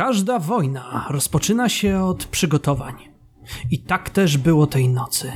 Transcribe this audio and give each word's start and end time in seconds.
Każda 0.00 0.38
wojna 0.38 1.06
rozpoczyna 1.10 1.68
się 1.68 2.04
od 2.04 2.24
przygotowań. 2.24 2.94
I 3.70 3.78
tak 3.78 4.10
też 4.10 4.38
było 4.38 4.66
tej 4.66 4.88
nocy. 4.88 5.32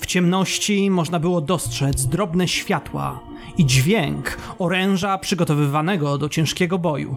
W 0.00 0.06
ciemności 0.06 0.90
można 0.90 1.20
było 1.20 1.40
dostrzec 1.40 2.06
drobne 2.06 2.48
światła 2.48 3.20
i 3.58 3.66
dźwięk 3.66 4.36
oręża 4.58 5.18
przygotowywanego 5.18 6.18
do 6.18 6.28
ciężkiego 6.28 6.78
boju. 6.78 7.16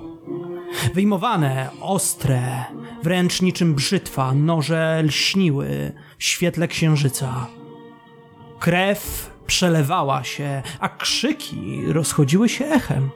Wyjmowane, 0.93 1.70
ostre, 1.82 2.66
wręcz 3.04 3.41
niczym 3.41 3.75
brzytwa, 3.75 4.34
noże 4.34 5.02
lśniły 5.04 5.93
w 6.18 6.23
świetle 6.23 6.68
księżyca. 6.68 7.47
Krew 8.59 9.32
przelewała 9.47 10.23
się, 10.23 10.61
a 10.79 10.89
krzyki 10.89 11.82
rozchodziły 11.88 12.50
się 12.50 12.66
echem. 12.66 13.09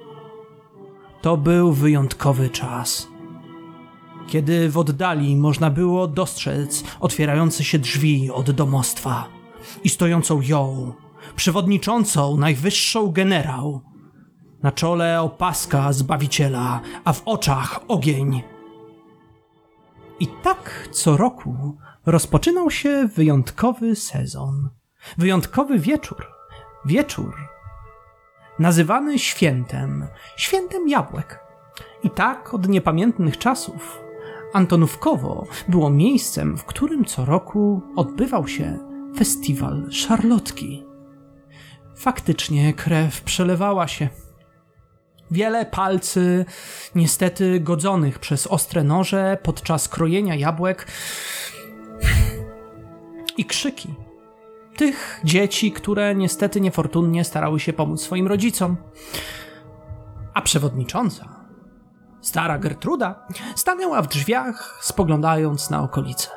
To 1.22 1.38
był 1.38 1.74
wyjątkowy 1.74 2.50
czas. 2.50 3.19
Kiedy 4.30 4.70
w 4.70 4.78
oddali 4.78 5.36
można 5.36 5.70
było 5.70 6.08
dostrzec 6.08 6.84
otwierające 7.00 7.64
się 7.64 7.80
drzwi 7.80 8.32
od 8.32 8.52
domostwa 8.52 9.28
i 9.84 9.90
stojącą 9.90 10.42
ją, 10.42 10.94
przewodniczącą 11.36 12.38
najwyższą 12.38 13.12
generał. 13.12 13.82
Na 14.64 14.72
czole 14.72 15.22
opaska 15.22 15.94
Zbawiciela, 15.94 16.82
a 17.06 17.14
w 17.14 17.22
oczach 17.26 17.80
ogień. 17.88 18.44
I 20.20 20.28
tak 20.44 20.90
co 20.92 21.18
roku 21.18 21.78
rozpoczynał 22.06 22.72
się 22.72 23.10
wyjątkowy 23.16 23.96
sezon. 23.96 24.70
Wyjątkowy 25.18 25.80
wieczór. 25.80 26.28
Wieczór 26.86 27.36
nazywany 28.60 29.20
świętem, 29.20 30.08
świętem 30.38 30.90
jabłek. 30.90 31.40
I 32.04 32.10
tak 32.10 32.54
od 32.54 32.68
niepamiętnych 32.68 33.38
czasów 33.38 34.09
Antonówkowo 34.54 35.48
było 35.68 35.90
miejscem, 35.90 36.58
w 36.58 36.66
którym 36.66 37.06
co 37.06 37.26
roku 37.26 37.82
odbywał 37.96 38.48
się 38.48 38.78
festiwal 39.18 39.92
szarlotki. 39.92 40.84
Faktycznie 41.96 42.74
krew 42.74 43.22
przelewała 43.22 43.88
się. 43.88 44.10
Wiele 45.32 45.66
palcy, 45.66 46.46
niestety 46.96 47.60
godzonych 47.60 48.20
przez 48.20 48.48
ostre 48.48 48.84
noże 48.84 49.38
podczas 49.44 49.88
krojenia 49.88 50.36
jabłek 50.36 50.88
i 53.38 53.46
krzyki 53.46 53.96
tych 54.80 55.20
dzieci, 55.24 55.72
które 55.72 56.16
niestety 56.16 56.62
niefortunnie 56.62 57.24
starały 57.24 57.60
się 57.60 57.74
pomóc 57.74 58.02
swoim 58.02 58.28
rodzicom. 58.28 58.78
A 60.34 60.42
przewodnicząca, 60.42 61.39
stara 62.22 62.58
Gertruda, 62.58 63.28
stanęła 63.56 64.02
w 64.02 64.08
drzwiach, 64.08 64.80
spoglądając 64.82 65.70
na 65.70 65.82
okolice. 65.82 66.30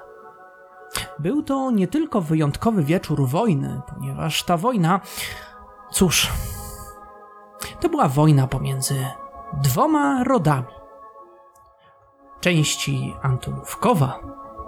Był 1.19 1.43
to 1.43 1.71
nie 1.71 1.89
tylko 1.89 2.21
wyjątkowy 2.21 2.83
wieczór 2.85 3.29
wojny, 3.29 3.81
ponieważ 3.95 4.43
ta 4.43 4.57
wojna, 4.57 5.01
cóż, 5.91 6.33
to 7.81 7.89
była 7.89 8.09
wojna 8.09 8.47
pomiędzy 8.47 9.07
dwoma 9.63 10.25
rodami. 10.25 10.67
Części 12.41 13.15
Antonówkowa 13.23 14.19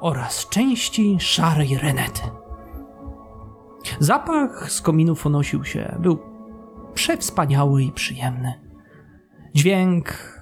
oraz 0.00 0.48
części 0.48 1.16
Szarej 1.20 1.78
Renety. 1.78 2.22
Zapach 3.98 4.72
z 4.72 4.80
kominów 4.80 5.26
unosił 5.26 5.64
się. 5.64 5.96
Był 5.98 6.18
przewspaniały 6.94 7.82
i 7.82 7.92
przyjemny. 7.92 8.60
Dźwięk 9.54 10.33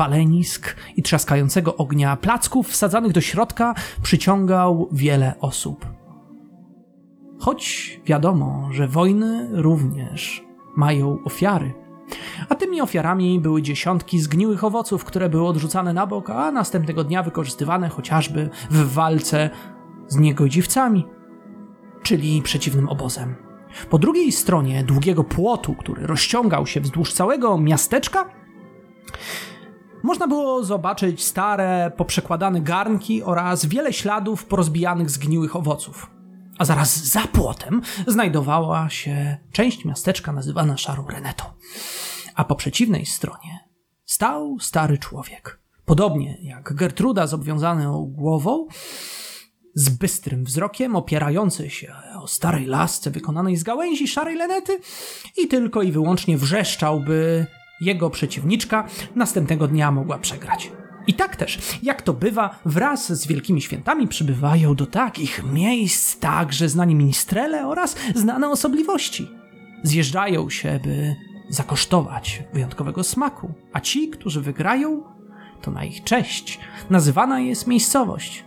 palenisk 0.00 0.76
i 0.96 1.02
trzaskającego 1.02 1.76
ognia 1.76 2.16
placków 2.16 2.68
wsadzanych 2.68 3.12
do 3.12 3.20
środka 3.20 3.74
przyciągał 4.02 4.88
wiele 4.92 5.34
osób. 5.40 5.86
Choć 7.38 8.00
wiadomo, 8.06 8.68
że 8.72 8.88
wojny 8.88 9.48
również 9.52 10.44
mają 10.76 11.18
ofiary. 11.24 11.74
A 12.48 12.54
tymi 12.54 12.80
ofiarami 12.80 13.40
były 13.40 13.62
dziesiątki 13.62 14.20
zgniłych 14.20 14.64
owoców, 14.64 15.04
które 15.04 15.28
były 15.28 15.46
odrzucane 15.46 15.92
na 15.92 16.06
bok, 16.06 16.30
a 16.30 16.50
następnego 16.50 17.04
dnia 17.04 17.22
wykorzystywane 17.22 17.88
chociażby 17.88 18.50
w 18.70 18.92
walce 18.94 19.50
z 20.08 20.16
niegodziwcami 20.16 21.06
czyli 22.02 22.42
przeciwnym 22.42 22.88
obozem. 22.88 23.34
Po 23.90 23.98
drugiej 23.98 24.32
stronie 24.32 24.84
długiego 24.84 25.24
płotu, 25.24 25.74
który 25.74 26.06
rozciągał 26.06 26.66
się 26.66 26.80
wzdłuż 26.80 27.12
całego 27.12 27.58
miasteczka, 27.58 28.30
można 30.02 30.26
było 30.26 30.64
zobaczyć 30.64 31.24
stare, 31.24 31.92
poprzekładane 31.96 32.60
garnki 32.60 33.22
oraz 33.22 33.66
wiele 33.66 33.92
śladów 33.92 34.44
porozbijanych 34.46 35.10
zgniłych 35.10 35.56
owoców. 35.56 36.10
A 36.58 36.64
zaraz 36.64 37.04
za 37.04 37.20
płotem 37.20 37.82
znajdowała 38.06 38.90
się 38.90 39.36
część 39.52 39.84
miasteczka 39.84 40.32
nazywana 40.32 40.76
Szarą 40.76 41.06
Reneto. 41.06 41.54
A 42.34 42.44
po 42.44 42.54
przeciwnej 42.54 43.06
stronie 43.06 43.58
stał 44.04 44.58
stary 44.60 44.98
człowiek. 44.98 45.60
Podobnie 45.84 46.38
jak 46.42 46.74
Gertruda 46.74 47.26
z 47.26 47.34
obwiązaną 47.34 48.12
głową, 48.16 48.66
z 49.74 49.88
bystrym 49.88 50.44
wzrokiem, 50.44 50.96
opierający 50.96 51.70
się 51.70 51.94
o 52.22 52.26
starej 52.26 52.66
lasce 52.66 53.10
wykonanej 53.10 53.56
z 53.56 53.62
gałęzi 53.62 54.08
szarej 54.08 54.36
lenety 54.36 54.80
i 55.36 55.48
tylko 55.48 55.82
i 55.82 55.92
wyłącznie 55.92 56.38
wrzeszczał, 56.38 57.00
by 57.00 57.46
jego 57.80 58.10
przeciwniczka 58.10 58.88
następnego 59.14 59.68
dnia 59.68 59.90
mogła 59.90 60.18
przegrać. 60.18 60.72
I 61.06 61.14
tak 61.14 61.36
też, 61.36 61.58
jak 61.82 62.02
to 62.02 62.12
bywa, 62.12 62.58
wraz 62.64 63.12
z 63.12 63.26
wielkimi 63.26 63.62
świętami 63.62 64.08
przybywają 64.08 64.74
do 64.74 64.86
takich 64.86 65.44
miejsc 65.52 66.18
także 66.18 66.68
znani 66.68 66.94
ministrele 66.94 67.66
oraz 67.66 67.96
znane 68.14 68.50
osobliwości. 68.50 69.28
Zjeżdżają 69.82 70.50
się, 70.50 70.80
by 70.84 71.16
zakosztować 71.48 72.42
wyjątkowego 72.52 73.04
smaku, 73.04 73.54
a 73.72 73.80
ci, 73.80 74.08
którzy 74.08 74.40
wygrają, 74.40 75.02
to 75.62 75.70
na 75.70 75.84
ich 75.84 76.04
cześć 76.04 76.60
nazywana 76.90 77.40
jest 77.40 77.66
miejscowość 77.66 78.44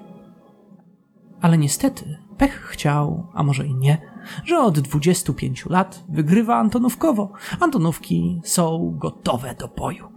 ale 1.44 1.58
niestety 1.58 2.18
pech 2.38 2.62
chciał, 2.62 3.28
a 3.34 3.44
może 3.44 3.68
i 3.68 3.76
nie, 3.76 4.02
że 4.46 4.60
od 4.60 4.80
25 4.80 5.66
lat 5.66 6.04
wygrywa 6.10 6.56
Antonówkowo. 6.56 7.32
Antonówki 7.60 8.42
są 8.44 8.96
gotowe 8.98 9.56
do 9.56 9.68
boju. 9.68 10.10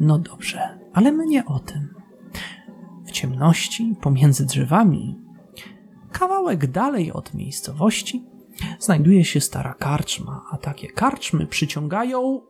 No 0.00 0.18
dobrze, 0.18 0.78
ale 0.92 1.12
my 1.12 1.26
nie 1.26 1.46
o 1.46 1.58
tym. 1.58 1.94
W 3.06 3.10
ciemności, 3.10 3.94
pomiędzy 4.00 4.46
drzewami, 4.46 5.18
kawałek 6.12 6.66
dalej 6.66 7.12
od 7.12 7.34
miejscowości, 7.34 8.24
znajduje 8.78 9.24
się 9.24 9.40
stara 9.40 9.74
karczma, 9.74 10.44
a 10.50 10.58
takie 10.58 10.88
karczmy 10.88 11.46
przyciągają. 11.46 12.40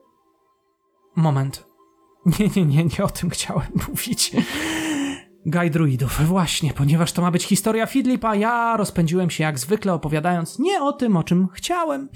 Moment. 1.17 1.67
Nie, 2.39 2.49
nie, 2.57 2.65
nie, 2.65 2.85
nie 2.85 3.05
o 3.05 3.09
tym 3.09 3.31
chciałem 3.31 3.69
mówić. 3.89 4.33
Gaj 5.49 5.71
druidów, 5.71 6.27
właśnie, 6.27 6.73
ponieważ 6.73 7.13
to 7.13 7.23
ma 7.23 7.31
być 7.31 7.45
historia 7.45 7.87
Fidlipa, 7.87 8.35
ja 8.35 8.77
rozpędziłem 8.77 9.31
się 9.31 9.45
jak 9.45 9.59
zwykle 9.59 9.95
opowiadając 9.95 10.59
nie 10.59 10.83
o 10.83 10.93
tym, 10.93 11.17
o 11.17 11.23
czym 11.23 11.49
chciałem. 11.53 12.09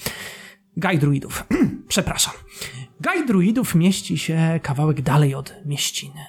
Gaj 0.76 0.98
druidów, 0.98 1.44
przepraszam. 1.88 2.34
Gaj 3.00 3.26
druidów 3.26 3.74
mieści 3.74 4.18
się 4.18 4.60
kawałek 4.62 5.02
dalej 5.02 5.34
od 5.34 5.54
mieściny. 5.64 6.20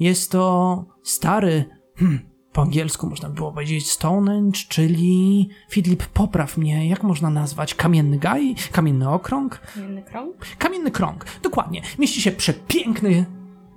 Jest 0.00 0.30
to 0.30 0.84
stary, 1.02 1.64
hmm, 1.96 2.20
po 2.52 2.62
angielsku 2.62 3.06
można 3.06 3.28
było 3.28 3.52
powiedzieć 3.52 3.90
Stonehenge, 3.90 4.58
czyli 4.68 5.48
Fidlip, 5.70 6.06
popraw 6.06 6.56
mnie, 6.56 6.88
jak 6.88 7.02
można 7.02 7.30
nazwać? 7.30 7.74
Kamienny 7.74 8.18
gaj? 8.18 8.54
Kamienny 8.72 9.08
okrąg? 9.10 9.60
Kamienny 9.74 10.02
krąg? 10.02 10.36
Kamienny 10.58 10.90
krąg, 10.90 11.24
dokładnie. 11.42 11.82
Mieści 11.98 12.22
się 12.22 12.32
przepiękny 12.32 13.26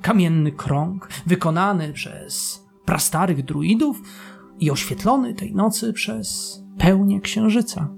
kamienny 0.01 0.51
krąg, 0.51 1.09
wykonany 1.25 1.94
przez 1.94 2.60
prastarych 2.86 3.45
druidów 3.45 4.01
i 4.60 4.72
oświetlony 4.72 5.33
tej 5.33 5.56
nocy 5.56 5.94
przez 5.94 6.60
pełnię 6.78 7.22
księżyca. 7.22 7.95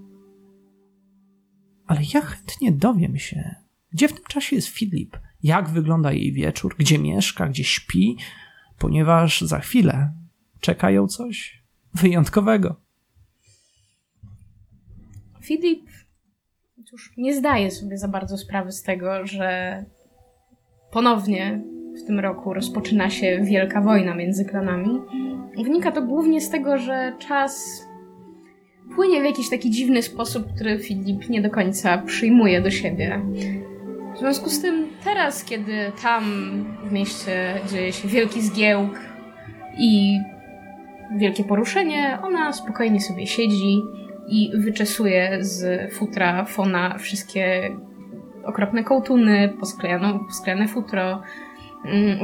Ale 1.88 2.02
ja 2.14 2.22
chętnie 2.22 2.72
dowiem 2.72 3.18
się, 3.18 3.56
gdzie 3.92 4.08
w 4.08 4.14
tym 4.14 4.24
czasie 4.28 4.56
jest 4.56 4.68
Filip, 4.68 5.18
jak 5.44 5.70
wygląda 5.70 6.12
jej 6.12 6.34
wieczór, 6.34 6.76
gdzie 6.80 7.00
mieszka, 7.00 7.48
gdzie 7.48 7.64
śpi, 7.64 8.18
ponieważ 8.78 9.42
za 9.42 9.60
chwilę 9.60 10.14
czeka 10.60 10.92
ją 10.92 11.08
coś 11.08 11.64
wyjątkowego. 11.94 12.82
Filip 15.42 15.90
cóż, 16.86 17.14
nie 17.18 17.36
zdaje 17.36 17.72
sobie 17.72 17.98
za 17.98 18.08
bardzo 18.08 18.38
sprawy 18.38 18.72
z 18.72 18.82
tego, 18.82 19.28
że 19.28 19.86
ponownie 20.92 21.64
w 21.96 22.08
tym 22.08 22.20
roku 22.20 22.54
rozpoczyna 22.54 23.10
się 23.10 23.40
wielka 23.44 23.82
wojna 23.82 24.16
między 24.16 24.46
klanami. 24.46 25.02
Wynika 25.64 25.92
to 25.92 26.02
głównie 26.02 26.42
z 26.42 26.50
tego, 26.50 26.78
że 26.78 27.14
czas 27.20 27.84
płynie 28.96 29.22
w 29.22 29.26
jakiś 29.26 29.50
taki 29.50 29.72
dziwny 29.72 30.02
sposób, 30.02 30.54
który 30.56 30.80
Filip 30.80 31.30
nie 31.30 31.42
do 31.42 31.50
końca 31.50 31.98
przyjmuje 31.98 32.62
do 32.62 32.72
siebie. 32.72 33.22
W 34.16 34.20
związku 34.20 34.50
z 34.50 34.62
tym 34.62 34.88
teraz, 35.04 35.44
kiedy 35.44 35.92
tam 36.04 36.24
w 36.84 36.92
mieście 36.92 37.54
dzieje 37.72 37.92
się 37.92 38.08
wielki 38.08 38.42
zgiełk 38.42 39.00
i 39.78 40.18
wielkie 41.18 41.44
poruszenie, 41.44 42.18
ona 42.24 42.54
spokojnie 42.54 43.02
sobie 43.02 43.28
siedzi 43.28 43.82
i 44.28 44.52
wyczesuje 44.56 45.38
z 45.42 45.94
futra 45.94 46.46
Fona 46.46 46.98
wszystkie 46.98 47.72
okropne 48.44 48.84
kołtuny, 48.84 49.54
posklejane 49.60 50.68
futro, 50.68 51.22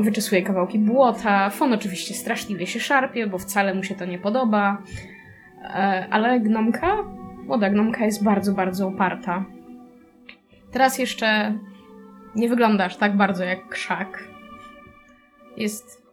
wyczesuje 0.01 0.41
kawałki 0.41 0.79
błota. 0.79 1.49
Fon 1.49 1.73
oczywiście 1.73 2.13
straszliwie 2.13 2.67
się 2.67 2.79
szarpie, 2.79 3.27
bo 3.27 3.37
wcale 3.37 3.73
mu 3.73 3.83
się 3.83 3.95
to 3.95 4.05
nie 4.05 4.19
podoba. 4.19 4.77
E, 5.63 6.07
ale 6.09 6.39
gnomka, 6.39 7.03
młoda 7.45 7.69
gnomka 7.69 8.05
jest 8.05 8.23
bardzo, 8.23 8.53
bardzo 8.53 8.87
uparta. 8.87 9.45
Teraz 10.71 10.99
jeszcze 10.99 11.57
nie 12.35 12.49
wyglądasz 12.49 12.97
tak 12.97 13.17
bardzo 13.17 13.43
jak 13.43 13.67
krzak. 13.67 14.23
Jest 15.57 16.03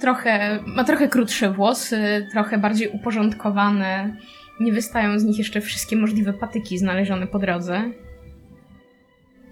trochę, 0.00 0.58
ma 0.66 0.84
trochę 0.84 1.08
krótsze 1.08 1.52
włosy, 1.52 2.26
trochę 2.32 2.58
bardziej 2.58 2.88
uporządkowane. 2.88 4.16
Nie 4.60 4.72
wystają 4.72 5.18
z 5.18 5.24
nich 5.24 5.38
jeszcze 5.38 5.60
wszystkie 5.60 5.96
możliwe 5.96 6.32
patyki 6.32 6.78
znalezione 6.78 7.26
po 7.26 7.38
drodze. 7.38 7.82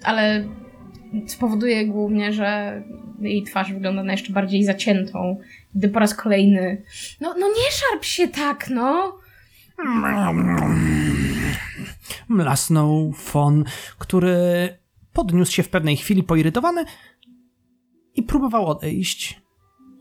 Ale 0.05 0.45
spowoduje 1.27 1.87
głównie, 1.87 2.33
że 2.33 2.83
jej 3.21 3.43
twarz 3.43 3.73
wygląda 3.73 4.03
na 4.03 4.13
jeszcze 4.13 4.33
bardziej 4.33 4.65
zaciętą, 4.65 5.37
gdy 5.75 5.89
po 5.89 6.01
raz 6.01 6.15
kolejny. 6.15 6.83
No, 7.21 7.35
no 7.39 7.49
nie 7.49 7.71
szarp 7.73 8.05
się 8.05 8.29
tak, 8.29 8.71
no! 8.71 9.19
Mlasnął 12.29 13.13
Fon, 13.13 13.65
który 13.99 14.37
podniósł 15.13 15.53
się 15.53 15.63
w 15.63 15.69
pewnej 15.69 15.97
chwili 15.97 16.23
poirytowany 16.23 16.85
i 18.15 18.23
próbował 18.23 18.67
odejść, 18.67 19.43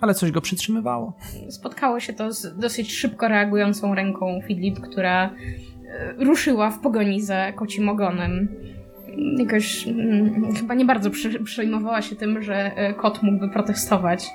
ale 0.02 0.14
coś 0.14 0.32
go 0.32 0.42
przytrzymywało. 0.42 1.18
Spotkało 1.50 2.00
się 2.00 2.14
to 2.14 2.34
z 2.34 2.58
dosyć 2.58 2.94
szybko 2.94 3.28
reagującą 3.28 3.96
ręką 3.96 4.40
Filip, 4.48 4.80
która 4.80 5.26
e, 5.26 6.14
ruszyła 6.26 6.72
w 6.72 6.80
pogoni 6.80 7.22
za 7.22 7.52
kocim 7.52 7.90
ogonem. 7.90 8.48
Jakoś 9.38 9.86
hmm, 9.86 10.56
chyba 10.56 10.74
nie 10.74 10.86
bardzo 10.86 11.10
przy, 11.10 11.44
przejmowała 11.44 12.02
się 12.02 12.16
tym, 12.16 12.44
że 12.44 12.76
e, 12.76 12.94
kot 12.94 13.24
mógłby 13.24 13.50
protestować 13.50 14.30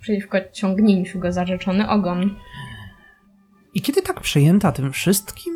przeciwko 0.00 0.38
ciągnięciu 0.52 1.18
go 1.18 1.32
za 1.32 1.46
rzeczony 1.46 1.88
ogon. 1.88 2.36
I 3.74 3.82
kiedy 3.82 4.02
tak 4.02 4.20
przejęta 4.20 4.72
tym 4.72 4.92
wszystkim, 4.92 5.52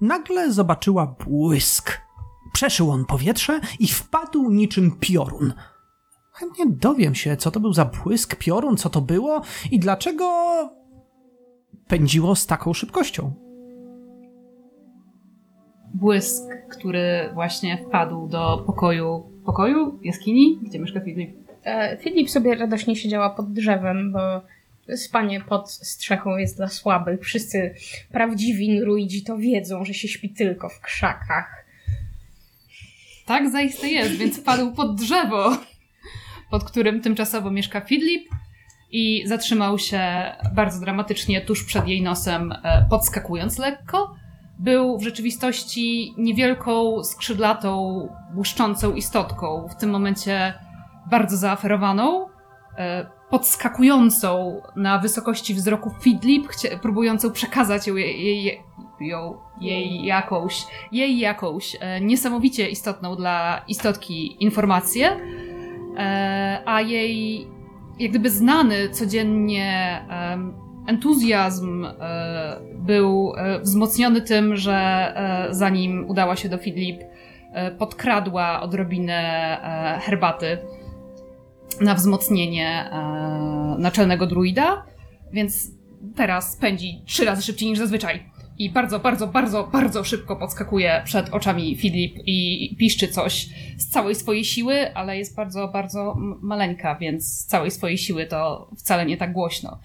nagle 0.00 0.52
zobaczyła 0.52 1.06
błysk. 1.06 2.00
Przeszył 2.52 2.90
on 2.90 3.04
powietrze 3.04 3.60
i 3.78 3.86
wpadł 3.86 4.50
niczym 4.50 4.96
piorun. 5.00 5.52
Chętnie 6.32 6.64
dowiem 6.66 7.14
się, 7.14 7.36
co 7.36 7.50
to 7.50 7.60
był 7.60 7.72
za 7.72 7.84
błysk, 7.84 8.36
piorun, 8.36 8.76
co 8.76 8.90
to 8.90 9.00
było 9.00 9.42
i 9.70 9.78
dlaczego 9.78 10.24
pędziło 11.88 12.36
z 12.36 12.46
taką 12.46 12.72
szybkością. 12.72 13.32
Błysk, 15.94 16.42
który 16.70 17.30
właśnie 17.34 17.78
wpadł 17.78 18.28
do 18.28 18.62
pokoju. 18.66 19.30
Pokoju? 19.46 19.98
Jaskini? 20.02 20.58
Gdzie 20.62 20.78
mieszka 20.78 21.00
Filip? 21.00 21.30
E, 21.64 21.98
Filip 22.00 22.30
sobie 22.30 22.54
radośnie 22.54 22.96
siedziała 22.96 23.30
pod 23.30 23.52
drzewem, 23.52 24.12
bo 24.12 24.42
spanie 24.96 25.40
pod 25.40 25.70
strzechą 25.70 26.36
jest 26.36 26.56
dla 26.56 26.68
słabych. 26.68 27.20
Wszyscy 27.20 27.74
prawdziwi 28.12 28.80
druidzi 28.80 29.22
to 29.22 29.38
wiedzą, 29.38 29.84
że 29.84 29.94
się 29.94 30.08
śpi 30.08 30.30
tylko 30.30 30.68
w 30.68 30.80
krzakach. 30.80 31.64
Tak 33.26 33.50
zaiste 33.50 33.88
jest, 33.88 34.16
więc 34.16 34.40
padł 34.40 34.72
pod 34.72 34.94
drzewo, 34.94 35.56
pod 36.50 36.64
którym 36.64 37.00
tymczasowo 37.00 37.50
mieszka 37.50 37.80
Fidlip 37.80 38.28
i 38.90 39.22
zatrzymał 39.26 39.78
się 39.78 40.00
bardzo 40.54 40.80
dramatycznie 40.80 41.40
tuż 41.40 41.64
przed 41.64 41.88
jej 41.88 42.02
nosem, 42.02 42.52
e, 42.52 42.86
podskakując 42.90 43.58
lekko. 43.58 44.16
Był 44.60 44.98
w 44.98 45.02
rzeczywistości 45.02 46.14
niewielką, 46.18 47.04
skrzydlatą, 47.04 48.08
błyszczącą 48.34 48.94
istotką, 48.94 49.68
w 49.68 49.76
tym 49.76 49.90
momencie 49.90 50.54
bardzo 51.10 51.36
zaaferowaną, 51.36 52.26
e, 52.76 53.06
podskakującą 53.30 54.60
na 54.76 54.98
wysokości 54.98 55.54
wzroku 55.54 55.90
Fidlip, 56.00 56.48
próbującą 56.82 57.30
przekazać 57.30 57.86
jej, 57.86 58.24
jej, 58.24 58.62
ją, 59.00 59.38
jej 59.60 60.04
jakąś, 60.04 60.66
jej 60.92 61.18
jakąś 61.18 61.76
e, 61.80 62.00
niesamowicie 62.00 62.68
istotną 62.68 63.16
dla 63.16 63.64
istotki 63.68 64.44
informację, 64.44 65.16
e, 65.96 66.62
a 66.66 66.80
jej 66.80 67.46
jak 67.98 68.10
gdyby 68.10 68.30
znany 68.30 68.90
codziennie 68.90 70.04
entuzjazm 70.90 71.84
e, 71.84 72.60
był 72.74 73.32
e, 73.36 73.60
wzmocniony 73.60 74.22
tym, 74.22 74.56
że 74.56 74.74
e, 74.74 75.54
zanim 75.54 76.10
udała 76.10 76.36
się 76.36 76.48
do 76.48 76.58
Fidlip, 76.58 77.00
podkradła 77.78 78.62
odrobinę 78.62 79.58
herbaty 80.02 80.58
na 81.80 81.94
wzmocnienie 81.94 82.90
naczelnego 83.78 84.26
druida, 84.26 84.84
więc 85.32 85.70
teraz 86.16 86.56
pędzi 86.56 87.02
trzy 87.06 87.24
razy 87.24 87.42
szybciej 87.42 87.68
niż 87.68 87.78
zazwyczaj. 87.78 88.30
I 88.58 88.70
bardzo, 88.70 89.00
bardzo, 89.00 89.26
bardzo, 89.26 89.68
bardzo 89.72 90.04
szybko 90.04 90.36
podskakuje 90.36 91.02
przed 91.04 91.28
oczami 91.28 91.76
Filip 91.76 92.14
i 92.26 92.76
piszczy 92.78 93.08
coś 93.08 93.48
z 93.78 93.88
całej 93.88 94.14
swojej 94.14 94.44
siły, 94.44 94.94
ale 94.94 95.18
jest 95.18 95.36
bardzo, 95.36 95.68
bardzo 95.68 96.16
maleńka, 96.42 96.94
więc 96.94 97.24
z 97.24 97.46
całej 97.46 97.70
swojej 97.70 97.98
siły 97.98 98.26
to 98.26 98.70
wcale 98.78 99.06
nie 99.06 99.16
tak 99.16 99.32
głośno. 99.32 99.78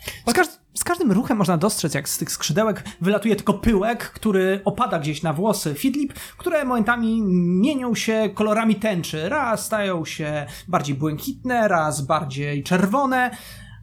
Z 0.76 0.84
każdym 0.84 1.12
ruchem 1.12 1.38
można 1.38 1.58
dostrzec, 1.58 1.94
jak 1.94 2.10
z 2.10 2.18
tych 2.18 2.32
skrzydełek 2.32 2.84
wylatuje 3.02 3.36
tylko 3.36 3.54
pyłek, 3.54 4.12
który 4.12 4.62
opada 4.66 5.00
gdzieś 5.00 5.24
na 5.24 5.34
włosy 5.34 5.74
Fidlip, 5.74 6.14
które 6.14 6.66
momentami 6.66 7.22
mienią 7.62 7.96
się 7.96 8.30
kolorami 8.34 8.76
tęczy. 8.76 9.30
Raz 9.30 9.66
stają 9.66 10.06
się 10.06 10.46
bardziej 10.68 10.96
błękitne, 10.96 11.68
raz 11.68 12.02
bardziej 12.02 12.64
czerwone, 12.64 13.38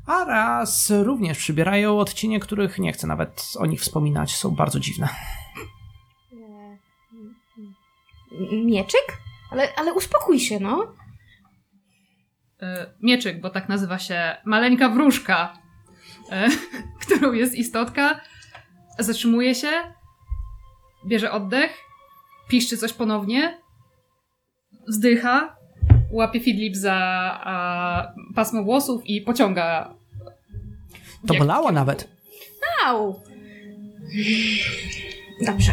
a 0.06 0.24
raz 0.24 0.90
również 0.90 1.38
przybierają 1.38 1.98
odcienie, 1.98 2.40
których 2.40 2.78
nie 2.78 2.92
chcę 2.92 3.06
nawet 3.06 3.44
o 3.58 3.66
nich 3.66 3.80
wspominać, 3.80 4.36
są 4.36 4.50
bardzo 4.50 4.80
dziwne. 4.80 5.08
Mieczyk? 8.64 9.18
Ale, 9.50 9.68
ale 9.76 9.94
uspokój 9.94 10.40
się, 10.40 10.60
no. 10.60 10.94
E, 12.62 12.94
mieczyk, 13.02 13.40
bo 13.40 13.50
tak 13.50 13.68
nazywa 13.68 13.98
się 13.98 14.36
maleńka 14.44 14.88
wróżka, 14.88 15.52
e, 15.56 15.61
którą 17.00 17.32
jest 17.32 17.54
istotka. 17.54 18.20
Zatrzymuje 18.98 19.54
się, 19.54 19.70
bierze 21.06 21.30
oddech, 21.30 21.78
piszczy 22.48 22.76
coś 22.76 22.92
ponownie, 22.92 23.58
wzdycha, 24.88 25.56
łapie 26.10 26.40
Fidlip 26.40 26.76
za 26.76 26.94
a, 27.44 28.12
pasmo 28.34 28.62
włosów 28.62 29.06
i 29.06 29.20
pociąga. 29.20 29.94
To 31.26 31.34
bolało 31.34 31.72
nawet. 31.72 32.08
Au! 32.86 33.20
Dobrze. 35.46 35.72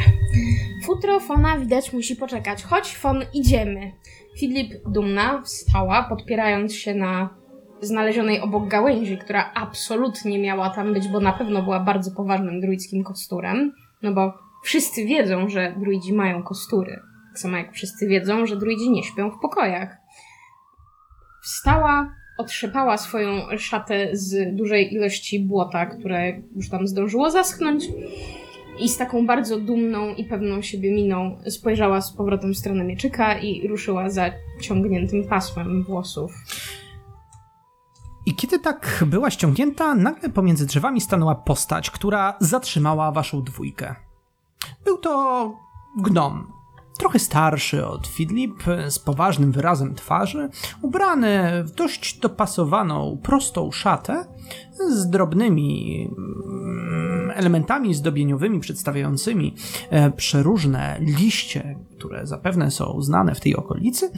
Futro 0.86 1.20
Fona 1.20 1.58
widać 1.58 1.94
musi 1.94 2.16
poczekać. 2.16 2.64
Chodź, 2.64 2.96
Fon, 2.96 3.26
idziemy. 3.34 3.92
Filip 4.40 4.74
dumna 4.88 5.42
wstała, 5.42 6.04
podpierając 6.04 6.76
się 6.76 6.96
na 6.96 7.39
znalezionej 7.82 8.42
obok 8.42 8.68
gałęzi, 8.68 9.18
która 9.18 9.52
absolutnie 9.54 10.40
miała 10.40 10.70
tam 10.70 10.94
być, 10.94 11.08
bo 11.08 11.20
na 11.20 11.34
pewno 11.34 11.64
była 11.64 11.80
bardzo 11.80 12.12
poważnym 12.12 12.62
druidzkim 12.62 13.04
kosturem. 13.04 13.74
No 14.02 14.14
bo 14.14 14.34
wszyscy 14.64 15.06
wiedzą, 15.06 15.50
że 15.50 15.74
druidzi 15.78 16.14
mają 16.14 16.44
kostury. 16.44 17.00
Tak 17.30 17.40
samo 17.40 17.58
jak 17.58 17.74
wszyscy 17.74 18.08
wiedzą, 18.08 18.46
że 18.46 18.56
druidzi 18.56 18.90
nie 18.90 19.04
śpią 19.04 19.32
w 19.32 19.40
pokojach. 19.40 19.98
Wstała, 21.44 22.14
otrzepała 22.38 22.98
swoją 22.98 23.58
szatę 23.58 24.10
z 24.14 24.56
dużej 24.56 24.94
ilości 24.94 25.40
błota, 25.40 25.86
które 25.86 26.42
już 26.56 26.70
tam 26.70 26.88
zdążyło 26.88 27.32
zaschnąć 27.32 27.84
i 28.80 28.90
z 28.90 28.98
taką 28.98 29.26
bardzo 29.26 29.60
dumną 29.60 30.16
i 30.16 30.26
pewną 30.26 30.62
siebie 30.62 30.92
miną 30.92 31.38
spojrzała 31.48 32.02
z 32.02 32.14
powrotem 32.14 32.54
w 32.54 32.58
stronę 32.58 32.84
mieczyka 32.84 33.40
i 33.40 33.68
ruszyła 33.68 34.10
za 34.10 34.32
ciągniętym 34.62 35.28
pasmem 35.28 35.84
włosów. 35.84 36.32
I 38.30 38.36
kiedy 38.36 38.60
tak 38.60 39.04
była 39.08 39.30
ściągnięta, 39.30 39.96
nagle 39.96 40.30
pomiędzy 40.30 40.66
drzewami 40.66 41.02
stanęła 41.02 41.36
postać, 41.36 41.92
która 41.92 42.34
zatrzymała 42.40 43.12
waszą 43.12 43.44
dwójkę. 43.44 43.96
Był 44.86 44.98
to 44.98 45.54
gnom, 45.98 46.54
trochę 47.00 47.20
starszy 47.20 47.88
od 47.88 48.08
Fidlip, 48.08 48.64
z 48.90 49.00
poważnym 49.00 49.52
wyrazem 49.52 49.96
twarzy, 49.96 50.50
ubrany 50.82 51.64
w 51.64 51.72
dość 51.72 52.20
dopasowaną, 52.20 53.20
prostą 53.24 53.72
szatę, 53.72 54.26
z 54.90 55.10
drobnymi 55.10 56.10
mm, 56.18 57.32
elementami 57.36 57.94
zdobieniowymi 57.94 58.60
przedstawiającymi 58.60 59.56
e, 59.90 60.12
przeróżne 60.12 60.98
liście, 61.00 61.80
które 61.98 62.28
zapewne 62.28 62.72
są 62.72 63.02
znane 63.02 63.36
w 63.36 63.40
tej 63.40 63.56
okolicy, 63.56 64.12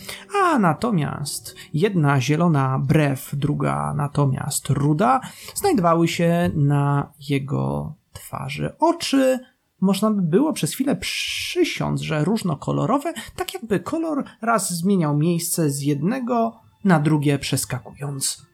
a 0.44 0.60
natomiast 0.60 1.56
jedna 1.74 2.22
zielona 2.22 2.80
brew, 2.80 3.30
druga 3.34 3.94
natomiast 3.94 4.70
ruda, 4.70 5.22
znajdowały 5.56 6.08
się 6.08 6.52
na 6.56 7.14
jego 7.30 7.96
twarzy. 8.14 8.72
Oczy 8.80 9.40
można 9.82 10.12
by 10.12 10.22
było 10.22 10.54
przez 10.54 10.74
chwilę 10.74 10.96
przysiąc, 10.96 12.02
że 12.02 12.24
różnokolorowe, 12.24 13.14
tak 13.36 13.54
jakby 13.54 13.80
kolor 13.80 14.24
raz 14.42 14.74
zmieniał 14.74 15.18
miejsce 15.18 15.70
z 15.70 15.82
jednego 15.82 16.60
na 16.84 17.00
drugie 17.00 17.40
przeskakując. 17.40 18.46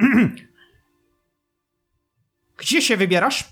Gdzie 2.58 2.82
się 2.82 2.96
wybierasz? 2.96 3.48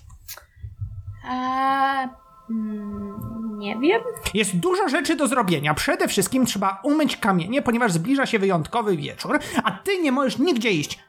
Mm, 2.49 3.57
nie 3.57 3.79
wiem. 3.79 4.01
Jest 4.33 4.57
dużo 4.57 4.89
rzeczy 4.89 5.15
do 5.15 5.27
zrobienia. 5.27 5.73
Przede 5.73 6.07
wszystkim 6.07 6.45
trzeba 6.45 6.81
umyć 6.83 7.17
kamienie, 7.17 7.61
ponieważ 7.61 7.91
zbliża 7.91 8.25
się 8.25 8.39
wyjątkowy 8.39 8.97
wieczór, 8.97 9.39
a 9.63 9.71
ty 9.71 10.01
nie 10.01 10.11
możesz 10.11 10.37
nigdzie 10.37 10.71
iść. 10.71 10.99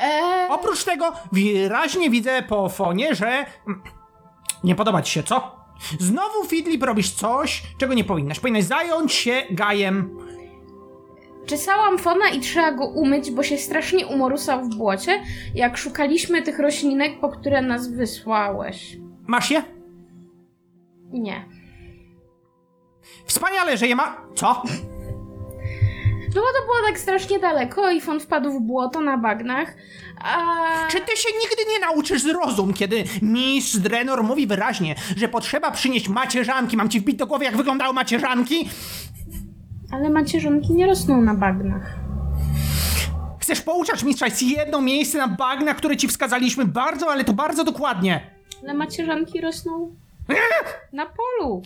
Eee, 0.00 0.48
Oprócz 0.50 0.84
tego 0.84 1.12
wyraźnie 1.32 2.10
widzę 2.10 2.42
po 2.42 2.68
fonie, 2.68 3.14
że 3.14 3.46
nie 4.64 4.74
podoba 4.74 5.02
ci 5.02 5.12
się, 5.12 5.22
co? 5.22 5.56
Znowu, 6.00 6.44
Fidlip, 6.48 6.82
robisz 6.82 7.10
coś, 7.10 7.62
czego 7.78 7.94
nie 7.94 8.04
powinnaś. 8.04 8.40
Powinnaś 8.40 8.64
zająć 8.64 9.12
się 9.12 9.42
gajem. 9.50 10.18
czesałam 11.46 11.98
fona 11.98 12.28
i 12.28 12.40
trzeba 12.40 12.72
go 12.72 12.86
umyć, 12.86 13.30
bo 13.30 13.42
się 13.42 13.58
strasznie 13.58 14.06
umorusał 14.06 14.64
w 14.64 14.76
błocie, 14.76 15.22
jak 15.54 15.76
szukaliśmy 15.78 16.42
tych 16.42 16.58
roślinek, 16.58 17.20
po 17.20 17.28
które 17.28 17.62
nas 17.62 17.88
wysłałeś. 17.92 18.96
Masz 19.26 19.50
je? 19.50 19.62
Nie. 21.12 21.48
Wspaniale, 23.26 23.76
że 23.76 23.86
je 23.86 23.96
ma... 23.96 24.16
Co? 24.34 24.62
No 26.34 26.40
bo 26.40 26.46
to 26.46 26.64
było 26.64 26.76
tak 26.86 26.98
strasznie 26.98 27.38
daleko 27.38 27.90
i 27.90 28.00
fon 28.00 28.20
wpadł 28.20 28.50
w 28.50 28.62
błoto 28.62 29.00
na 29.00 29.18
bagnach, 29.18 29.74
a... 30.24 30.36
Czy 30.90 31.00
ty 31.00 31.16
się 31.16 31.28
nigdy 31.42 31.72
nie 31.72 31.78
nauczysz 31.78 32.22
zrozum, 32.22 32.74
kiedy 32.74 33.04
mistrz 33.22 33.76
Drenor 33.76 34.24
mówi 34.24 34.46
wyraźnie, 34.46 34.94
że 35.16 35.28
potrzeba 35.28 35.70
przynieść 35.70 36.08
macierzanki? 36.08 36.76
Mam 36.76 36.88
ci 36.88 37.00
wbić 37.00 37.16
do 37.16 37.26
głowy, 37.26 37.44
jak 37.44 37.56
wyglądały 37.56 37.94
macierzanki? 37.94 38.68
Ale 39.92 40.10
macierzonki 40.10 40.72
nie 40.72 40.86
rosną 40.86 41.20
na 41.20 41.34
bagnach. 41.34 41.94
Chcesz 43.40 43.60
pouczać 43.60 44.02
mistrza? 44.02 44.26
Jest 44.26 44.42
jedno 44.42 44.80
miejsce 44.80 45.18
na 45.18 45.28
bagna, 45.28 45.74
które 45.74 45.96
ci 45.96 46.08
wskazaliśmy 46.08 46.64
bardzo, 46.64 47.10
ale 47.10 47.24
to 47.24 47.32
bardzo 47.32 47.64
dokładnie. 47.64 48.30
Ale 48.62 48.74
macierzanki 48.74 49.40
rosną 49.40 49.96
na 50.92 51.06
polu. 51.06 51.62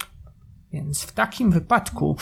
Więc 0.72 1.02
w 1.02 1.12
takim 1.12 1.50
wypadku 1.50 2.16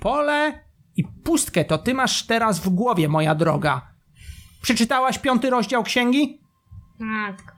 pole 0.00 0.63
i 0.96 1.04
pustkę 1.04 1.64
to 1.64 1.78
ty 1.78 1.94
masz 1.94 2.26
teraz 2.26 2.58
w 2.58 2.68
głowie, 2.68 3.08
moja 3.08 3.34
droga. 3.34 3.88
Przeczytałaś 4.62 5.18
piąty 5.18 5.50
rozdział 5.50 5.82
księgi? 5.82 6.40
Tak, 6.98 7.54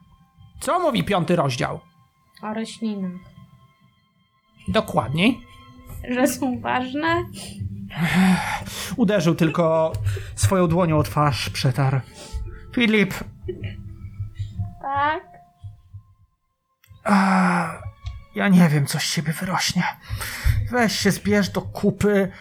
Co 0.61 0.81
mówi 0.81 1.05
piąty 1.05 1.37
rozdział? 1.37 1.81
o 2.43 2.55
roślinach. 2.55 3.21
Dokładniej. 4.69 5.41
Że 6.11 6.27
są 6.27 6.61
ważne? 6.61 7.25
Uderzył 8.97 9.35
tylko 9.35 9.93
swoją 10.35 10.69
dłonią 10.69 10.99
o 10.99 11.03
twarz, 11.03 11.51
przetarł. 11.51 12.01
Filip, 12.75 13.15
Tak. 14.83 15.23
a, 17.05 17.73
ja 18.35 18.49
nie 18.49 18.69
wiem, 18.69 18.87
co 18.87 18.99
z 18.99 19.13
ciebie 19.15 19.33
wyrośnie. 19.33 19.83
Weź 20.71 20.93
się 20.99 21.11
zbierz 21.11 21.49
do 21.51 21.63
kupy 21.63 22.33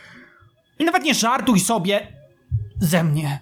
i 0.80 0.86
nawet 0.86 1.04
nie 1.04 1.14
żartuj 1.14 1.60
sobie 1.60 2.08
ze 2.80 3.04
mnie. 3.04 3.40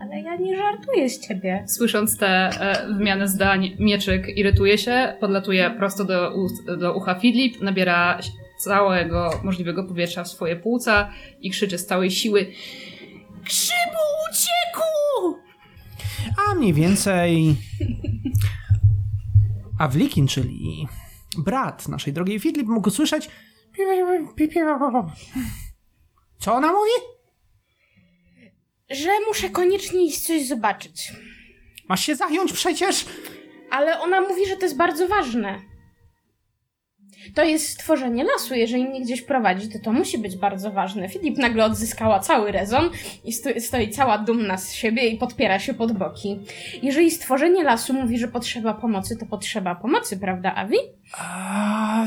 Ale 0.00 0.20
ja 0.20 0.36
nie 0.36 0.56
żartuję 0.56 1.08
z 1.10 1.28
ciebie. 1.28 1.64
Słysząc 1.68 2.18
te 2.18 2.28
e, 2.28 2.86
wymiany 2.94 3.28
zdań, 3.28 3.76
mieczyk 3.78 4.38
irytuje 4.38 4.78
się, 4.78 5.16
podlatuje 5.20 5.70
prosto 5.70 6.04
do, 6.04 6.32
do 6.78 6.94
ucha 6.94 7.14
Fidlip, 7.14 7.60
nabiera 7.60 8.18
całego 8.58 9.40
możliwego 9.42 9.84
powietrza 9.84 10.24
w 10.24 10.28
swoje 10.28 10.56
płuca 10.56 11.10
i 11.40 11.50
krzyczy 11.50 11.78
z 11.78 11.86
całej 11.86 12.10
siły 12.10 12.46
Grzybu 13.44 14.02
uciekł! 14.30 15.38
A 16.46 16.54
mniej 16.54 16.72
więcej. 16.72 17.56
Awlikin, 19.78 20.26
czyli 20.26 20.88
brat 21.38 21.88
naszej 21.88 22.12
drogiej 22.12 22.40
Fidlip, 22.40 22.66
mógł 22.66 22.90
słyszeć. 22.90 23.28
Co 26.42 26.54
ona 26.54 26.72
mówi? 26.72 26.90
Że 28.90 29.10
muszę 29.28 29.50
koniecznie 29.50 30.04
iść 30.06 30.20
coś 30.26 30.46
zobaczyć. 30.46 31.12
Masz 31.88 32.06
się 32.06 32.14
zająć 32.16 32.52
przecież. 32.52 33.04
Ale 33.70 34.00
ona 34.00 34.20
mówi, 34.20 34.46
że 34.46 34.56
to 34.56 34.62
jest 34.62 34.76
bardzo 34.76 35.08
ważne. 35.08 35.60
To 37.34 37.44
jest 37.44 37.68
stworzenie 37.68 38.24
lasu. 38.24 38.54
Jeżeli 38.54 38.84
mnie 38.84 39.00
gdzieś 39.00 39.22
prowadzi, 39.22 39.68
to 39.68 39.78
to 39.84 39.92
musi 39.92 40.18
być 40.18 40.36
bardzo 40.36 40.70
ważne. 40.70 41.08
Filip 41.08 41.38
nagle 41.38 41.64
odzyskała 41.64 42.20
cały 42.20 42.52
rezon 42.52 42.90
i 43.24 43.32
sto- 43.32 43.60
stoi 43.60 43.90
cała 43.90 44.18
dumna 44.18 44.58
z 44.58 44.72
siebie 44.72 45.08
i 45.08 45.18
podpiera 45.18 45.58
się 45.58 45.74
pod 45.74 45.92
boki. 45.92 46.38
Jeżeli 46.82 47.10
stworzenie 47.10 47.62
lasu 47.64 47.92
mówi, 47.92 48.18
że 48.18 48.28
potrzeba 48.28 48.74
pomocy, 48.74 49.16
to 49.16 49.26
potrzeba 49.26 49.74
pomocy, 49.74 50.16
prawda, 50.16 50.54
Avi? 50.54 50.76
A, 51.18 52.06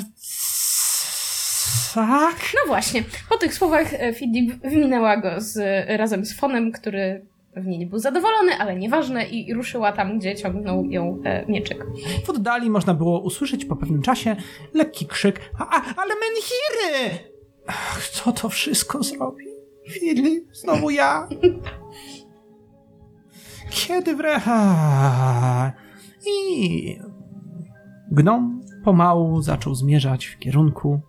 tak. 1.96 2.36
No 2.56 2.68
właśnie. 2.68 3.04
Po 3.30 3.38
tych 3.38 3.54
słowach 3.54 3.94
e, 3.94 4.14
Filip 4.14 4.62
wyminęła 4.62 5.18
go 5.18 5.30
z, 5.38 5.58
razem 6.00 6.26
z 6.26 6.40
Fonem, 6.40 6.72
który 6.72 7.26
pewnie 7.54 7.78
nie 7.78 7.88
był 7.88 8.00
zadowolony, 8.00 8.58
ale 8.60 8.76
nieważne 8.76 9.26
i 9.26 9.54
ruszyła 9.54 9.92
tam, 9.92 10.20
gdzie 10.20 10.36
ciągnął 10.36 10.86
ją 10.86 11.22
e, 11.24 11.46
mieczyk. 11.46 11.86
W 12.26 12.30
oddali 12.30 12.70
można 12.70 12.94
było 12.94 13.20
usłyszeć 13.20 13.66
po 13.66 13.76
pewnym 13.76 14.02
czasie 14.02 14.36
lekki 14.74 15.06
krzyk. 15.06 15.52
A, 15.60 15.70
a, 15.70 15.82
ale 15.98 16.14
Menhiry! 16.16 17.20
Ach, 17.68 18.00
kto 18.00 18.32
to 18.32 18.50
wszystko 18.50 19.04
zrobi? 19.04 19.46
Filip, 19.90 20.46
znowu 20.54 20.90
ja. 20.90 21.28
Kiedy 23.70 24.16
wreszcie... 24.16 24.52
I... 26.28 27.00
Gnom 28.12 28.62
pomału 28.84 29.42
zaczął 29.42 29.76
zmierzać 29.76 30.26
w 30.26 30.40
kierunku 30.40 31.02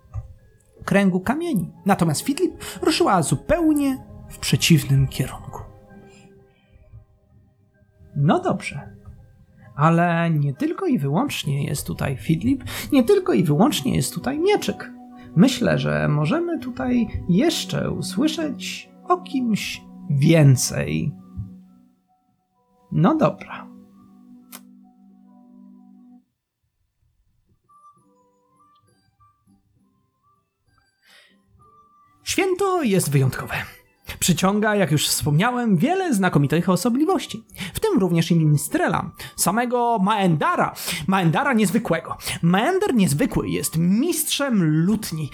kręgu 0.86 1.20
kamieni. 1.20 1.72
Natomiast 1.86 2.20
Filip 2.20 2.64
ruszyła 2.82 3.22
zupełnie 3.22 4.04
w 4.28 4.38
przeciwnym 4.38 5.08
kierunku. 5.08 5.60
No 8.16 8.40
dobrze. 8.40 8.96
Ale 9.76 10.30
nie 10.30 10.54
tylko 10.54 10.86
i 10.86 10.98
wyłącznie 10.98 11.64
jest 11.64 11.86
tutaj 11.86 12.16
Fidlip, 12.16 12.64
nie 12.92 13.04
tylko 13.04 13.32
i 13.32 13.44
wyłącznie 13.44 13.96
jest 13.96 14.14
tutaj 14.14 14.38
Mieczyk. 14.38 14.92
Myślę, 15.36 15.78
że 15.78 16.08
możemy 16.08 16.58
tutaj 16.58 17.08
jeszcze 17.28 17.90
usłyszeć 17.90 18.90
o 19.08 19.16
kimś 19.16 19.82
więcej. 20.10 21.12
No 22.92 23.16
dobra. 23.16 23.75
Święto 32.36 32.82
jest 32.82 33.10
wyjątkowe. 33.10 33.54
Przyciąga, 34.18 34.74
jak 34.74 34.90
już 34.90 35.08
wspomniałem, 35.08 35.76
wiele 35.76 36.14
znakomitych 36.14 36.68
osobliwości, 36.68 37.44
w 37.74 37.80
tym 37.80 37.98
również 37.98 38.30
i 38.30 38.36
Minstrela, 38.36 39.10
samego 39.36 39.98
Maendara, 39.98 40.74
Maendara 41.06 41.52
niezwykłego. 41.52 42.16
Maender 42.42 42.94
niezwykły 42.94 43.48
jest 43.48 43.76
mistrzem 43.78 44.84
lutni. 44.84 45.30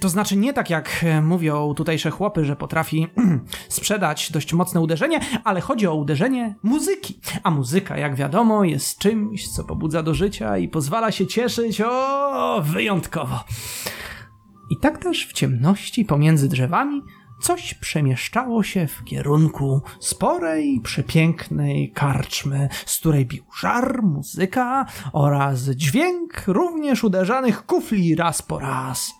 To 0.00 0.08
znaczy 0.08 0.36
nie 0.36 0.52
tak 0.52 0.70
jak 0.70 1.04
e, 1.04 1.22
mówią 1.22 1.74
tutejsze 1.74 2.10
chłopy, 2.10 2.44
że 2.44 2.56
potrafi 2.56 3.06
sprzedać 3.68 4.32
dość 4.32 4.52
mocne 4.52 4.80
uderzenie, 4.80 5.20
ale 5.44 5.60
chodzi 5.60 5.86
o 5.86 5.94
uderzenie 5.94 6.54
muzyki. 6.62 7.20
A 7.42 7.50
muzyka, 7.50 7.98
jak 7.98 8.14
wiadomo, 8.14 8.64
jest 8.64 8.98
czymś, 8.98 9.48
co 9.48 9.64
pobudza 9.64 10.02
do 10.02 10.14
życia 10.14 10.58
i 10.58 10.68
pozwala 10.68 11.12
się 11.12 11.26
cieszyć 11.26 11.80
o 11.80 12.62
wyjątkowo. 12.64 13.44
I 14.74 14.76
tak 14.76 14.98
też 14.98 15.26
w 15.26 15.32
ciemności 15.32 16.04
pomiędzy 16.04 16.48
drzewami 16.48 17.02
coś 17.40 17.74
przemieszczało 17.74 18.62
się 18.62 18.86
w 18.86 19.04
kierunku 19.04 19.82
sporej, 20.00 20.80
przepięknej 20.80 21.92
karczmy, 21.92 22.68
z 22.86 22.98
której 22.98 23.26
bił 23.26 23.44
żar, 23.60 24.02
muzyka 24.02 24.86
oraz 25.12 25.62
dźwięk 25.62 26.42
również 26.46 27.04
uderzanych 27.04 27.66
kufli 27.66 28.14
raz 28.14 28.42
po 28.42 28.58
raz. 28.58 29.12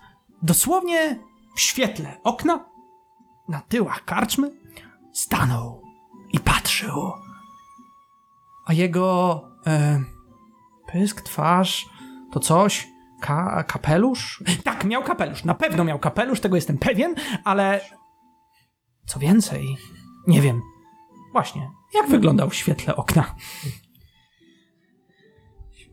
Dosłownie 0.43 1.19
w 1.57 1.61
świetle 1.61 2.21
okna, 2.25 2.65
na 3.49 3.61
tyłach 3.61 4.05
karczmy, 4.05 4.51
stanął 5.13 5.83
i 6.33 6.41
patrzył. 6.41 7.13
a 8.67 8.73
jego 8.73 9.41
e, 9.67 10.01
pysk, 10.93 11.21
twarz, 11.21 11.87
to 12.33 12.41
coś, 12.41 12.94
ka, 13.25 13.65
kapelusz? 13.65 14.43
Tak, 14.65 14.85
miał 14.85 15.03
kapelusz, 15.03 15.45
na 15.45 15.55
pewno 15.55 15.85
miał 15.85 15.99
kapelusz, 15.99 16.41
tego 16.41 16.57
jestem 16.57 16.79
pewien, 16.79 17.15
ale 17.45 17.81
co 19.07 19.19
więcej, 19.19 19.77
nie 20.27 20.41
wiem. 20.41 20.61
Właśnie, 21.33 21.71
jak 21.95 22.09
wyglądał 22.09 22.51
w 22.51 22.55
świetle 22.55 22.97
okna? 22.97 23.35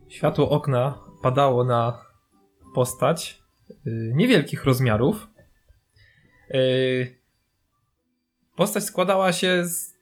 Światło 0.08 0.50
okna 0.50 0.98
padało 1.22 1.64
na 1.64 1.98
postać 2.74 3.42
y, 3.70 4.12
niewielkich 4.14 4.64
rozmiarów. 4.64 5.28
Y, 6.54 7.20
postać 8.56 8.84
składała 8.84 9.32
się 9.32 9.64
z 9.64 9.94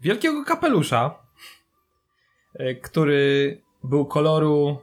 wielkiego 0.00 0.44
kapelusza, 0.44 1.14
y, 2.60 2.80
który 2.82 3.62
był 3.84 4.06
koloru. 4.06 4.78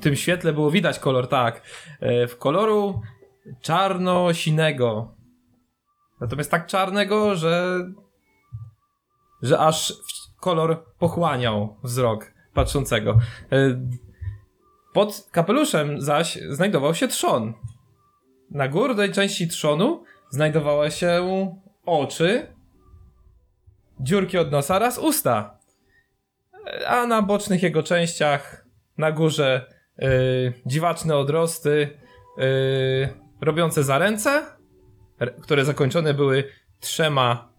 Tym 0.00 0.16
świetle 0.16 0.52
było 0.52 0.70
widać 0.70 0.98
kolor, 0.98 1.28
tak. 1.28 1.62
Y, 2.02 2.28
w 2.28 2.38
koloru 2.38 3.00
czarno-sinego. 3.60 5.14
Natomiast 6.20 6.50
tak 6.50 6.66
czarnego, 6.66 7.36
że. 7.36 7.78
że 9.42 9.58
aż 9.58 9.92
kolor 10.40 10.84
pochłaniał 10.98 11.76
wzrok 11.82 12.32
patrzącego. 12.54 13.18
Y, 13.52 13.78
Pod 14.92 15.28
kapeluszem 15.30 16.00
zaś 16.00 16.38
znajdował 16.48 16.94
się 16.94 17.08
trzon. 17.08 17.54
Na 18.50 18.68
górnej 18.68 19.12
części 19.12 19.48
trzonu 19.48 20.04
znajdowały 20.30 20.90
się 20.90 21.22
oczy, 21.86 22.54
dziurki 24.00 24.38
od 24.38 24.52
nosa 24.52 24.76
oraz 24.76 24.98
usta. 24.98 25.58
A 26.86 27.06
na 27.06 27.22
bocznych 27.22 27.62
jego 27.62 27.82
częściach, 27.82 28.66
na 28.98 29.12
górze, 29.12 29.73
y, 30.02 30.52
dziwaczne 30.66 31.16
odrosty, 31.16 31.98
y, 32.38 33.08
robiące 33.40 33.84
za 33.84 33.98
ręce, 33.98 34.46
r- 35.20 35.36
które 35.42 35.64
zakończone 35.64 36.14
były 36.14 36.44
trzema, 36.80 37.52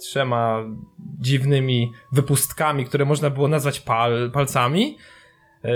trzema 0.00 0.64
dziwnymi 1.20 1.92
wypustkami, 2.12 2.84
które 2.84 3.04
można 3.04 3.30
było 3.30 3.48
nazwać 3.48 3.80
pal, 3.80 4.30
palcami. 4.34 4.98
Y, 5.64 5.68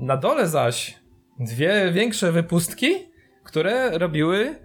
Na 0.00 0.16
dole 0.16 0.48
zaś 0.48 0.98
dwie 1.40 1.92
większe 1.92 2.32
wypustki, 2.32 2.94
które 3.44 3.98
robiły 3.98 4.58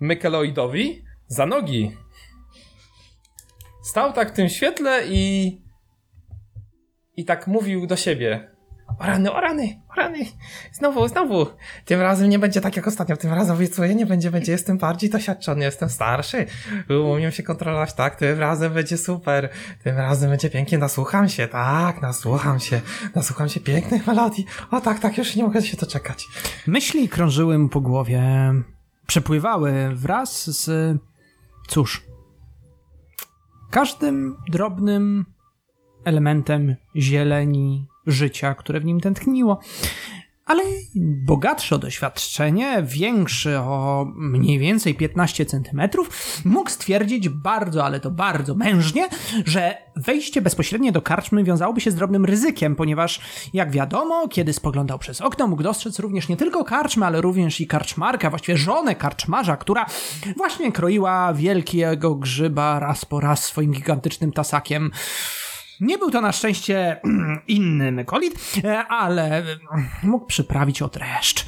Mykeloidowi 0.00 1.04
za 1.26 1.46
nogi. 1.46 1.96
Stał 3.82 4.12
tak 4.12 4.32
w 4.32 4.36
tym 4.36 4.48
świetle 4.48 5.02
i. 5.08 5.52
i 7.16 7.24
tak 7.24 7.46
mówił 7.46 7.86
do 7.86 7.96
siebie. 7.96 8.55
O 8.98 9.06
rany, 9.06 9.32
o 9.32 9.40
rany, 9.40 9.80
o 9.88 9.94
rany. 9.94 10.18
Znowu, 10.72 11.08
znowu. 11.08 11.46
Tym 11.84 12.00
razem 12.00 12.28
nie 12.28 12.38
będzie 12.38 12.60
tak 12.60 12.76
jak 12.76 12.88
ostatnio. 12.88 13.16
Tym 13.16 13.32
razem 13.32 13.56
obiecuję, 13.56 13.94
nie 13.94 14.06
będzie, 14.06 14.30
będzie. 14.30 14.52
Jestem 14.52 14.78
bardziej 14.78 15.10
doświadczony, 15.10 15.64
jestem 15.64 15.88
starszy. 15.88 16.46
Umiem 17.14 17.32
się 17.32 17.42
kontrolować, 17.42 17.94
tak. 17.94 18.16
Tym 18.16 18.40
razem 18.40 18.74
będzie 18.74 18.98
super. 18.98 19.48
Tym 19.84 19.96
razem 19.96 20.30
będzie 20.30 20.50
pięknie. 20.50 20.78
Nasłucham 20.78 21.28
się, 21.28 21.48
tak, 21.48 22.02
nasłucham 22.02 22.60
się. 22.60 22.80
Nasłucham 23.14 23.48
się 23.48 23.60
pięknych 23.60 24.06
melodii. 24.06 24.46
O 24.70 24.80
tak, 24.80 24.98
tak, 24.98 25.18
już 25.18 25.36
nie 25.36 25.42
mogę 25.42 25.62
się 25.62 25.76
doczekać. 25.76 26.26
Myśli 26.66 27.08
krążyły 27.08 27.58
mu 27.58 27.68
po 27.68 27.80
głowie, 27.80 28.22
przepływały 29.06 29.90
wraz 29.94 30.50
z. 30.50 30.96
Cóż. 31.68 32.02
Każdym 33.70 34.36
drobnym 34.48 35.24
elementem 36.04 36.76
zieleni 36.96 37.88
życia, 38.06 38.54
które 38.54 38.80
w 38.80 38.84
nim 38.84 39.00
tętniło. 39.00 39.60
Ale 40.46 40.62
bogatszy 41.24 41.74
o 41.74 41.78
doświadczenie, 41.78 42.82
większy 42.82 43.58
o 43.58 44.06
mniej 44.16 44.58
więcej 44.58 44.94
15 44.94 45.46
centymetrów, 45.46 46.40
mógł 46.44 46.70
stwierdzić 46.70 47.28
bardzo, 47.28 47.84
ale 47.84 48.00
to 48.00 48.10
bardzo 48.10 48.54
mężnie, 48.54 49.08
że 49.46 49.78
wejście 49.96 50.42
bezpośrednie 50.42 50.92
do 50.92 51.02
karczmy 51.02 51.44
wiązałoby 51.44 51.80
się 51.80 51.90
z 51.90 51.94
drobnym 51.94 52.24
ryzykiem, 52.24 52.76
ponieważ, 52.76 53.20
jak 53.52 53.70
wiadomo, 53.70 54.28
kiedy 54.28 54.52
spoglądał 54.52 54.98
przez 54.98 55.20
okno, 55.20 55.46
mógł 55.46 55.62
dostrzec 55.62 55.98
również 55.98 56.28
nie 56.28 56.36
tylko 56.36 56.64
karczmę, 56.64 57.06
ale 57.06 57.20
również 57.20 57.60
i 57.60 57.66
karczmarka, 57.66 58.30
właściwie 58.30 58.58
żonę 58.58 58.94
karczmarza, 58.94 59.56
która 59.56 59.86
właśnie 60.36 60.72
kroiła 60.72 61.34
wielkiego 61.34 62.14
grzyba 62.14 62.78
raz 62.78 63.04
po 63.04 63.20
raz 63.20 63.44
swoim 63.44 63.72
gigantycznym 63.72 64.32
tasakiem. 64.32 64.90
Nie 65.80 65.98
był 65.98 66.10
to 66.10 66.20
na 66.20 66.32
szczęście 66.32 67.00
inny 67.48 67.92
mykolit, 67.92 68.54
e, 68.64 68.86
ale 68.86 69.42
mógł 70.02 70.26
przyprawić 70.26 70.82
o 70.82 70.88
dreszcz. 70.88 71.46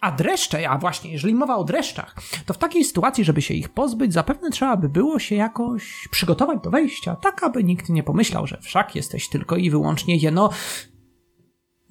A 0.00 0.12
dreszcze, 0.12 0.70
a 0.70 0.78
właśnie, 0.78 1.12
jeżeli 1.12 1.34
mowa 1.34 1.56
o 1.56 1.64
dreszczach, 1.64 2.16
to 2.46 2.54
w 2.54 2.58
takiej 2.58 2.84
sytuacji, 2.84 3.24
żeby 3.24 3.42
się 3.42 3.54
ich 3.54 3.68
pozbyć, 3.68 4.12
zapewne 4.12 4.50
trzeba 4.50 4.76
by 4.76 4.88
było 4.88 5.18
się 5.18 5.34
jakoś 5.34 6.08
przygotować 6.10 6.58
do 6.64 6.70
wejścia, 6.70 7.16
tak 7.16 7.42
aby 7.42 7.64
nikt 7.64 7.88
nie 7.88 8.02
pomyślał, 8.02 8.46
że 8.46 8.60
wszak 8.60 8.94
jesteś 8.94 9.28
tylko 9.28 9.56
i 9.56 9.70
wyłącznie 9.70 10.16
jeno 10.16 10.50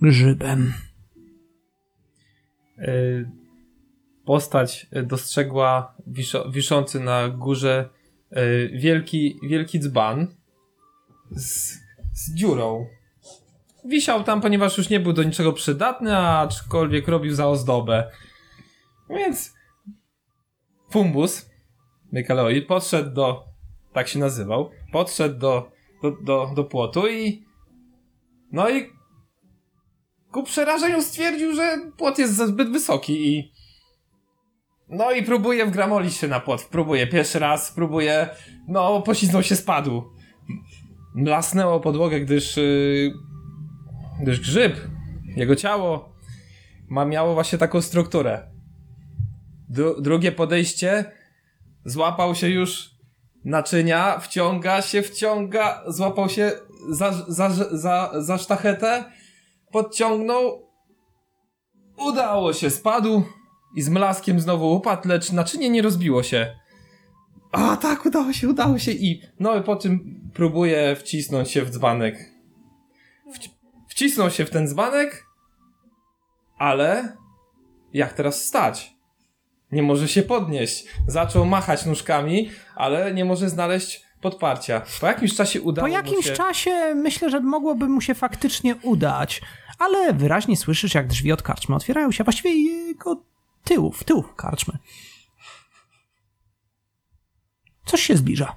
grzybem. 0.01 0.73
Y, 2.79 3.43
Postać 4.25 4.87
dostrzegła 5.03 5.95
wiszący 6.51 6.99
na 6.99 7.29
górze 7.29 7.89
wielki, 8.73 9.39
wielki 9.43 9.79
dzban 9.79 10.27
z, 11.31 11.79
z 12.13 12.33
dziurą. 12.33 12.87
Wisiał 13.85 14.23
tam, 14.23 14.41
ponieważ 14.41 14.77
już 14.77 14.89
nie 14.89 14.99
był 14.99 15.13
do 15.13 15.23
niczego 15.23 15.53
przydatny, 15.53 16.17
aczkolwiek 16.17 17.07
robił 17.07 17.33
za 17.33 17.47
ozdobę. 17.47 18.11
Więc 19.09 19.53
Fumbus, 20.91 21.49
Mykaloid, 22.11 22.67
podszedł 22.67 23.13
do, 23.13 23.43
tak 23.93 24.07
się 24.07 24.19
nazywał, 24.19 24.71
podszedł 24.91 25.39
do, 25.39 25.71
do, 26.01 26.11
do, 26.11 26.51
do 26.55 26.63
płotu 26.63 27.07
i 27.07 27.45
no 28.51 28.69
i 28.69 28.89
ku 30.31 30.43
przerażeniu 30.43 31.01
stwierdził, 31.01 31.55
że 31.55 31.77
płot 31.97 32.19
jest 32.19 32.37
zbyt 32.37 32.71
wysoki 32.71 33.27
i 33.27 33.53
no 34.89 35.11
i 35.11 35.23
próbuje 35.23 35.65
wgramolić 35.65 36.13
się 36.13 36.27
na 36.27 36.39
płot. 36.39 36.63
Próbuje 36.63 37.07
pierwszy 37.07 37.39
raz, 37.39 37.71
próbuje, 37.71 38.29
no 38.67 39.01
poślizgnął 39.01 39.43
się, 39.43 39.55
spadł. 39.55 40.03
Mlasnęło 41.15 41.79
podłogę, 41.79 42.19
gdyż 42.19 42.57
yy, 42.57 43.13
gdyż 44.21 44.39
grzyb, 44.39 44.77
jego 45.35 45.55
ciało 45.55 46.13
ma, 46.89 47.05
miało 47.05 47.33
właśnie 47.33 47.57
taką 47.57 47.81
strukturę. 47.81 48.51
Dru, 49.69 50.01
drugie 50.01 50.31
podejście 50.31 51.11
złapał 51.85 52.35
się 52.35 52.49
już 52.49 52.89
naczynia, 53.45 54.19
wciąga 54.19 54.81
się, 54.81 55.01
wciąga, 55.01 55.83
złapał 55.87 56.29
się 56.29 56.51
za, 56.89 57.25
za, 57.27 57.49
za, 57.71 58.11
za 58.17 58.37
sztachetę, 58.37 59.03
podciągnął, 59.71 60.69
udało 61.97 62.53
się, 62.53 62.69
spadł 62.69 63.23
i 63.75 63.81
z 63.81 63.89
mlaskiem 63.89 64.39
znowu 64.39 64.75
upadł, 64.75 65.07
lecz 65.07 65.31
naczynie 65.31 65.69
nie 65.69 65.81
rozbiło 65.81 66.23
się. 66.23 66.55
A 67.53 67.77
tak, 67.77 68.05
udało 68.05 68.33
się, 68.33 68.49
udało 68.49 68.79
się 68.79 68.91
i 68.91 69.21
no 69.39 69.57
i 69.57 69.61
po 69.63 69.75
czym 69.75 70.21
próbuje 70.33 70.95
wcisnąć 70.95 71.51
się 71.51 71.61
w 71.61 71.69
dzbanek. 71.69 72.15
Wci- 73.35 73.49
wcisnął 73.87 74.29
się 74.31 74.45
w 74.45 74.49
ten 74.49 74.67
dzbanek, 74.67 75.25
ale 76.57 77.17
jak 77.93 78.13
teraz 78.13 78.45
stać? 78.45 78.95
Nie 79.71 79.83
może 79.83 80.07
się 80.07 80.23
podnieść. 80.23 80.85
Zaczął 81.07 81.45
machać 81.45 81.85
nóżkami, 81.85 82.49
ale 82.75 83.13
nie 83.13 83.25
może 83.25 83.49
znaleźć 83.49 84.03
podparcia. 84.21 84.81
Po 85.01 85.07
jakimś 85.07 85.35
czasie 85.35 85.61
udało 85.61 85.87
Po 85.87 85.89
mu 85.89 85.93
jakimś 85.93 86.25
się... 86.25 86.31
czasie 86.33 86.95
myślę, 86.95 87.29
że 87.29 87.39
mogłoby 87.39 87.87
mu 87.89 88.01
się 88.01 88.13
faktycznie 88.13 88.75
udać, 88.75 89.41
ale 89.79 90.13
wyraźnie 90.13 90.57
słyszysz, 90.57 90.93
jak 90.93 91.07
drzwi 91.07 91.31
od 91.31 91.41
karczmy 91.41 91.75
otwierają 91.75 92.11
się, 92.11 92.23
właściwie 92.23 92.53
jego 92.53 93.23
tyłów, 93.63 94.03
tyłów 94.03 94.35
karczmy. 94.35 94.77
Coś 97.85 98.01
się 98.01 98.17
zbliża. 98.17 98.55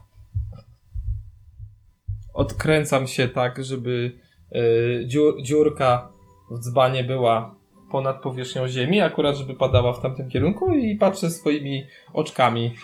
odkręcam 2.35 3.07
się 3.07 3.29
tak, 3.29 3.65
żeby 3.65 4.19
y, 4.57 5.05
dziur, 5.07 5.43
dziurka 5.43 6.12
w 6.51 6.59
dzbanie 6.59 7.05
była 7.05 7.55
ponad 7.91 8.23
powierzchnią 8.23 8.69
ziemi, 8.69 9.01
akurat 9.01 9.37
żeby 9.37 9.55
padała 9.55 9.93
w 9.93 10.03
tamtym 10.03 10.29
kierunku 10.29 10.73
i 10.73 10.97
patrzę 10.97 11.31
swoimi 11.31 11.87
oczkami 12.12 12.75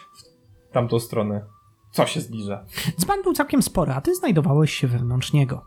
w 0.70 0.72
tamtą 0.72 0.98
stronę. 0.98 1.46
Co 1.92 2.06
się 2.06 2.20
zbliża? 2.20 2.64
Dzban 3.00 3.22
był 3.22 3.32
całkiem 3.32 3.62
spory, 3.62 3.92
a 3.92 4.00
ty 4.00 4.14
znajdowałeś 4.14 4.74
się 4.74 4.86
wewnątrz 4.86 5.32
niego. 5.32 5.66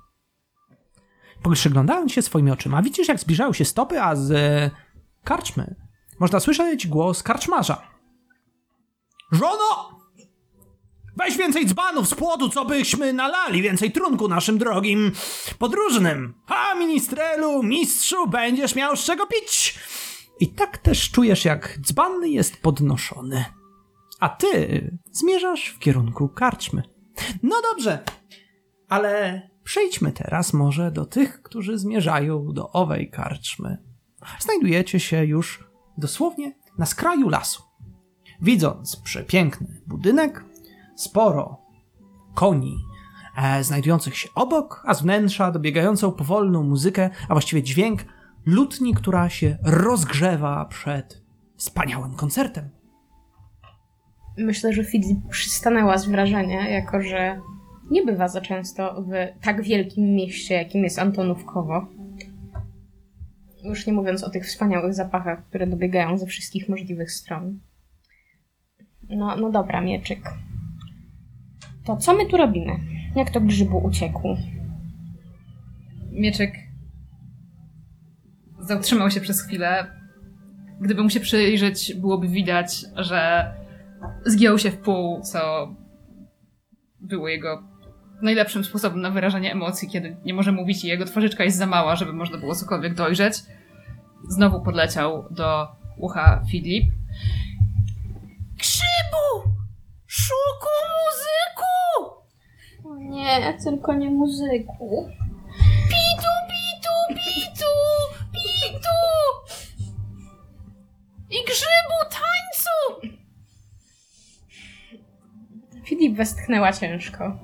Przyglądając 1.54 2.12
się 2.12 2.22
swoimi 2.22 2.52
oczyma, 2.52 2.82
widzisz, 2.82 3.08
jak 3.08 3.20
zbliżają 3.20 3.54
się 3.54 3.66
stopy, 3.66 4.02
a 4.02 4.16
z 4.16 4.32
e, 4.32 4.72
karczmy 5.24 5.76
można 6.20 6.40
słyszeć 6.40 6.88
głos 6.88 7.24
karczmarza. 7.24 7.82
Żono! 9.32 9.95
Weź 11.18 11.38
więcej 11.38 11.66
dzbanów 11.66 12.08
z 12.08 12.16
płotu, 12.16 12.50
co 12.50 12.66
byśmy 12.66 13.14
nalali, 13.14 13.62
więcej 13.62 13.92
trunku 13.92 14.28
naszym 14.28 14.58
drogim 14.58 15.12
podróżnym. 15.60 16.34
A, 16.48 16.76
ministrelu, 16.76 17.64
mistrzu, 17.64 18.28
będziesz 18.28 18.76
miał 18.76 18.96
z 18.96 19.04
czego 19.04 19.26
pić. 19.26 19.80
I 20.40 20.48
tak 20.48 20.78
też 20.78 21.12
czujesz, 21.12 21.46
jak 21.46 21.80
dzban 21.82 22.26
jest 22.26 22.62
podnoszony. 22.62 23.46
A 24.20 24.30
ty 24.30 24.92
zmierzasz 25.12 25.68
w 25.68 25.80
kierunku 25.80 26.30
karczmy. 26.30 26.84
No 27.44 27.56
dobrze, 27.62 28.04
ale 28.90 29.42
przejdźmy 29.64 30.12
teraz 30.12 30.54
może 30.54 30.92
do 30.92 31.06
tych, 31.06 31.42
którzy 31.42 31.78
zmierzają 31.78 32.54
do 32.54 32.72
owej 32.72 33.10
karczmy. 33.10 33.78
Znajdujecie 34.40 35.00
się 35.00 35.26
już 35.26 35.64
dosłownie 35.98 36.56
na 36.78 36.86
skraju 36.86 37.30
lasu. 37.30 37.64
Widząc 38.42 38.96
przepiękny 38.96 39.82
budynek, 39.88 40.44
sporo 40.96 41.62
koni 42.34 42.78
e, 43.38 43.64
znajdujących 43.64 44.18
się 44.18 44.30
obok, 44.36 44.84
a 44.86 44.94
z 44.94 45.02
wnętrza 45.02 45.52
dobiegającą 45.52 46.12
powolną 46.12 46.64
muzykę, 46.64 47.10
a 47.30 47.34
właściwie 47.34 47.64
dźwięk 47.64 48.06
lutni, 48.46 48.94
która 48.94 49.30
się 49.30 49.58
rozgrzewa 49.64 50.66
przed 50.66 51.22
wspaniałym 51.58 52.14
koncertem. 52.14 52.70
Myślę, 54.38 54.74
że 54.74 54.84
Fidzi 54.84 55.22
przystanęła 55.30 55.98
z 55.98 56.06
wrażenia, 56.06 56.70
jako 56.70 57.02
że 57.02 57.42
nie 57.92 58.06
bywa 58.06 58.28
za 58.28 58.42
często 58.42 59.04
w 59.08 59.44
tak 59.44 59.64
wielkim 59.64 60.16
mieście, 60.16 60.56
jakim 60.56 60.84
jest 60.84 61.00
Antonówkowo. 61.00 61.88
Już 63.64 63.88
nie 63.88 63.94
mówiąc 63.94 64.24
o 64.24 64.30
tych 64.30 64.46
wspaniałych 64.46 64.94
zapachach, 64.94 65.46
które 65.46 65.68
dobiegają 65.68 66.18
ze 66.18 66.26
wszystkich 66.26 66.70
możliwych 66.70 67.12
stron. 67.12 67.60
No, 69.10 69.36
no 69.36 69.52
dobra, 69.52 69.82
mieczyk. 69.82 70.20
To 71.86 71.98
co 71.98 72.16
my 72.16 72.26
tu 72.26 72.38
robimy? 72.38 72.80
Jak 73.16 73.30
to 73.30 73.42
grzybu 73.42 73.78
uciekł? 73.78 74.38
Mieczek 76.12 76.54
zatrzymał 78.60 79.12
się 79.12 79.22
przez 79.22 79.42
chwilę. 79.42 79.88
Gdyby 80.82 81.04
mu 81.04 81.10
się 81.10 81.20
przyjrzeć, 81.20 81.94
byłoby 81.94 82.28
widać, 82.28 82.86
że 82.96 83.52
zgiął 84.26 84.60
się 84.60 84.72
w 84.72 84.78
pół, 84.78 85.22
co 85.22 85.68
było 87.02 87.28
jego 87.28 87.64
najlepszym 88.22 88.64
sposobem 88.64 89.02
na 89.02 89.12
wyrażanie 89.12 89.52
emocji, 89.52 89.90
kiedy 89.90 90.18
nie 90.26 90.34
może 90.34 90.52
mówić 90.52 90.84
i 90.84 90.88
jego 90.88 91.06
twarzyczka 91.06 91.44
jest 91.44 91.58
za 91.58 91.66
mała, 91.66 91.96
żeby 91.96 92.14
można 92.14 92.38
było 92.38 92.56
cokolwiek 92.56 92.96
dojrzeć. 92.96 93.34
Znowu 94.30 94.62
podleciał 94.62 95.26
do 95.32 95.68
ucha 95.98 96.44
Filip. 96.52 96.86
Grzybu! 98.58 99.55
Szuku 100.18 100.74
muzyku! 100.96 101.76
O 102.84 102.96
nie, 102.98 103.58
tylko 103.64 103.94
nie 103.94 104.10
muzyku. 104.10 105.10
Pitu, 105.90 106.32
pitu, 106.50 106.96
pitu, 107.16 107.74
pitu! 108.34 108.98
I 111.30 111.38
grzybu 111.46 111.98
tańcu! 112.10 112.76
Filip 115.86 116.18
westchnęła 116.18 116.74
ciężko. 116.74 117.40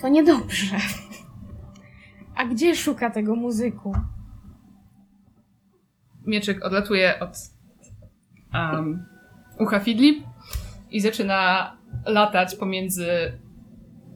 To 0.00 0.08
niedobrze. 0.08 0.76
A 2.36 2.44
gdzie 2.44 2.76
szuka 2.76 3.10
tego 3.10 3.36
muzyku? 3.36 3.92
Mieczek 6.26 6.64
odlatuje 6.64 7.20
od 7.20 7.36
um, 8.54 9.06
ucha 9.58 9.80
Fidlip 9.80 10.31
i 10.92 11.00
zaczyna 11.00 11.72
latać 12.06 12.56
pomiędzy 12.56 13.08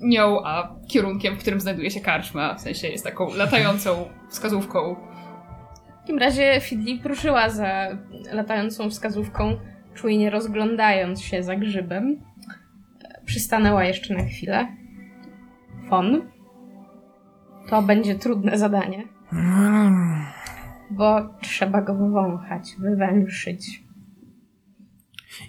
nią 0.00 0.44
a 0.44 0.74
kierunkiem, 0.88 1.36
w 1.36 1.38
którym 1.38 1.60
znajduje 1.60 1.90
się 1.90 2.00
karczma. 2.00 2.54
W 2.54 2.60
sensie 2.60 2.88
jest 2.88 3.04
taką 3.04 3.34
latającą 3.34 4.08
wskazówką. 4.28 4.96
W 5.96 6.00
takim 6.00 6.18
razie 6.18 6.60
Fidlip 6.60 7.06
ruszyła 7.06 7.50
za 7.50 7.98
latającą 8.32 8.90
wskazówką, 8.90 9.56
czujnie 9.94 10.30
rozglądając 10.30 11.22
się 11.22 11.42
za 11.42 11.56
grzybem. 11.56 12.20
Przystanęła 13.24 13.84
jeszcze 13.84 14.14
na 14.14 14.24
chwilę. 14.24 14.66
Fon. 15.88 16.22
To 17.68 17.82
będzie 17.82 18.14
trudne 18.14 18.58
zadanie, 18.58 19.02
bo 20.90 21.28
trzeba 21.40 21.82
go 21.82 21.94
wywąchać, 21.94 22.68
wywęszyć. 22.78 23.85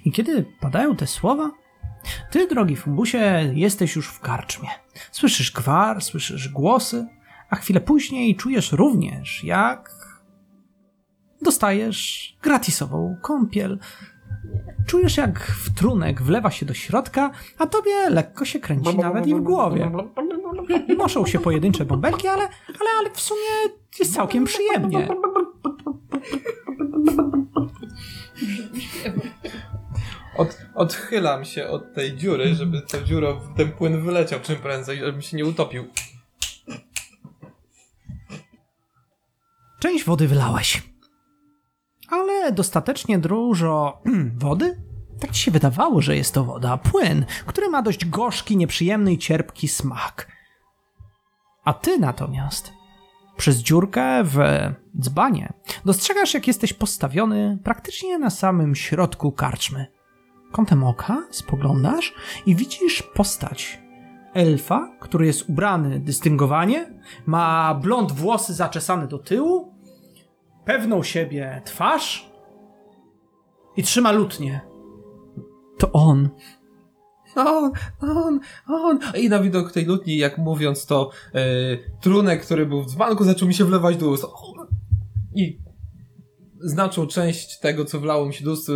I 0.06 0.12
kiedy 0.12 0.46
padają 0.60 0.96
te 0.96 1.08
słowa, 1.08 1.52
ty, 2.32 2.48
drogi 2.48 2.76
Fumbusie, 2.76 3.52
jesteś 3.54 3.96
już 3.96 4.08
w 4.08 4.20
karczmie. 4.20 4.70
Słyszysz 5.12 5.52
gwar, 5.52 6.02
słyszysz 6.02 6.50
głosy, 6.50 7.08
a 7.50 7.56
chwilę 7.56 7.82
później 7.82 8.36
czujesz 8.36 8.72
również, 8.72 9.44
jak 9.44 9.92
dostajesz 11.42 12.36
gratisową 12.42 13.18
kąpiel. 13.22 13.80
Czujesz, 14.88 15.18
jak 15.18 15.40
wtrunek 15.40 16.22
wlewa 16.22 16.52
się 16.52 16.66
do 16.66 16.74
środka, 16.74 17.32
a 17.58 17.68
tobie 17.68 18.10
lekko 18.10 18.46
się 18.46 18.60
kręci 18.60 18.98
nawet 18.98 19.28
i 19.28 19.36
w 19.36 19.42
głowie. 19.42 19.92
Noszą 20.98 21.26
się 21.26 21.40
pojedyncze 21.40 21.86
bąbelki, 21.86 22.28
ale, 22.28 22.44
ale, 22.68 22.90
ale 23.00 23.10
w 23.12 23.20
sumie 23.20 23.40
jest 24.00 24.14
całkiem 24.14 24.46
przyjemnie. 24.46 25.08
Od, 30.38 30.58
odchylam 30.76 31.46
się 31.46 31.68
od 31.68 31.94
tej 31.94 32.18
dziury, 32.18 32.56
żeby 32.56 32.82
ta 32.82 33.02
dziura, 33.02 33.28
ten 33.56 33.72
płyn 33.72 34.06
wyleciał 34.06 34.40
czym 34.40 34.56
prędzej, 34.56 35.00
żebym 35.00 35.22
się 35.22 35.38
nie 35.38 35.46
utopił. 35.46 35.88
Część 39.80 40.06
wody 40.06 40.28
wylałeś. 40.28 40.84
Ale 42.10 42.52
dostatecznie 42.52 43.20
dużo 43.20 44.02
wody? 44.44 44.82
Tak 45.20 45.32
ci 45.32 45.44
się 45.44 45.52
wydawało, 45.52 46.02
że 46.02 46.16
jest 46.16 46.34
to 46.34 46.44
woda. 46.44 46.78
Płyn, 46.78 47.26
który 47.46 47.70
ma 47.70 47.82
dość 47.82 48.06
gorzki, 48.06 48.58
nieprzyjemny 48.58 49.14
i 49.14 49.18
cierpki 49.18 49.68
smak. 49.68 50.28
A 51.64 51.74
ty 51.74 51.98
natomiast 51.98 52.72
przez 53.38 53.58
dziurkę 53.58 54.24
w 54.24 54.38
dzbanie 55.00 55.54
dostrzegasz, 55.86 56.34
jak 56.34 56.48
jesteś 56.48 56.74
postawiony 56.74 57.58
praktycznie 57.64 58.18
na 58.18 58.30
samym 58.30 58.76
środku 58.76 59.32
karczmy. 59.32 59.97
Kątem 60.52 60.84
oka 60.84 61.28
spoglądasz 61.32 62.14
i 62.46 62.56
widzisz 62.56 63.04
postać 63.04 63.82
elfa, 64.34 64.92
który 65.00 65.26
jest 65.26 65.50
ubrany 65.50 66.00
dystyngowanie, 66.00 66.94
ma 67.26 67.76
blond 67.76 68.12
włosy 68.12 68.54
zaczesane 68.54 69.08
do 69.08 69.18
tyłu, 69.18 69.74
pewną 70.66 71.04
siebie 71.04 71.62
twarz 71.66 72.32
i 73.78 73.84
trzyma 73.84 74.12
lutnię. 74.12 74.62
To 75.78 75.92
on. 75.92 76.30
On, 77.36 77.72
on, 78.02 78.40
on. 78.68 79.00
I 79.16 79.30
na 79.30 79.40
widok 79.40 79.72
tej 79.72 79.86
lutni, 79.86 80.18
jak 80.18 80.38
mówiąc 80.38 80.86
to, 80.86 81.12
e, 81.34 81.42
trunek, 82.02 82.46
który 82.46 82.66
był 82.66 82.84
w 82.84 82.92
dzbanku, 82.92 83.24
zaczął 83.24 83.48
mi 83.48 83.54
się 83.54 83.66
wlewać 83.66 83.98
do 83.98 84.10
ust. 84.10 84.26
I 85.36 85.60
znaczą 86.60 87.08
część 87.08 87.60
tego, 87.60 87.86
co 87.86 88.00
wlało 88.00 88.26
mi 88.26 88.34
się 88.34 88.46
do 88.46 88.52
ust, 88.52 88.70
e, 88.70 88.74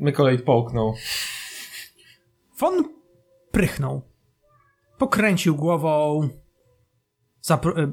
Mykolej 0.00 0.38
połknął. 0.38 0.94
Fon 2.56 2.84
prychnął. 3.50 4.02
Pokręcił 4.98 5.56
głową. 5.56 6.28
Zapro- 7.44 7.78
e, 7.80 7.92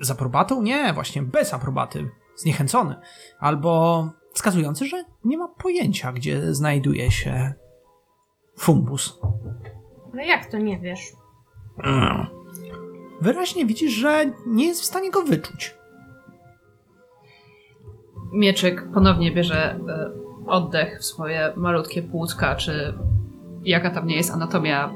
z 0.00 0.10
aprobatą? 0.10 0.62
Nie, 0.62 0.92
właśnie 0.92 1.22
bez 1.22 1.54
aprobaty. 1.54 2.10
Zniechęcony. 2.36 2.94
Albo 3.38 4.04
wskazujący, 4.32 4.86
że 4.86 5.04
nie 5.24 5.38
ma 5.38 5.48
pojęcia, 5.48 6.12
gdzie 6.12 6.54
znajduje 6.54 7.10
się 7.10 7.54
fumbus. 8.58 9.20
Ale 10.12 10.26
jak 10.26 10.46
to 10.46 10.58
nie 10.58 10.78
wiesz? 10.80 11.12
Wyraźnie 13.20 13.66
widzisz, 13.66 13.92
że 13.92 14.32
nie 14.46 14.66
jest 14.66 14.80
w 14.80 14.84
stanie 14.84 15.10
go 15.10 15.22
wyczuć. 15.22 15.74
Mieczek 18.32 18.92
ponownie 18.94 19.32
bierze 19.32 19.80
e, 19.88 20.10
oddech 20.46 21.00
w 21.00 21.04
swoje 21.04 21.52
malutkie 21.56 22.02
płucka, 22.02 22.54
czy 22.54 22.94
jaka 23.64 23.90
tam 23.90 24.06
nie 24.06 24.16
jest 24.16 24.30
anatomia 24.30 24.90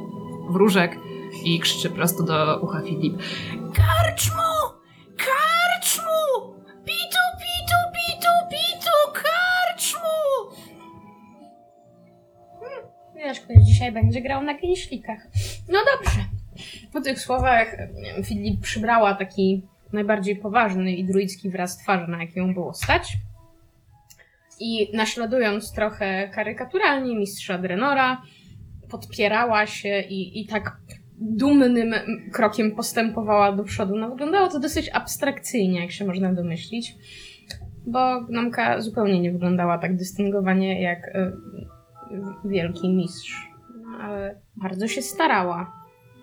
wróżek 0.50 0.96
i 1.44 1.61
krzyczy 1.61 1.90
prosto 1.90 2.22
do 2.22 2.61
ucha 2.61 2.80
Filip. 2.82 3.18
Karczmu! 3.74 4.42
Karczmu! 5.16 6.54
Pitu, 6.84 7.24
pitu, 7.38 7.76
pitu, 7.94 8.28
pitu, 8.50 8.90
karczmu! 9.12 10.08
Wiesz, 13.16 13.40
ktoś 13.40 13.56
dzisiaj 13.62 13.92
będzie 13.92 14.22
grał 14.22 14.42
na 14.42 14.54
kińślikach. 14.54 15.18
No 15.68 15.78
dobrze. 15.94 16.20
Po 16.92 17.00
tych 17.00 17.20
słowach 17.20 17.76
Filip 18.24 18.61
przybrała 18.61 19.14
taki 19.14 19.66
najbardziej 19.92 20.37
poważny 20.37 20.92
i 20.92 21.04
druicki 21.04 21.50
wyraz 21.50 21.78
twarzy, 21.78 22.11
na 22.11 22.22
jaki 22.22 22.38
ją 22.38 22.54
było 22.54 22.74
stać. 22.74 23.16
I 24.61 24.97
naśladując 24.97 25.73
trochę 25.73 26.29
karykaturalnie 26.29 27.16
mistrza 27.16 27.59
Drenora, 27.59 28.23
podpierała 28.90 29.66
się 29.66 30.01
i, 30.01 30.40
i 30.40 30.47
tak 30.47 30.77
dumnym 31.21 31.94
krokiem 32.33 32.77
postępowała 32.77 33.53
do 33.53 33.64
przodu. 33.64 33.97
No, 33.97 34.11
wyglądało 34.11 34.49
to 34.49 34.61
dosyć 34.61 34.90
abstrakcyjnie, 34.92 35.81
jak 35.81 35.90
się 35.90 36.05
można 36.05 36.33
domyślić, 36.33 36.97
bo 37.87 38.21
gnomka 38.21 38.81
zupełnie 38.81 39.21
nie 39.21 39.33
wyglądała 39.33 39.79
tak 39.79 39.97
dystyngowanie 39.97 40.83
jak 40.83 40.99
y, 41.09 41.33
wielki 42.44 42.94
mistrz. 42.94 43.49
No, 43.83 43.99
ale 43.99 44.40
bardzo 44.57 44.88
się 44.88 45.03
starała. 45.03 45.73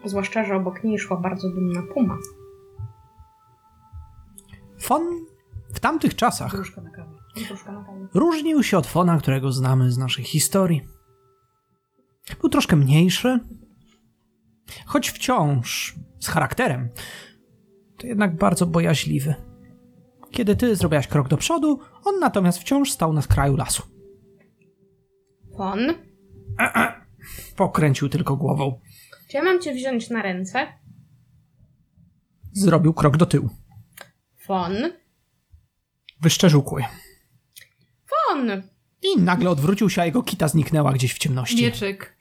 Zwłaszcza, 0.05 0.43
że 0.43 0.55
obok 0.55 0.83
niej 0.83 0.99
szła 0.99 1.17
bardzo 1.17 1.49
dumna 1.49 1.81
puma. 1.93 2.17
Fon 4.79 5.01
w 5.73 5.79
tamtych 5.79 6.15
czasach 6.15 6.51
Gruszka 6.51 6.81
na 6.81 6.89
kawie. 6.89 7.14
Różnił 8.13 8.63
się 8.63 8.77
od 8.77 8.87
Fona, 8.87 9.17
którego 9.17 9.51
znamy 9.51 9.91
z 9.91 9.97
naszej 9.97 10.25
historii. 10.25 10.81
Był 12.41 12.49
troszkę 12.49 12.75
mniejszy, 12.75 13.39
choć 14.85 15.09
wciąż 15.09 15.95
z 16.19 16.27
charakterem, 16.27 16.89
to 17.97 18.07
jednak 18.07 18.35
bardzo 18.37 18.65
bojaźliwy. 18.65 19.35
Kiedy 20.31 20.55
ty 20.55 20.75
zrobiłaś 20.75 21.07
krok 21.07 21.27
do 21.27 21.37
przodu, 21.37 21.79
on 22.05 22.19
natomiast 22.19 22.59
wciąż 22.59 22.91
stał 22.91 23.13
na 23.13 23.21
skraju 23.21 23.55
lasu. 23.55 23.83
Fon, 25.57 25.79
Pokręcił 27.55 28.09
tylko 28.09 28.35
głową. 28.37 28.79
czy 29.29 29.37
ja 29.37 29.43
mam 29.43 29.61
cię 29.61 29.73
wziąć 29.73 30.09
na 30.09 30.21
ręce? 30.21 30.67
Zrobił 32.53 32.93
krok 32.93 33.17
do 33.17 33.25
tyłu. 33.25 33.49
Fon, 34.37 34.73
Wyszczerzył 36.21 36.63
kły. 36.63 36.83
Fon! 38.29 38.61
I 39.03 39.21
nagle 39.21 39.49
odwrócił 39.49 39.89
się, 39.89 40.01
a 40.01 40.05
jego 40.05 40.23
kita 40.23 40.47
zniknęła 40.47 40.93
gdzieś 40.93 41.13
w 41.13 41.17
ciemności. 41.17 41.63
Mieczyk 41.63 42.15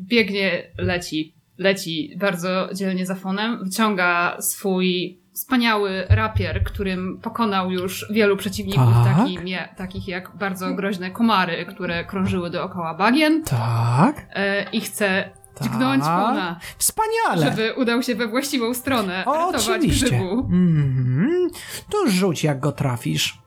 biegnie, 0.00 0.62
leci. 0.78 1.34
Leci 1.58 2.14
bardzo 2.20 2.68
dzielnie 2.74 3.06
za 3.06 3.14
fonem. 3.14 3.64
Wyciąga 3.64 4.36
swój 4.40 5.20
wspaniały 5.32 6.04
rapier, 6.08 6.64
którym 6.64 7.18
pokonał 7.22 7.70
już 7.70 8.06
wielu 8.10 8.36
przeciwników, 8.36 8.84
Tak? 9.04 9.16
taki, 9.16 9.38
nie, 9.38 9.68
takich 9.76 10.08
jak 10.08 10.36
bardzo 10.36 10.74
groźne 10.74 11.10
komary, 11.10 11.66
które 11.66 12.04
krążyły 12.04 12.50
dookoła 12.50 12.94
bagien. 12.94 13.42
Tak, 13.44 14.26
E, 14.34 14.70
I 14.70 14.80
chce 14.80 15.30
tak. 15.54 15.68
dźgnąć 15.68 16.02
fona, 16.04 16.60
Wspaniale. 16.78 17.50
żeby 17.50 17.74
udał 17.76 18.02
się 18.02 18.14
we 18.14 18.28
właściwą 18.28 18.74
stronę, 18.74 19.24
O, 19.26 19.34
ratować 19.52 19.68
oczywiście. 19.78 20.06
grzybu. 20.06 20.38
Mhm. 20.40 21.48
To 21.90 22.10
rzuć, 22.10 22.44
jak 22.44 22.60
go 22.60 22.72
trafisz. 22.72 23.38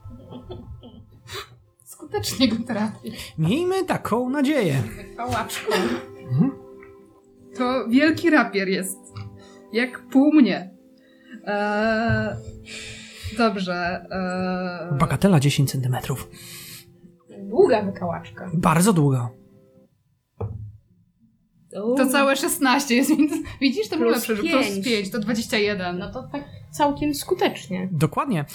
Skutecznie 2.13 2.47
go 2.47 2.55
trafi. 2.67 3.11
Miejmy 3.37 3.85
taką 3.85 4.29
nadzieję. 4.29 4.83
Pałaczką. 5.17 5.71
To 7.57 7.87
wielki 7.89 8.29
rapier 8.29 8.67
jest. 8.67 8.97
Jak 9.73 10.07
pół 10.07 10.33
mnie. 10.33 10.73
Eee, 11.45 12.35
dobrze. 13.37 14.05
Eee, 14.11 14.97
Bagatela 14.99 15.39
10 15.39 15.71
centymetrów. 15.71 16.29
Długa 17.49 17.81
wykałaczka. 17.81 18.51
Bardzo 18.53 18.93
długa. 18.93 19.29
to 21.97 22.07
całe 22.11 22.35
16 22.35 22.95
jest, 22.95 23.09
więc 23.17 23.31
widzisz, 23.61 23.89
to 23.89 23.97
był 23.97 24.05
Plus 24.05 24.15
lepszy 24.15 24.35
rzut. 24.35 24.45
pięć. 24.45 24.65
Plus 24.73 24.85
5, 24.85 25.11
to 25.11 25.19
21. 25.19 25.97
No 25.97 26.11
to 26.11 26.23
tak 26.31 26.43
całkiem 26.71 27.13
skutecznie. 27.13 27.89
Dokładnie. 27.91 28.45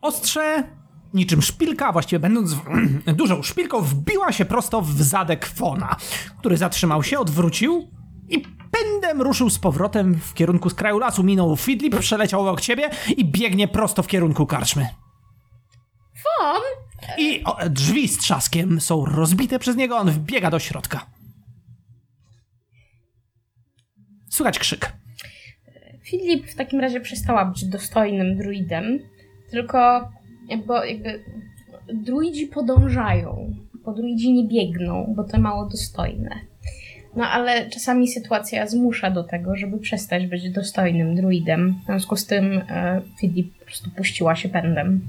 Ostrze, 0.00 0.64
niczym 1.14 1.42
szpilka, 1.42 1.92
właściwie 1.92 2.20
będąc 2.20 2.54
w, 2.54 2.62
dużą 3.14 3.42
szpilką, 3.42 3.80
wbiła 3.80 4.32
się 4.32 4.44
prosto 4.44 4.82
w 4.82 5.02
zadek 5.02 5.46
Fona, 5.46 5.96
który 6.38 6.56
zatrzymał 6.56 7.02
się, 7.02 7.18
odwrócił 7.18 7.88
i 8.28 8.42
pędem 8.70 9.22
ruszył 9.22 9.50
z 9.50 9.58
powrotem 9.58 10.14
w 10.14 10.34
kierunku 10.34 10.70
z 10.70 10.74
kraju 10.74 10.98
lasu. 10.98 11.22
Minął 11.22 11.56
Fidlip, 11.56 11.98
przeleciał 11.98 12.40
obok 12.40 12.60
ciebie 12.60 12.90
i 13.16 13.24
biegnie 13.24 13.68
prosto 13.68 14.02
w 14.02 14.06
kierunku 14.06 14.46
karczmy. 14.46 14.88
Fon! 16.22 16.62
I 17.18 17.44
o, 17.44 17.56
drzwi 17.70 18.08
z 18.08 18.18
trzaskiem 18.18 18.80
są 18.80 19.04
rozbite 19.04 19.58
przez 19.58 19.76
niego, 19.76 19.96
on 19.96 20.10
wbiega 20.10 20.50
do 20.50 20.58
środka. 20.58 21.06
Słychać 24.30 24.58
krzyk. 24.58 24.92
Filip 26.04 26.46
w 26.46 26.54
takim 26.54 26.80
razie 26.80 27.00
przestała 27.00 27.44
być 27.44 27.64
dostojnym 27.64 28.36
druidem, 28.36 28.98
tylko 29.50 30.08
bo 30.66 30.84
jakby 30.84 31.24
druidzi 31.94 32.46
podążają, 32.46 33.54
bo 33.84 33.92
druidzi 33.92 34.32
nie 34.32 34.48
biegną, 34.48 35.14
bo 35.16 35.24
to 35.24 35.40
mało 35.40 35.66
dostojne. 35.66 36.30
No 37.16 37.28
ale 37.28 37.70
czasami 37.70 38.08
sytuacja 38.08 38.66
zmusza 38.66 39.10
do 39.10 39.24
tego, 39.24 39.56
żeby 39.56 39.78
przestać 39.78 40.26
być 40.26 40.50
dostojnym 40.50 41.16
druidem. 41.16 41.74
W 41.82 41.86
związku 41.86 42.16
z 42.16 42.26
tym 42.26 42.62
e, 42.68 43.02
Filip 43.20 43.58
po 43.58 43.64
prostu 43.64 43.90
puściła 43.90 44.36
się 44.36 44.48
pędem. 44.48 45.00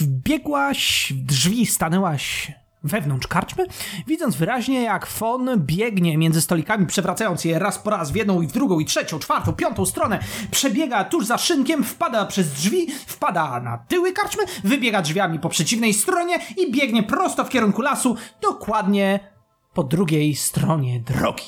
Wbiegłaś 0.00 1.12
w 1.16 1.24
drzwi, 1.24 1.66
stanęłaś 1.66 2.52
wewnątrz 2.84 3.26
karczmy, 3.26 3.66
widząc 4.06 4.36
wyraźnie, 4.36 4.82
jak 4.82 5.06
Fon 5.06 5.50
biegnie 5.56 6.18
między 6.18 6.40
stolikami, 6.40 6.86
przewracając 6.86 7.44
je 7.44 7.58
raz 7.58 7.78
po 7.78 7.90
raz 7.90 8.10
w 8.10 8.16
jedną 8.16 8.42
i 8.42 8.46
w 8.46 8.52
drugą, 8.52 8.80
i 8.80 8.84
trzecią, 8.84 9.18
czwartą, 9.18 9.52
piątą 9.52 9.86
stronę, 9.86 10.18
przebiega 10.50 11.04
tuż 11.04 11.26
za 11.26 11.38
szynkiem, 11.38 11.84
wpada 11.84 12.26
przez 12.26 12.52
drzwi, 12.52 12.86
wpada 13.06 13.60
na 13.60 13.78
tyły 13.78 14.12
karczmy, 14.12 14.42
wybiega 14.64 15.02
drzwiami 15.02 15.38
po 15.38 15.48
przeciwnej 15.48 15.94
stronie 15.94 16.38
i 16.56 16.72
biegnie 16.72 17.02
prosto 17.02 17.44
w 17.44 17.48
kierunku 17.48 17.82
lasu, 17.82 18.16
dokładnie 18.42 19.32
po 19.74 19.84
drugiej 19.84 20.34
stronie 20.34 21.00
drogi. 21.00 21.44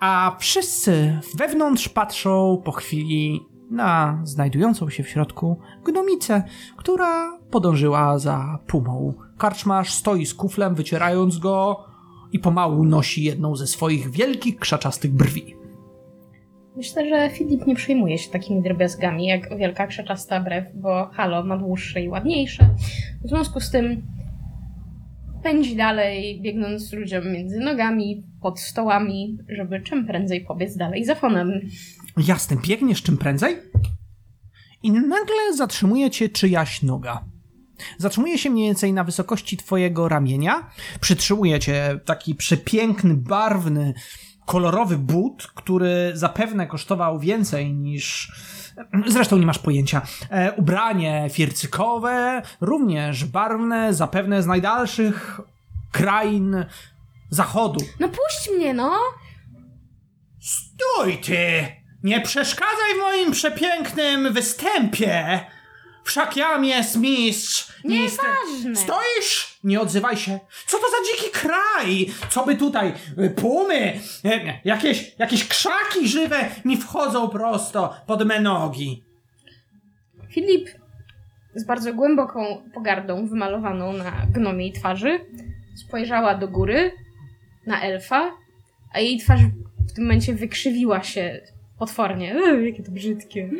A 0.00 0.36
wszyscy 0.38 1.20
wewnątrz 1.34 1.88
patrzą 1.88 2.62
po 2.64 2.72
chwili 2.72 3.40
na 3.70 4.20
znajdującą 4.24 4.90
się 4.90 5.02
w 5.02 5.08
środku 5.08 5.60
gnomicę, 5.84 6.42
która 6.76 7.38
podążyła 7.50 8.18
za 8.18 8.58
pumą. 8.66 9.14
Karczmarz 9.40 9.92
stoi 9.92 10.26
z 10.26 10.34
kuflem, 10.34 10.74
wycierając 10.74 11.38
go 11.38 11.84
i 12.32 12.38
pomału 12.38 12.84
nosi 12.84 13.24
jedną 13.24 13.56
ze 13.56 13.66
swoich 13.66 14.10
wielkich, 14.10 14.58
krzaczastych 14.58 15.12
brwi. 15.14 15.54
Myślę, 16.76 17.08
że 17.08 17.30
Filip 17.30 17.66
nie 17.66 17.74
przejmuje 17.74 18.18
się 18.18 18.30
takimi 18.30 18.62
drobiazgami 18.62 19.26
jak 19.26 19.58
wielka 19.58 19.86
krzaczasta 19.86 20.40
brew, 20.40 20.64
bo 20.74 21.10
halo 21.12 21.44
ma 21.44 21.56
dłuższe 21.56 22.02
i 22.02 22.08
ładniejsze. 22.08 22.70
W 23.24 23.28
związku 23.28 23.60
z 23.60 23.70
tym 23.70 24.02
pędzi 25.42 25.76
dalej, 25.76 26.40
biegnąc 26.42 26.92
ludziom 26.92 27.32
między 27.32 27.60
nogami, 27.60 28.22
pod 28.42 28.60
stołami, 28.60 29.38
żeby 29.48 29.80
czym 29.80 30.06
prędzej 30.06 30.44
pobiec 30.44 30.76
dalej 30.76 31.04
za 31.04 31.14
fonem. 31.14 31.60
Jasne, 32.26 32.56
biegniesz 32.66 33.02
czym 33.02 33.16
prędzej 33.16 33.56
i 34.82 34.92
nagle 34.92 35.56
zatrzymuje 35.56 36.10
cię 36.10 36.28
czyjaś 36.28 36.82
noga. 36.82 37.24
Zatrzymuje 37.98 38.38
się 38.38 38.50
mniej 38.50 38.66
więcej 38.66 38.92
na 38.92 39.04
wysokości 39.04 39.56
twojego 39.56 40.08
ramienia, 40.08 40.70
przytrzymuje 41.00 41.60
cię 41.60 42.00
taki 42.04 42.34
przepiękny, 42.34 43.14
barwny, 43.14 43.94
kolorowy 44.46 44.98
but, 44.98 45.46
który 45.46 46.12
zapewne 46.14 46.66
kosztował 46.66 47.18
więcej 47.18 47.72
niż... 47.72 48.32
Zresztą 49.06 49.38
nie 49.38 49.46
masz 49.46 49.58
pojęcia. 49.58 50.02
E, 50.30 50.52
ubranie 50.52 51.28
fircykowe, 51.32 52.42
również 52.60 53.24
barwne, 53.24 53.94
zapewne 53.94 54.42
z 54.42 54.46
najdalszych 54.46 55.40
krain 55.92 56.64
zachodu. 57.30 57.80
No 58.00 58.08
puść 58.08 58.50
mnie, 58.56 58.74
no! 58.74 58.98
Stój 60.40 61.18
ty! 61.18 61.66
Nie 62.02 62.20
przeszkadzaj 62.20 62.94
w 62.96 62.98
moim 62.98 63.32
przepięknym 63.32 64.32
występie! 64.32 65.40
Wszak 66.10 66.36
jam 66.36 66.64
jest 66.64 66.96
mistrz! 66.96 67.72
Nieważne. 67.84 68.76
Stoisz? 68.76 69.58
Nie 69.64 69.80
odzywaj 69.80 70.16
się. 70.16 70.38
Co 70.66 70.78
to 70.78 70.84
za 70.90 70.96
dziki 71.12 71.30
kraj? 71.32 72.06
Co 72.30 72.46
by 72.46 72.56
tutaj? 72.56 72.92
y, 73.18 73.30
Pumy? 73.30 74.00
e, 74.24 74.60
Jakieś, 74.64 75.14
jakieś 75.18 75.48
krzaki 75.48 76.08
żywe 76.08 76.48
mi 76.64 76.76
wchodzą 76.76 77.28
prosto 77.28 77.94
pod 78.06 78.24
me 78.26 78.40
nogi. 78.40 79.02
Filip 80.30 80.68
z 81.54 81.64
bardzo 81.66 81.94
głęboką 81.94 82.62
pogardą 82.74 83.26
wymalowaną 83.26 83.92
na 83.92 84.12
gnomiej 84.34 84.72
twarzy 84.72 85.20
spojrzała 85.86 86.34
do 86.34 86.48
góry 86.48 86.92
na 87.66 87.82
elfa, 87.82 88.32
a 88.92 89.00
jej 89.00 89.18
twarz 89.18 89.40
w 89.90 89.92
tym 89.92 90.04
momencie 90.04 90.34
wykrzywiła 90.34 91.02
się 91.02 91.40
potwornie. 91.78 92.34
Ej, 92.34 92.66
jakie 92.66 92.82
to 92.82 92.90
brzydkie. 92.92 93.50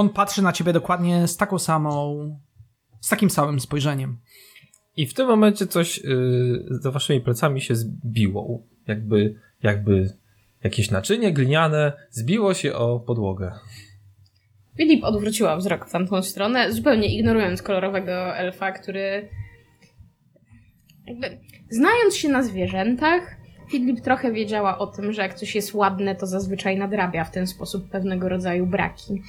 On 0.00 0.08
patrzy 0.08 0.42
na 0.42 0.52
ciebie 0.52 0.72
dokładnie 0.72 1.28
z 1.28 1.36
taką 1.36 1.58
samą... 1.58 2.18
z 3.00 3.08
takim 3.08 3.30
samym 3.30 3.60
spojrzeniem. 3.60 4.18
I 4.96 5.06
w 5.06 5.14
tym 5.14 5.26
momencie 5.26 5.66
coś 5.66 5.98
yy, 5.98 6.66
za 6.70 6.90
waszymi 6.90 7.20
plecami 7.20 7.60
się 7.60 7.76
zbiło. 7.76 8.62
Jakby, 8.86 9.34
jakby 9.62 10.12
jakieś 10.64 10.90
naczynie 10.90 11.32
gliniane 11.32 11.92
zbiło 12.10 12.54
się 12.54 12.74
o 12.74 13.00
podłogę. 13.00 13.52
Filip 14.76 15.04
odwróciła 15.04 15.56
wzrok 15.56 15.86
w 15.86 15.92
tamtą 15.92 16.22
stronę, 16.22 16.72
zupełnie 16.72 17.18
ignorując 17.18 17.62
kolorowego 17.62 18.36
elfa, 18.36 18.72
który 18.72 19.28
jakby 21.06 21.40
znając 21.70 22.16
się 22.16 22.28
na 22.28 22.42
zwierzętach, 22.42 23.36
Filip 23.70 24.00
trochę 24.00 24.32
wiedziała 24.32 24.78
o 24.78 24.86
tym, 24.86 25.12
że 25.12 25.22
jak 25.22 25.34
coś 25.34 25.54
jest 25.54 25.74
ładne, 25.74 26.14
to 26.14 26.26
zazwyczaj 26.26 26.78
nadrabia 26.78 27.24
w 27.24 27.30
ten 27.30 27.46
sposób 27.46 27.88
pewnego 27.88 28.28
rodzaju 28.28 28.66
braki. 28.66 29.22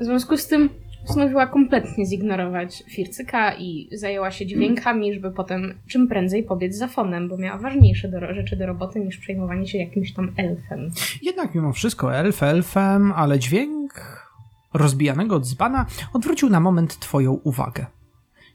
W 0.00 0.04
związku 0.04 0.36
z 0.36 0.46
tym 0.46 0.68
postanowiła 1.06 1.46
kompletnie 1.46 2.06
zignorować 2.06 2.82
Fircyka 2.90 3.54
i 3.54 3.88
zajęła 3.92 4.30
się 4.30 4.46
dźwiękami, 4.46 5.14
żeby 5.14 5.30
potem 5.30 5.74
czym 5.86 6.08
prędzej 6.08 6.42
pobiec 6.42 6.76
za 6.76 6.88
fonem, 6.88 7.28
bo 7.28 7.36
miała 7.36 7.58
ważniejsze 7.58 8.08
do, 8.08 8.34
rzeczy 8.34 8.56
do 8.56 8.66
roboty 8.66 9.00
niż 9.00 9.18
przejmowanie 9.18 9.66
się 9.66 9.78
jakimś 9.78 10.12
tam 10.12 10.32
elfem. 10.36 10.90
Jednak 11.22 11.54
mimo 11.54 11.72
wszystko 11.72 12.14
elf 12.14 12.42
elfem, 12.42 13.12
ale 13.12 13.38
dźwięk 13.38 14.24
rozbijanego 14.74 15.40
dzbana 15.40 15.86
odwrócił 16.12 16.50
na 16.50 16.60
moment 16.60 16.98
twoją 16.98 17.32
uwagę. 17.32 17.86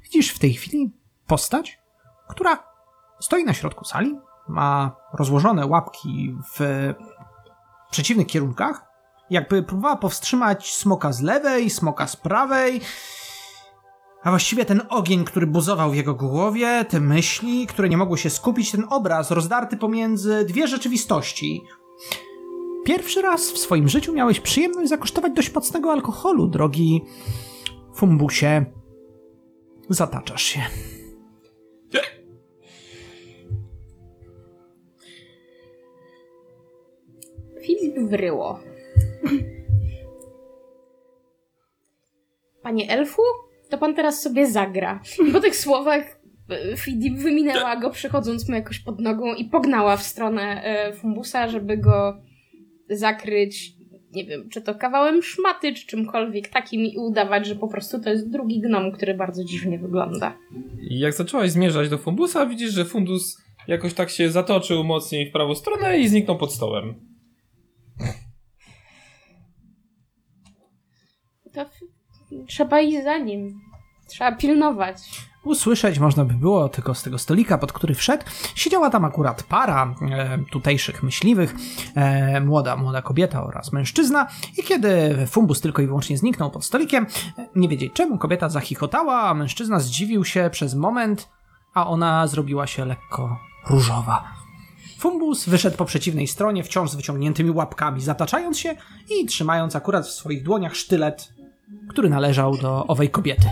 Widzisz 0.04 0.30
w 0.30 0.40
tej 0.40 0.54
chwili 0.54 0.92
postać, 1.28 1.80
która 2.30 2.64
stoi 3.20 3.44
na 3.44 3.54
środku 3.54 3.86
sali, 3.86 4.16
ma 4.50 4.96
rozłożone 5.14 5.66
łapki 5.66 6.36
w 6.56 6.94
przeciwnych 7.92 8.28
kierunkach, 8.28 8.86
jakby 9.30 9.64
próbowała 9.64 9.96
powstrzymać 9.96 10.74
smoka 10.76 11.12
z 11.14 11.22
lewej, 11.22 11.70
smoka 11.70 12.08
z 12.08 12.16
prawej, 12.16 12.82
a 14.24 14.30
właściwie 14.30 14.66
ten 14.66 14.82
ogień, 14.90 15.26
który 15.26 15.48
buzował 15.48 15.92
w 15.92 15.96
jego 15.96 16.14
głowie, 16.14 16.86
te 16.90 17.00
myśli, 17.00 17.68
które 17.68 17.90
nie 17.90 17.98
mogły 17.98 18.18
się 18.18 18.30
skupić, 18.30 18.72
ten 18.72 18.86
obraz 18.90 19.32
rozdarty 19.32 19.78
pomiędzy 19.78 20.46
dwie 20.46 20.68
rzeczywistości. 20.68 21.64
Pierwszy 22.86 23.22
raz 23.22 23.52
w 23.52 23.58
swoim 23.58 23.90
życiu 23.90 24.14
miałeś 24.14 24.40
przyjemność 24.40 24.90
zakosztować 24.90 25.34
dość 25.36 25.54
mocnego 25.54 25.92
alkoholu, 25.92 26.48
drogi 26.48 27.06
Fumbusie. 27.96 28.66
Zataczasz 29.90 30.44
się. 30.44 30.62
Wryło. 38.10 38.60
Panie 42.64 42.90
elfu, 42.92 43.22
to 43.70 43.78
pan 43.78 43.96
teraz 43.96 44.22
sobie 44.22 44.48
zagra. 44.52 45.02
Po 45.34 45.40
tych 45.40 45.56
słowach 45.56 46.22
e, 46.50 46.78
Filip 46.78 47.18
wyminęła 47.18 47.76
go, 47.76 47.90
przechodząc 47.90 48.50
mu 48.50 48.56
jakoś 48.56 48.80
pod 48.80 49.00
nogą 49.00 49.34
i 49.36 49.46
pognała 49.46 49.98
w 49.98 50.04
stronę 50.04 50.64
e, 50.64 50.94
Fumbusa, 50.94 51.48
żeby 51.48 51.78
go 51.78 52.22
zakryć, 52.90 53.74
nie 54.12 54.26
wiem, 54.26 54.50
czy 54.50 54.62
to 54.62 54.76
kawałem 54.76 55.22
szmaty, 55.24 55.74
czy 55.74 55.88
czymkolwiek 55.88 56.48
takim 56.48 56.82
i 56.82 56.98
udawać, 56.98 57.48
że 57.48 57.56
po 57.56 57.68
prostu 57.68 58.00
to 58.02 58.10
jest 58.10 58.30
drugi 58.32 58.62
gnom, 58.62 58.92
który 58.92 59.14
bardzo 59.14 59.44
dziwnie 59.44 59.80
wygląda. 59.80 60.38
I 60.90 61.00
jak 61.00 61.14
zaczęłaś 61.14 61.52
zmierzać 61.52 61.90
do 61.90 61.98
fundusa, 61.98 62.46
widzisz, 62.46 62.72
że 62.72 62.86
fundus 62.86 63.38
jakoś 63.68 63.94
tak 63.94 64.10
się 64.10 64.30
zatoczył 64.32 64.84
mocniej 64.84 65.30
w 65.30 65.32
prawą 65.32 65.56
stronę 65.56 66.00
i 66.00 66.08
zniknął 66.08 66.38
pod 66.38 66.54
stołem. 66.54 66.96
To 71.54 71.62
f- 71.62 71.80
trzeba 72.50 72.80
iść 72.80 73.04
za 73.04 73.18
nim. 73.18 73.62
Trzeba 74.08 74.32
pilnować. 74.32 74.98
Usłyszeć 75.44 76.00
można 76.00 76.26
by 76.26 76.34
było 76.34 76.70
tylko 76.70 76.96
z 76.96 77.04
tego 77.04 77.18
stolika, 77.18 77.58
pod 77.58 77.74
który 77.74 77.96
wszedł. 77.96 78.24
Siedziała 78.56 78.90
tam 78.90 79.06
akurat 79.06 79.44
para 79.44 79.96
e, 80.12 80.38
tutejszych 80.52 81.04
myśliwych, 81.04 81.56
e, 81.96 82.42
młoda, 82.42 82.76
młoda 82.76 83.02
kobieta 83.02 83.44
oraz 83.44 83.74
mężczyzna. 83.74 84.28
I 84.58 84.64
kiedy 84.64 85.18
Fumbus 85.28 85.62
tylko 85.62 85.82
i 85.82 85.88
wyłącznie 85.88 86.18
zniknął 86.18 86.52
pod 86.52 86.66
stolikiem, 86.66 87.06
e, 87.38 87.48
nie 87.56 87.70
wiedzieć 87.70 87.94
czemu, 87.94 88.18
kobieta 88.18 88.50
zachichotała, 88.50 89.22
a 89.22 89.34
mężczyzna 89.34 89.80
zdziwił 89.80 90.26
się 90.26 90.50
przez 90.52 90.76
moment, 90.76 91.30
a 91.74 91.88
ona 91.88 92.28
zrobiła 92.28 92.68
się 92.68 92.86
lekko 92.86 93.38
różowa. 93.70 94.24
Fumbus 95.00 95.50
wyszedł 95.50 95.78
po 95.78 95.86
przeciwnej 95.86 96.28
stronie, 96.28 96.64
wciąż 96.64 96.90
z 96.90 96.96
wyciągniętymi 96.96 97.52
łapkami, 97.52 98.02
zataczając 98.02 98.60
się 98.60 98.76
i 99.10 99.26
trzymając 99.26 99.76
akurat 99.76 100.06
w 100.06 100.12
swoich 100.12 100.44
dłoniach 100.44 100.76
sztylet, 100.76 101.34
który 101.90 102.10
należał 102.10 102.58
do 102.58 102.88
owej 102.88 103.10
kobiety. 103.10 103.50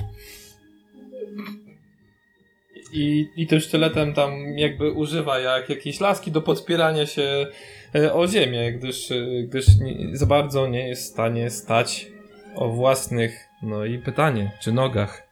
I, 2.94 3.30
I 3.36 3.48
tym 3.48 3.60
sztyletem 3.60 4.14
tam 4.14 4.58
jakby 4.58 4.92
używa 4.92 5.40
jak 5.40 5.70
jakieś 5.70 6.00
laski 6.00 6.32
do 6.32 6.42
podpierania 6.42 7.06
się 7.06 7.48
e, 7.96 8.14
o 8.14 8.28
ziemię, 8.28 8.74
gdyż, 8.74 9.12
e, 9.12 9.44
gdyż 9.44 9.80
nie, 9.80 10.18
za 10.18 10.26
bardzo 10.26 10.68
nie 10.68 10.88
jest 10.88 11.04
w 11.04 11.14
stanie 11.14 11.50
stać 11.50 12.12
o 12.56 12.70
własnych, 12.70 13.46
no 13.64 13.86
i 13.86 14.00
pytanie, 14.00 14.52
czy 14.62 14.72
nogach. 14.72 15.28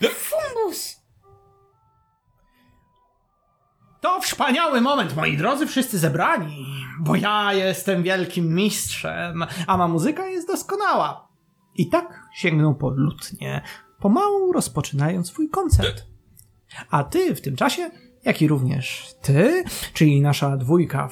Fumbus! 0.00 0.95
To 4.06 4.20
wspaniały 4.20 4.80
moment, 4.80 5.16
moi 5.16 5.36
drodzy, 5.36 5.66
wszyscy 5.66 5.98
zebrani, 5.98 6.66
bo 7.00 7.16
ja 7.16 7.52
jestem 7.52 8.02
wielkim 8.02 8.54
mistrzem, 8.54 9.46
a 9.66 9.76
ma 9.76 9.88
muzyka 9.88 10.26
jest 10.26 10.48
doskonała. 10.48 11.28
I 11.74 11.88
tak 11.88 12.22
sięgnął 12.34 12.74
po 12.74 12.90
lutnię, 12.90 13.62
pomału 14.00 14.52
rozpoczynając 14.52 15.28
swój 15.28 15.50
koncert. 15.50 16.06
A 16.90 17.04
ty 17.04 17.34
w 17.34 17.40
tym 17.40 17.56
czasie, 17.56 17.90
jak 18.24 18.42
i 18.42 18.48
również 18.48 19.14
ty, 19.22 19.64
czyli 19.92 20.20
nasza 20.20 20.56
dwójka 20.56 21.08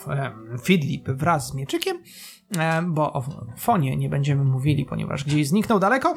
Fidlip 0.64 1.09
wraz 1.09 1.48
z 1.48 1.54
Mieczykiem, 1.54 2.02
em, 2.59 2.94
bo 2.94 3.12
o 3.12 3.24
fonie 3.57 3.96
nie 3.96 4.09
będziemy 4.09 4.44
mówili, 4.44 4.85
ponieważ 4.85 5.24
gdzieś 5.24 5.48
zniknął 5.48 5.78
daleko, 5.78 6.14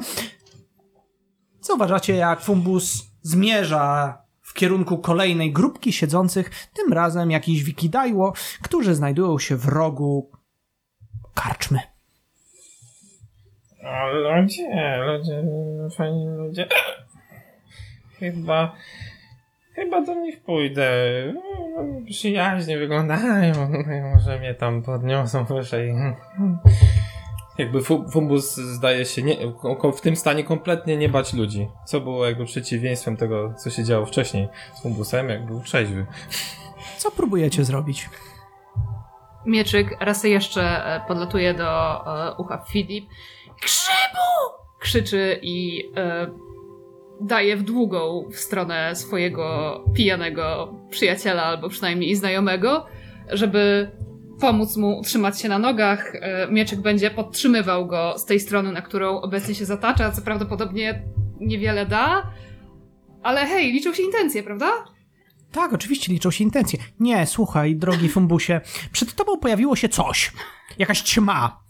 zauważacie 1.60 2.16
jak 2.16 2.40
Fumbus 2.40 3.04
zmierza 3.22 4.18
w 4.48 4.54
kierunku 4.54 4.98
kolejnej 4.98 5.52
grupki 5.52 5.92
siedzących, 5.92 6.50
tym 6.74 6.92
razem 6.92 7.30
jakiś 7.30 7.64
wikidajło, 7.64 8.32
którzy 8.62 8.94
znajdują 8.94 9.38
się 9.38 9.56
w 9.56 9.66
rogu 9.66 10.30
karczmy. 11.34 11.78
O, 13.84 14.06
ludzie, 14.12 14.98
ludzie, 15.06 15.42
fajni 15.96 16.26
ludzie. 16.26 16.66
Chyba, 18.18 18.74
chyba 19.74 20.00
do 20.00 20.14
nich 20.14 20.40
pójdę. 20.42 20.90
Przyjaźnie 22.10 22.78
wyglądają. 22.78 23.54
Może 24.14 24.38
mnie 24.38 24.54
tam 24.54 24.82
podniosą 24.82 25.44
wyżej. 25.44 25.94
Jakby 27.58 27.82
fu- 27.82 28.08
Fumbus 28.10 28.56
zdaje 28.56 29.04
się 29.04 29.22
nie, 29.22 29.36
w 29.96 30.00
tym 30.00 30.16
stanie 30.16 30.44
kompletnie 30.44 30.96
nie 30.96 31.08
bać 31.08 31.32
ludzi. 31.34 31.68
Co 31.86 32.00
było 32.00 32.26
jakby 32.26 32.44
przeciwieństwem 32.44 33.16
tego, 33.16 33.54
co 33.64 33.70
się 33.70 33.84
działo 33.84 34.06
wcześniej 34.06 34.48
z 34.74 34.82
Fumbusem, 34.82 35.28
jak 35.28 35.46
był 35.46 35.60
trzeźwy. 35.60 36.06
Co 36.98 37.10
próbujecie 37.10 37.64
zrobić? 37.64 38.08
Mieczyk 39.46 39.96
raz 40.00 40.24
jeszcze 40.24 40.62
e, 40.86 41.00
podlatuje 41.08 41.54
do 41.54 41.66
e, 42.06 42.34
ucha 42.38 42.64
Filip. 42.72 43.08
Grzybu! 43.62 44.58
Krzyczy 44.78 45.38
i 45.42 45.84
e, 45.96 46.26
daje 47.20 47.56
w 47.56 47.62
długą 47.62 48.24
w 48.32 48.36
stronę 48.36 48.96
swojego 48.96 49.84
pijanego 49.94 50.74
przyjaciela, 50.90 51.42
albo 51.42 51.68
przynajmniej 51.68 52.16
znajomego, 52.16 52.86
żeby 53.32 53.90
pomóc 54.40 54.76
mu 54.76 54.98
utrzymać 54.98 55.40
się 55.40 55.48
na 55.48 55.58
nogach. 55.58 56.12
E, 56.14 56.48
Mieczyk 56.50 56.80
będzie 56.80 57.10
podtrzymywał 57.10 57.86
go 57.86 58.18
z 58.18 58.24
tej 58.24 58.40
strony, 58.40 58.72
na 58.72 58.82
którą 58.82 59.20
obecnie 59.20 59.54
się 59.54 59.64
zatacza, 59.64 60.10
co 60.12 60.22
prawdopodobnie 60.22 61.02
niewiele 61.40 61.86
da, 61.86 62.30
ale 63.22 63.46
hej, 63.46 63.72
liczą 63.72 63.94
się 63.94 64.02
intencje, 64.02 64.42
prawda? 64.42 64.70
Tak, 65.52 65.72
oczywiście 65.72 66.12
liczą 66.12 66.30
się 66.30 66.44
intencje. 66.44 66.78
Nie, 67.00 67.26
słuchaj, 67.26 67.76
drogi 67.76 68.08
Fumbusie, 68.14 68.60
przed 68.92 69.14
tobą 69.14 69.38
pojawiło 69.38 69.76
się 69.76 69.88
coś. 69.88 70.32
Jakaś 70.78 71.02
ćma. 71.02 71.64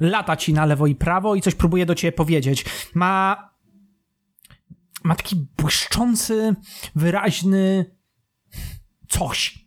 Lata 0.00 0.36
ci 0.36 0.52
na 0.52 0.64
lewo 0.66 0.86
i 0.86 0.94
prawo 0.94 1.34
i 1.34 1.40
coś 1.40 1.54
próbuje 1.54 1.86
do 1.86 1.94
ciebie 1.94 2.12
powiedzieć. 2.12 2.64
Ma. 2.94 3.36
Ma 5.04 5.14
taki 5.14 5.36
błyszczący, 5.56 6.54
wyraźny. 6.96 7.96
coś. 9.08 9.63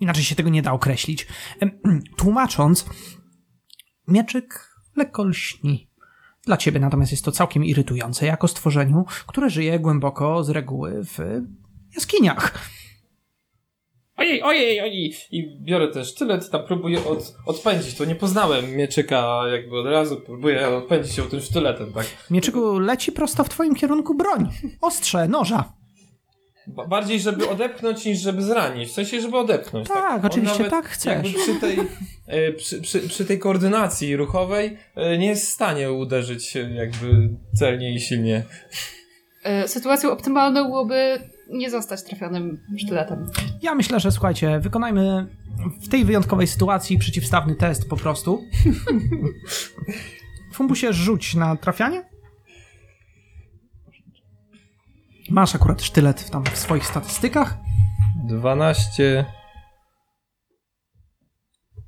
Inaczej 0.00 0.24
się 0.24 0.34
tego 0.34 0.50
nie 0.50 0.62
da 0.62 0.72
określić. 0.72 1.26
Tłumacząc, 2.18 2.86
mieczyk 4.08 4.70
lekko 4.96 5.24
lśni. 5.24 5.90
Dla 6.44 6.56
ciebie 6.56 6.80
natomiast 6.80 7.12
jest 7.12 7.24
to 7.24 7.32
całkiem 7.32 7.64
irytujące, 7.64 8.26
jako 8.26 8.48
stworzeniu, 8.48 9.04
które 9.26 9.50
żyje 9.50 9.78
głęboko 9.78 10.44
z 10.44 10.50
reguły 10.50 11.04
w 11.04 11.18
jaskiniach. 11.94 12.68
Ojej, 14.16 14.42
ojej, 14.42 14.80
ojej! 14.80 15.14
I 15.30 15.60
biorę 15.64 15.88
ten 15.88 16.04
sztylet, 16.04 16.50
tam 16.50 16.62
próbuję 16.66 17.04
od, 17.04 17.34
odpędzić. 17.46 17.94
To 17.94 18.04
nie 18.04 18.14
poznałem 18.14 18.76
mieczyka 18.76 19.42
jakby 19.52 19.78
od 19.80 19.86
razu. 19.86 20.20
Próbuję 20.26 20.68
odpędzić 20.68 21.14
się 21.14 21.22
tym 21.22 21.40
sztyletem, 21.40 21.92
tak? 21.92 22.06
Mieczyku, 22.30 22.78
leci 22.78 23.12
prosto 23.12 23.44
w 23.44 23.48
twoim 23.48 23.74
kierunku 23.74 24.14
broń. 24.14 24.48
Ostrze, 24.80 25.28
noża. 25.28 25.79
Ba- 26.66 26.86
Bardziej, 26.86 27.20
żeby 27.20 27.48
odepchnąć, 27.48 28.04
niż 28.04 28.18
żeby 28.20 28.42
zranić. 28.42 28.88
W 28.88 28.92
sensie, 28.92 29.20
żeby 29.20 29.36
odepchnąć. 29.38 29.88
Tak, 29.88 30.20
On 30.24 30.26
oczywiście, 30.26 30.58
nawet 30.58 30.70
tak 30.70 30.84
chcesz. 30.88 31.34
Przy 31.34 31.54
tej, 31.54 31.78
e, 32.26 32.52
przy, 32.52 32.80
przy, 32.80 33.00
przy 33.00 33.24
tej 33.24 33.38
koordynacji 33.38 34.16
ruchowej 34.16 34.76
e, 34.94 35.18
nie 35.18 35.26
jest 35.26 35.46
w 35.46 35.52
stanie 35.52 35.92
uderzyć 35.92 36.54
jakby 36.54 37.28
celnie 37.54 37.94
i 37.94 38.00
silnie. 38.00 38.42
E, 39.44 39.68
Sytuacją 39.68 40.10
optymalną 40.12 40.64
byłoby 40.64 41.18
nie 41.50 41.70
zostać 41.70 42.02
trafionym 42.02 42.60
sztyletem. 42.78 43.26
Ja 43.62 43.74
myślę, 43.74 44.00
że 44.00 44.12
słuchajcie, 44.12 44.60
wykonajmy 44.60 45.26
w 45.82 45.88
tej 45.88 46.04
wyjątkowej 46.04 46.46
sytuacji 46.46 46.98
przeciwstawny 46.98 47.54
test 47.54 47.88
po 47.88 47.96
prostu. 47.96 48.44
Fumbusie 50.54 50.92
rzuć 50.92 51.34
na 51.34 51.56
trafianie. 51.56 52.09
Masz 55.30 55.54
akurat 55.54 55.82
sztylet 55.82 56.20
w 56.20 56.30
tam 56.30 56.44
w 56.44 56.56
swoich 56.58 56.86
statystykach. 56.86 57.56
12 58.24 59.24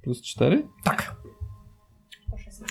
plus 0.03 0.23
4? 0.23 0.69
Tak. 0.85 1.17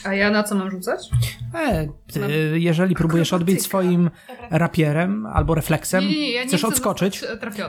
A 0.03 0.13
ja 0.13 0.29
na 0.31 0.43
co 0.43 0.55
mam 0.55 0.71
rzucać? 0.71 1.09
E, 1.53 1.87
ty, 2.13 2.19
jeżeli 2.59 2.95
próbujesz 2.95 3.33
odbić 3.33 3.61
swoim 3.61 4.09
rapierem 4.51 5.25
albo 5.25 5.55
refleksem, 5.55 6.03
Nie, 6.03 6.09
nie, 6.19 6.31
ja 6.31 6.41
nie 6.41 6.47
chcesz 6.47 6.61
chcę 6.61 6.67
odskoczyć, 6.67 7.23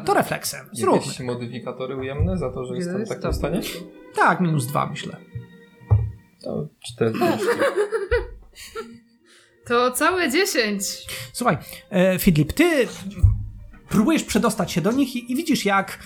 to 0.07 0.15
refleksem. 0.15 0.69
Zróbmy. 0.73 1.01
Jakieś 1.01 1.21
modyfikatory 1.21 1.97
ujemne 1.97 2.39
za 2.39 2.51
to, 2.53 2.65
że 2.65 2.77
jestem 2.77 2.97
w 2.97 2.99
Jest 2.99 3.11
takim 3.13 3.23
to. 3.23 3.33
stanie? 3.33 3.61
Tak, 4.15 4.41
minus 4.41 4.67
dwa 4.67 4.87
myślę. 4.87 5.17
To 6.43 6.69
40. 6.81 7.25
To 9.67 9.91
całe 9.91 10.31
10. 10.31 10.83
Słuchaj, 11.33 11.59
e, 11.91 12.19
Fidlip, 12.19 12.53
ty 12.53 12.89
próbujesz 13.89 14.25
przedostać 14.25 14.73
się 14.73 14.81
do 14.81 14.93
nich 14.93 15.17
i, 15.17 15.33
i 15.33 15.37
widzisz, 15.37 15.65
jak 15.65 15.99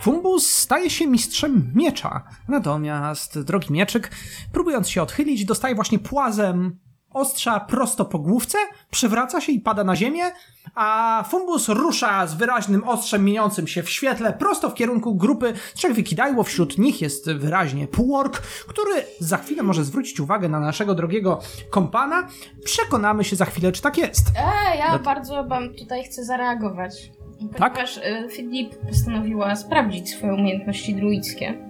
Fumbus 0.00 0.50
staje 0.50 0.90
się 0.90 1.06
mistrzem 1.06 1.72
miecza. 1.74 2.24
Natomiast 2.48 3.40
drogi 3.40 3.72
mieczyk, 3.72 4.10
próbując 4.52 4.88
się 4.88 5.02
odchylić, 5.02 5.44
dostaje 5.44 5.74
właśnie 5.74 5.98
płazem 5.98 6.78
ostrza 7.18 7.60
prosto 7.60 8.04
po 8.04 8.18
główce, 8.18 8.58
przewraca 8.90 9.40
się 9.40 9.52
i 9.52 9.60
pada 9.60 9.84
na 9.84 9.96
ziemię, 9.96 10.22
a 10.74 11.24
Fumbus 11.28 11.68
rusza 11.68 12.26
z 12.26 12.34
wyraźnym 12.34 12.84
ostrzem 12.84 13.24
mieniącym 13.24 13.66
się 13.68 13.82
w 13.82 13.90
świetle 13.90 14.32
prosto 14.32 14.70
w 14.70 14.74
kierunku 14.74 15.14
grupy 15.14 15.52
trzech 15.74 15.94
wykidajło. 15.94 16.42
Wśród 16.44 16.78
nich 16.78 17.00
jest 17.02 17.30
wyraźnie 17.32 17.88
półork, 17.88 18.38
który 18.68 18.92
za 19.20 19.36
chwilę 19.36 19.62
może 19.62 19.84
zwrócić 19.84 20.20
uwagę 20.20 20.48
na 20.48 20.60
naszego 20.60 20.94
drogiego 20.94 21.40
kompana. 21.70 22.28
Przekonamy 22.64 23.24
się 23.24 23.36
za 23.36 23.44
chwilę, 23.44 23.72
czy 23.72 23.82
tak 23.82 23.98
jest. 23.98 24.26
E, 24.36 24.76
ja 24.78 24.92
No- 24.92 24.98
bardzo 24.98 25.44
wam 25.44 25.74
tutaj 25.74 26.04
chcę 26.04 26.24
zareagować. 26.24 27.10
Tak? 27.58 27.72
Ponieważ 27.72 27.98
e, 27.98 28.28
Filip 28.30 28.74
postanowiła 28.88 29.56
sprawdzić 29.56 30.10
swoje 30.10 30.34
umiejętności 30.34 30.94
druidzkie. 30.94 31.67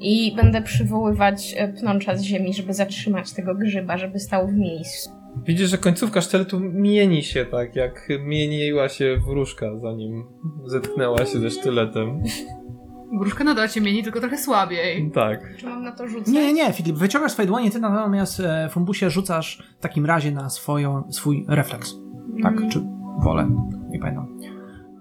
I 0.00 0.36
będę 0.36 0.62
przywoływać 0.62 1.54
e, 1.56 1.68
pnącza 1.68 2.16
z 2.16 2.22
ziemi, 2.22 2.54
żeby 2.54 2.74
zatrzymać 2.74 3.32
tego 3.32 3.54
grzyba, 3.54 3.98
żeby 3.98 4.18
stał 4.18 4.48
w 4.48 4.52
miejscu. 4.54 5.10
Widzisz, 5.46 5.68
że 5.70 5.78
końcówka 5.78 6.20
sztyletu 6.20 6.60
mieni 6.60 7.22
się 7.22 7.46
tak, 7.46 7.76
jak 7.76 8.08
mieniła 8.24 8.88
się 8.88 9.16
wróżka, 9.26 9.78
zanim 9.78 10.24
zetknęła 10.66 11.18
się 11.26 11.38
ze 11.38 11.50
sztyletem. 11.50 12.22
Wróżka 13.20 13.44
nadal 13.44 13.68
cię 13.68 13.80
mieni, 13.80 14.02
tylko 14.02 14.20
trochę 14.20 14.38
słabiej. 14.38 15.10
Tak. 15.14 15.56
Czy 15.56 15.66
mam 15.66 15.82
na 15.82 15.92
to 15.92 16.08
rzucać? 16.08 16.34
Nie, 16.34 16.40
nie, 16.46 16.52
nie, 16.52 16.72
Filip, 16.72 16.96
wyciągasz 16.96 17.32
swoje 17.32 17.48
dłonie, 17.48 17.70
ty 17.70 17.78
natomiast 17.80 18.40
e, 18.40 18.68
Fumbusie 18.70 19.10
rzucasz 19.10 19.74
w 19.78 19.82
takim 19.82 20.06
razie 20.06 20.32
na 20.32 20.50
swoją, 20.50 21.12
swój 21.12 21.44
refleks. 21.48 21.94
Tak, 22.42 22.56
Mm. 22.56 22.70
czy 22.70 22.82
wolę, 23.18 23.48
nie 23.88 23.98
pamiętam. 23.98 24.38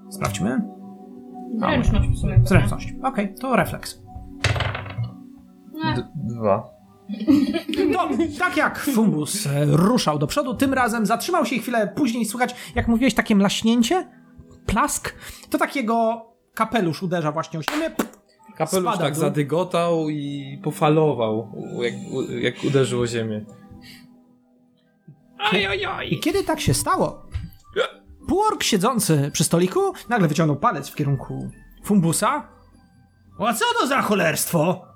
Sprawdźmy. 0.09 0.61
Zręczność 1.57 2.09
w 2.09 2.17
sumie. 2.17 2.39
Zręczność. 2.43 2.93
Okej, 3.03 3.33
to 3.41 3.55
refleks. 3.55 4.01
D- 5.95 6.07
dwa. 6.15 6.69
No, 7.89 8.09
tak 8.39 8.57
jak 8.57 8.79
Fumbus 8.79 9.47
e, 9.47 9.65
ruszał 9.65 10.19
do 10.19 10.27
przodu, 10.27 10.53
tym 10.53 10.73
razem 10.73 11.05
zatrzymał 11.05 11.45
się 11.45 11.57
chwilę 11.59 11.93
później 11.95 12.25
słychać, 12.25 12.55
jak 12.75 12.87
mówiłeś, 12.87 13.13
takie 13.13 13.35
mlaśnięcie, 13.35 14.07
plask, 14.65 15.15
to 15.49 15.57
takiego 15.57 16.25
kapelusz 16.53 17.03
uderza 17.03 17.31
właśnie 17.31 17.59
o 17.59 17.63
ziemię. 17.63 17.91
Kapelusz 18.57 18.85
Spada 18.89 19.03
tak 19.03 19.13
dół. 19.13 19.21
zadygotał 19.21 20.09
i 20.09 20.59
pofalował, 20.63 21.51
jak, 21.81 21.93
jak 22.41 22.63
uderzyło 22.63 23.07
ziemię. 23.07 23.45
I 26.09 26.19
kiedy 26.19 26.43
tak 26.43 26.59
się 26.59 26.73
stało, 26.73 27.25
półork 28.27 28.63
siedzący 28.63 29.29
przy 29.33 29.43
stoliku 29.43 29.79
nagle 30.09 30.27
wyciągnął 30.27 30.55
palec 30.57 30.89
w 30.89 30.95
kierunku 30.95 31.49
Fumbusa. 31.83 32.47
A 33.39 33.53
co 33.53 33.65
to 33.79 33.87
za 33.87 34.01
cholerstwo? 34.01 34.90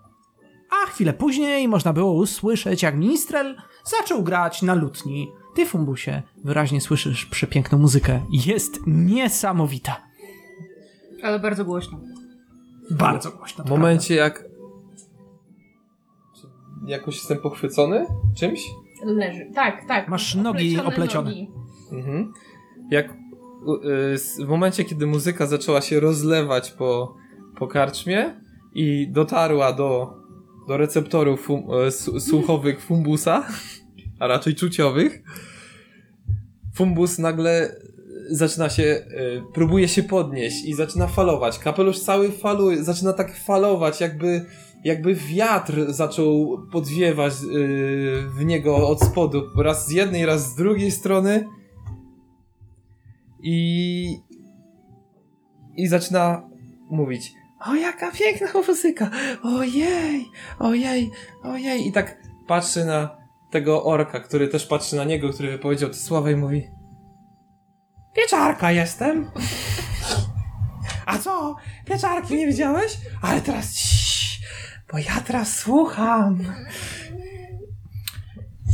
A 0.70 0.89
chwilę 0.89 1.13
później 1.13 1.68
można 1.68 1.93
było 1.93 2.11
usłyszeć, 2.13 2.84
jak 2.84 2.95
ministrel 2.95 3.55
zaczął 3.84 4.24
grać 4.24 4.61
na 4.61 4.74
lutni. 4.74 5.32
Ty, 5.55 5.66
Fumbusie, 5.66 6.22
wyraźnie 6.43 6.82
słyszysz 6.82 7.26
przepiękną 7.26 7.78
muzykę. 7.78 8.22
Jest 8.32 8.80
niesamowita. 8.88 10.01
Ale 11.24 11.39
bardzo 11.39 11.66
głośno. 11.66 11.99
Bardzo 12.91 13.32
głośno. 13.32 13.63
W 13.63 13.70
momencie 13.70 14.16
jak... 14.16 14.43
Czy 16.41 16.47
Jakoś 16.88 17.16
jestem 17.16 17.38
pochwycony 17.38 18.05
czymś? 18.36 18.61
leży. 19.03 19.51
Tak, 19.55 19.88
tak. 19.88 20.07
Masz 20.07 20.36
nogi 20.36 20.80
oplecione. 20.80 21.30
nogi. 21.30 21.51
Mhm. 21.91 22.34
Jak 22.91 23.09
y, 23.09 24.45
w 24.45 24.47
momencie, 24.47 24.86
kiedy 24.86 25.05
muzyka 25.07 25.45
zaczęła 25.45 25.82
się 25.82 25.99
rozlewać 25.99 26.72
po, 26.72 27.16
po 27.57 27.68
karczmie 27.68 28.41
i 28.74 29.07
dotarła 29.11 29.74
do, 29.74 30.13
do 30.68 30.78
receptorów 30.78 31.41
fum, 31.41 31.63
e, 31.88 31.91
słuchowych 32.20 32.82
Fumbusa, 32.82 33.47
a 34.20 34.28
raczej 34.28 34.55
czuciowych, 34.55 35.24
Fumbus 36.76 37.20
nagle 37.20 37.76
zaczyna 38.30 38.70
się, 38.70 38.84
y, 38.84 39.41
próbuje 39.53 39.88
się 39.88 40.03
podnieść 40.03 40.66
i 40.66 40.74
zaczyna 40.74 41.07
falować. 41.07 41.59
Kapelusz 41.59 41.99
cały 41.99 42.32
faluje, 42.32 42.84
zaczyna 42.84 43.13
tak 43.13 43.38
falować, 43.38 44.01
jakby, 44.01 44.45
jakby 44.84 45.16
wiatr 45.16 45.93
zaczął 45.93 46.57
podwiewać 46.72 47.34
y, 47.34 47.38
w 48.38 48.45
niego 48.45 48.89
od 48.89 49.01
spodu, 49.01 49.43
raz 49.57 49.88
z 49.88 49.91
jednej, 49.91 50.26
raz 50.26 50.51
z 50.51 50.55
drugiej 50.55 50.91
strony. 50.91 51.47
I. 53.43 54.18
I 55.78 55.88
zaczyna 55.88 56.49
mówić: 56.89 57.34
O, 57.59 57.75
jaka 57.75 58.11
piękna 58.11 58.47
muzyka! 58.67 59.09
Ojej, 59.43 60.25
ojej, 60.59 61.11
ojej. 61.43 61.87
I 61.87 61.91
tak 61.91 62.17
patrzy 62.47 62.85
na 62.85 63.17
tego 63.51 63.83
orka, 63.83 64.19
który 64.19 64.47
też 64.47 64.65
patrzy 64.65 64.95
na 64.95 65.03
niego, 65.03 65.29
który 65.29 65.51
wypowiedział 65.51 65.89
te 65.89 65.95
słowa 65.95 66.31
i 66.31 66.35
mówi: 66.35 66.67
Pieczarka 68.15 68.71
jestem. 68.71 69.31
A 71.05 71.17
co? 71.17 71.55
Pieczarki 71.85 72.35
nie 72.35 72.47
widziałeś? 72.47 72.97
Ale 73.21 73.41
teraz 73.41 73.73
bo 74.91 74.97
ja 74.97 75.21
teraz 75.21 75.57
słucham. 75.57 76.43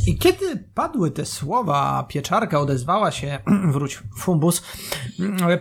I 0.08 0.18
kiedy 0.18 0.58
padły 0.74 1.12
te 1.12 1.26
słowa, 1.26 2.06
pieczarka 2.10 2.60
odezwała 2.60 3.12
się, 3.12 3.40
wróć 3.74 4.00
Fumbus, 4.18 4.64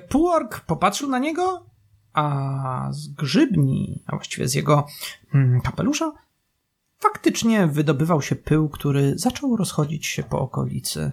półork 0.08 0.60
popatrzył 0.60 1.08
na 1.08 1.18
niego, 1.18 1.66
a 2.12 2.88
z 2.90 3.08
grzybni, 3.08 4.02
a 4.06 4.16
właściwie 4.16 4.48
z 4.48 4.54
jego 4.54 4.86
mm, 5.34 5.60
kapelusza, 5.60 6.12
faktycznie 6.98 7.66
wydobywał 7.66 8.22
się 8.22 8.36
pył, 8.36 8.68
który 8.68 9.18
zaczął 9.18 9.56
rozchodzić 9.56 10.06
się 10.06 10.22
po 10.22 10.40
okolicy. 10.40 11.12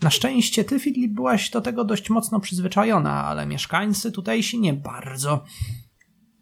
Na 0.00 0.10
szczęście 0.10 0.64
ty, 0.64 0.80
Fidlip, 0.80 1.12
byłaś 1.12 1.50
do 1.50 1.60
tego 1.60 1.84
dość 1.84 2.10
mocno 2.10 2.40
przyzwyczajona, 2.40 3.24
ale 3.24 3.46
mieszkańcy 3.46 4.12
tutejsi 4.12 4.60
nie 4.60 4.74
bardzo. 4.74 5.44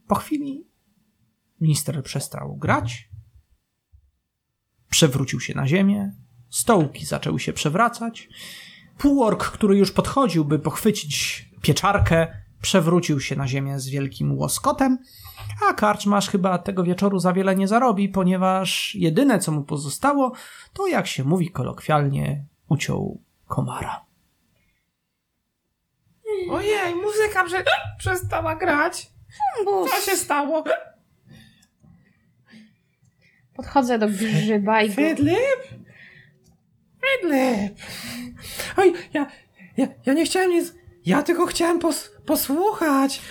Po 0.06 0.14
chwili 0.14 0.66
minister 1.60 2.02
przestał 2.02 2.56
grać, 2.56 3.08
przewrócił 4.90 5.40
się 5.40 5.54
na 5.54 5.68
ziemię, 5.68 6.12
stołki 6.50 7.06
zaczęły 7.06 7.40
się 7.40 7.52
przewracać. 7.52 8.28
Półork, 8.98 9.50
który 9.50 9.78
już 9.78 9.92
podchodził, 9.92 10.44
by 10.44 10.58
pochwycić 10.58 11.44
pieczarkę, 11.62 12.45
przewrócił 12.62 13.20
się 13.20 13.36
na 13.36 13.48
ziemię 13.48 13.80
z 13.80 13.88
wielkim 13.88 14.38
łoskotem, 14.38 14.98
a 15.70 15.74
karczmasz 15.74 16.30
chyba 16.30 16.58
tego 16.58 16.84
wieczoru 16.84 17.18
za 17.18 17.32
wiele 17.32 17.56
nie 17.56 17.68
zarobi, 17.68 18.08
ponieważ 18.08 18.94
jedyne, 18.94 19.38
co 19.38 19.52
mu 19.52 19.64
pozostało, 19.64 20.32
to 20.72 20.86
jak 20.86 21.06
się 21.06 21.24
mówi 21.24 21.50
kolokwialnie, 21.50 22.44
uciął 22.68 23.20
komara. 23.46 24.04
Ojej, 26.50 26.94
muzyka 26.94 27.44
prze- 27.44 27.64
przestała 27.98 28.56
grać. 28.56 29.10
Co 29.64 30.10
się 30.10 30.16
stało? 30.16 30.64
Podchodzę 33.56 33.98
do 33.98 34.08
grzyba 34.08 34.82
i. 34.82 34.88
Fidlip? 34.92 35.36
Fidlip! 37.00 37.78
Oj, 38.76 38.92
ja, 39.12 39.26
ja, 39.76 39.86
ja 40.06 40.12
nie 40.12 40.24
chciałem 40.24 40.50
nic... 40.50 40.74
Ja 41.06 41.22
tylko 41.22 41.46
chciałem 41.46 41.78
pos 41.78 42.10
posłuchać. 42.26 43.22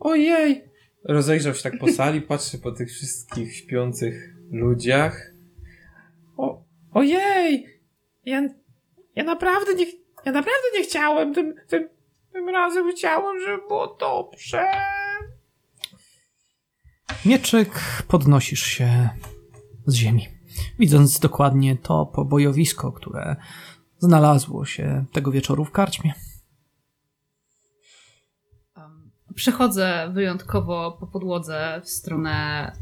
Ojej. 0.00 0.64
Rozejrzał 1.04 1.54
się 1.54 1.62
tak 1.62 1.78
po 1.78 1.92
sali, 1.92 2.22
patrzy 2.22 2.58
po 2.58 2.72
tych 2.72 2.90
wszystkich 2.90 3.56
śpiących 3.56 4.34
ludziach. 4.50 5.32
O, 6.36 6.62
ojej! 6.92 7.80
Ja, 8.24 8.48
ja 9.16 9.24
naprawdę 9.24 9.74
nie, 9.74 9.86
ja 10.24 10.32
naprawdę 10.32 10.62
nie 10.74 10.84
chciałem. 10.84 11.34
Tym, 11.34 11.54
tym, 11.68 11.88
tym 12.32 12.48
razem 12.48 12.92
chciałem, 12.92 13.40
żeby 13.40 13.62
było 13.68 13.96
dobrze. 14.00 14.64
Mieczyk 17.24 17.70
podnosisz 18.08 18.62
się 18.62 19.08
z 19.86 19.94
ziemi, 19.94 20.28
widząc 20.78 21.18
dokładnie 21.18 21.76
to 21.76 22.06
pobojowisko, 22.06 22.92
które 22.92 23.36
znalazło 23.98 24.64
się 24.64 25.04
tego 25.12 25.30
wieczoru 25.30 25.64
w 25.64 25.70
karczmie. 25.70 26.14
Przechodzę 29.38 30.10
wyjątkowo 30.12 30.96
po 31.00 31.06
podłodze 31.06 31.80
w 31.84 31.88
stronę 31.88 32.30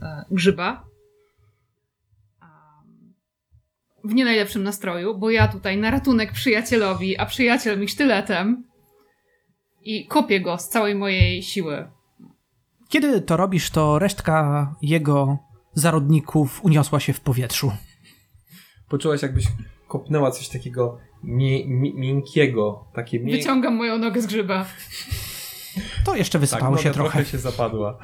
e, 0.02 0.24
grzyba. 0.30 0.84
W 4.04 4.14
nie 4.14 4.24
najlepszym 4.24 4.62
nastroju, 4.62 5.18
bo 5.18 5.30
ja 5.30 5.48
tutaj 5.48 5.76
na 5.76 5.90
ratunek 5.90 6.32
przyjacielowi, 6.32 7.18
a 7.18 7.26
przyjaciel 7.26 7.80
mi 7.80 7.88
sztyletem. 7.88 8.64
I 9.82 10.06
kopię 10.06 10.40
go 10.40 10.58
z 10.58 10.68
całej 10.68 10.94
mojej 10.94 11.42
siły. 11.42 11.90
Kiedy 12.88 13.20
to 13.20 13.36
robisz, 13.36 13.70
to 13.70 13.98
resztka 13.98 14.74
jego 14.82 15.38
zarodników 15.72 16.64
uniosła 16.64 17.00
się 17.00 17.12
w 17.12 17.20
powietrzu. 17.20 17.72
Poczułaś, 18.88 19.22
jakbyś 19.22 19.44
kopnęła 19.88 20.30
coś 20.30 20.48
takiego 20.48 20.98
mie, 21.22 21.68
mi, 21.68 21.94
miękkiego. 21.94 22.84
Takie 22.94 23.20
mię... 23.20 23.32
Wyciągam 23.32 23.74
moją 23.74 23.98
nogę 23.98 24.22
z 24.22 24.26
grzyba. 24.26 24.66
To 26.04 26.16
jeszcze 26.16 26.38
tak, 26.38 26.40
wysypało 26.40 26.70
noga 26.70 26.82
się 26.82 26.90
trochę. 26.90 27.10
trochę 27.10 27.30
się 27.30 27.38
zapadła. 27.38 27.98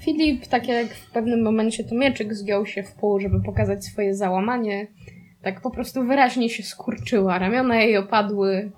Filip, 0.00 0.46
tak 0.46 0.68
jak 0.68 0.94
w 0.94 1.10
pewnym 1.10 1.42
momencie 1.42 1.84
to 1.84 1.94
mieczyk 1.94 2.34
zgiął 2.34 2.66
się 2.66 2.82
w 2.82 2.92
pół, 2.92 3.20
żeby 3.20 3.42
pokazać 3.42 3.84
swoje 3.84 4.14
załamanie, 4.14 4.86
tak 5.42 5.60
po 5.60 5.70
prostu 5.70 6.04
wyraźnie 6.06 6.50
się 6.50 6.62
skurczyła. 6.62 7.38
Ramiona 7.38 7.76
jej 7.76 7.96
opadły, 7.96 8.72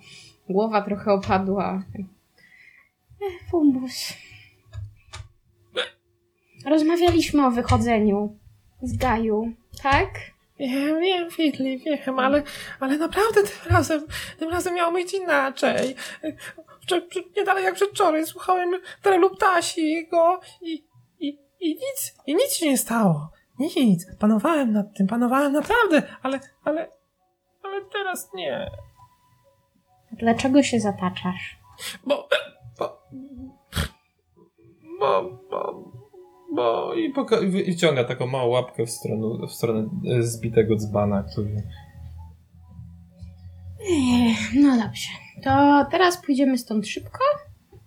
głowa 0.48 0.82
trochę 0.82 1.12
opadła. 1.12 1.82
Ech, 3.26 3.48
Fumbus. 3.50 4.12
Rozmawialiśmy 6.66 7.46
o 7.46 7.50
wychodzeniu 7.50 8.36
z 8.82 8.96
Gaju, 8.96 9.52
tak? 9.82 10.33
Wiem, 10.58 11.00
wiem, 11.00 11.30
Fidli, 11.30 11.78
wiem, 11.78 12.18
ale, 12.18 12.42
ale 12.80 12.98
naprawdę 12.98 13.42
tym 13.42 13.72
razem, 13.72 14.06
tym 14.38 14.50
razem 14.50 14.74
miało 14.74 14.92
być 14.92 15.14
inaczej. 15.14 15.96
Wczor- 16.86 17.36
nie 17.36 17.44
dalej 17.44 17.64
jak 17.64 17.74
przedwczoraj 17.74 18.26
słuchałem 18.26 18.70
Trelu 19.02 19.30
Ptasiego 19.30 20.40
i, 20.62 20.84
i, 21.18 21.38
i 21.60 21.68
nic, 21.68 22.14
i 22.26 22.34
nic 22.34 22.52
się 22.52 22.66
nie 22.66 22.78
stało. 22.78 23.30
Nic. 23.58 24.06
Panowałem 24.20 24.72
nad 24.72 24.86
tym, 24.96 25.06
panowałem 25.06 25.52
naprawdę, 25.52 26.02
ale, 26.22 26.40
ale, 26.64 26.90
ale 27.62 27.84
teraz 27.92 28.30
nie. 28.34 28.70
Dlaczego 30.12 30.62
się 30.62 30.80
zataczasz? 30.80 31.58
Bo, 32.06 32.28
bo, 32.78 33.02
bo, 35.00 35.22
bo, 35.50 35.92
bo 36.54 36.94
i, 36.94 37.12
poka- 37.12 37.42
i 37.42 37.46
wyciąga 37.46 38.04
taką 38.04 38.26
małą 38.26 38.48
łapkę 38.48 38.86
w 38.86 38.90
stronę, 38.90 39.46
w 39.46 39.52
stronę 39.52 39.88
e, 40.18 40.22
zbitego 40.22 40.76
dzbana, 40.76 41.22
który... 41.32 41.62
No 44.54 44.76
dobrze. 44.76 45.08
To 45.42 45.86
teraz 45.90 46.22
pójdziemy 46.26 46.58
stąd 46.58 46.86
szybko, 46.88 47.18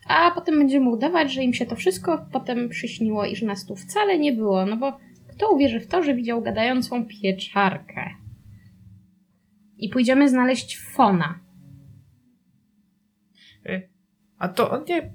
a 0.07 0.31
potem 0.31 0.57
będziemy 0.57 0.89
udawać, 0.89 1.33
że 1.33 1.43
im 1.43 1.53
się 1.53 1.65
to 1.65 1.75
wszystko 1.75 2.25
potem 2.31 2.69
przyśniło 2.69 3.25
i 3.25 3.35
że 3.35 3.45
nas 3.45 3.65
tu 3.65 3.75
wcale 3.75 4.19
nie 4.19 4.33
było, 4.33 4.65
no 4.65 4.77
bo 4.77 4.97
kto 5.27 5.51
uwierzy 5.51 5.79
w 5.79 5.87
to, 5.87 6.03
że 6.03 6.15
widział 6.15 6.41
gadającą 6.41 7.05
pieczarkę? 7.05 8.09
I 9.77 9.89
pójdziemy 9.89 10.29
znaleźć 10.29 10.79
Fona. 10.79 11.39
A 14.37 14.47
to 14.47 14.71
on 14.71 14.83
nie, 14.89 15.13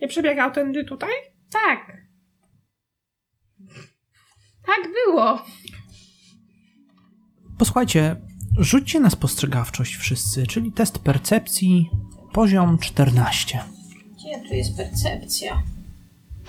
nie 0.00 0.08
przebiegał 0.08 0.50
tędy 0.50 0.84
tutaj? 0.84 1.10
Tak. 1.52 1.99
Tak 4.66 4.88
było. 5.06 5.38
Posłuchajcie, 7.58 8.16
rzućcie 8.58 9.00
na 9.00 9.10
spostrzegawczość 9.10 9.96
wszyscy, 9.96 10.46
czyli 10.46 10.72
test 10.72 10.98
percepcji, 10.98 11.90
poziom 12.32 12.78
14. 12.78 13.58
Gdzie 14.14 14.48
tu 14.48 14.54
jest 14.54 14.76
percepcja? 14.76 15.62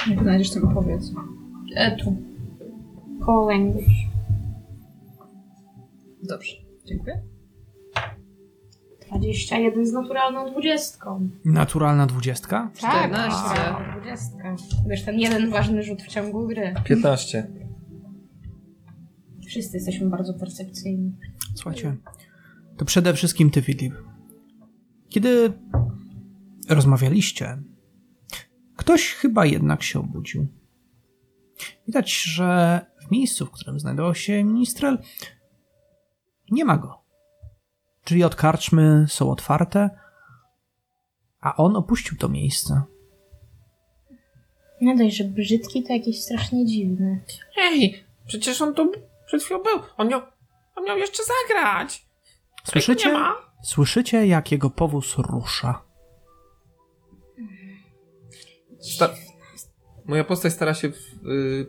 Jak 0.09 0.19
znajdziesz, 0.21 0.51
to 0.51 0.59
mi 0.67 0.73
powiedz. 0.73 1.11
E, 1.75 1.95
tu. 1.97 2.15
Koło 3.25 3.51
language. 3.51 3.85
Dobrze, 6.23 6.55
dziękuję. 6.85 7.21
21 9.11 9.85
z 9.85 9.91
naturalną 9.91 10.51
dwudziestką. 10.51 11.29
Naturalna 11.45 12.05
dwudziestka? 12.05 12.71
Tak, 12.81 13.01
14. 13.09 13.43
naturalna 13.49 13.91
dwudziestka. 13.97 14.55
Wiesz, 14.89 15.03
ten 15.05 15.19
jeden 15.19 15.49
ważny 15.51 15.83
rzut 15.83 16.01
w 16.01 16.07
ciągu 16.07 16.47
gry. 16.47 16.73
15. 16.83 17.47
Wszyscy 19.51 19.77
jesteśmy 19.77 20.09
bardzo 20.09 20.33
percepcyjni. 20.33 21.11
Słuchajcie, 21.55 21.97
to 22.77 22.85
przede 22.85 23.13
wszystkim 23.13 23.51
ty, 23.51 23.61
Filip. 23.61 23.93
Kiedy 25.09 25.53
rozmawialiście, 26.69 27.57
ktoś 28.77 29.13
chyba 29.13 29.45
jednak 29.45 29.83
się 29.83 29.99
obudził. 29.99 30.47
Widać, 31.87 32.23
że 32.23 32.81
w 33.07 33.11
miejscu, 33.11 33.45
w 33.45 33.51
którym 33.51 33.79
znajdował 33.79 34.15
się 34.15 34.43
ministrel, 34.43 34.97
nie 36.51 36.65
ma 36.65 36.77
go. 36.77 37.01
Drzwi 38.05 38.23
od 38.23 38.35
karczmy 38.35 39.05
są 39.09 39.31
otwarte, 39.31 39.89
a 41.39 41.55
on 41.55 41.75
opuścił 41.75 42.17
to 42.17 42.29
miejsce. 42.29 42.81
Nie 44.81 44.97
dość, 44.97 45.17
że 45.17 45.23
brzydki, 45.23 45.83
to 45.83 45.93
jakieś 45.93 46.21
strasznie 46.21 46.65
dziwne. 46.65 47.19
Ej, 47.57 48.03
przecież 48.27 48.61
on 48.61 48.73
tu 48.73 49.10
przed 49.31 49.43
chwilą 49.43 49.63
był. 49.63 49.79
On 49.97 50.07
miał, 50.07 50.21
on 50.75 50.85
miał 50.85 50.97
jeszcze 50.97 51.23
zagrać. 51.23 52.05
Słyszycie? 52.63 53.09
Nie 53.09 53.13
ma. 53.13 53.35
Słyszycie, 53.63 54.27
jak 54.27 54.51
jego 54.51 54.69
powóz 54.69 55.15
rusza. 55.17 55.81
Sta- 58.79 59.15
Moja 60.05 60.23
postać 60.23 60.53
stara 60.53 60.73
się 60.73 60.89
w, 60.89 60.95
y, 61.27 61.65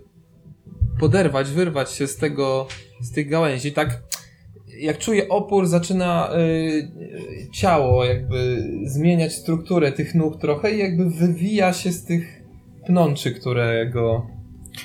poderwać, 1.01 1.51
wyrwać 1.51 1.93
się 1.93 2.07
z 2.07 2.17
tego, 2.17 2.67
z 3.01 3.13
tych 3.13 3.29
gałęzi. 3.29 3.73
Tak 3.73 4.03
jak 4.79 4.99
czuje 4.99 5.29
opór, 5.29 5.67
zaczyna 5.67 6.31
y, 6.35 6.39
y, 6.39 7.49
ciało 7.53 8.05
jakby 8.05 8.69
zmieniać 8.85 9.33
strukturę 9.35 9.93
tych 9.93 10.15
nóg 10.15 10.41
trochę 10.41 10.73
i 10.73 10.79
jakby 10.79 11.11
wywija 11.11 11.73
się 11.73 11.93
z 11.93 12.05
tych 12.05 12.43
pnączy, 12.87 13.33
które 13.33 13.87
go... 13.87 14.27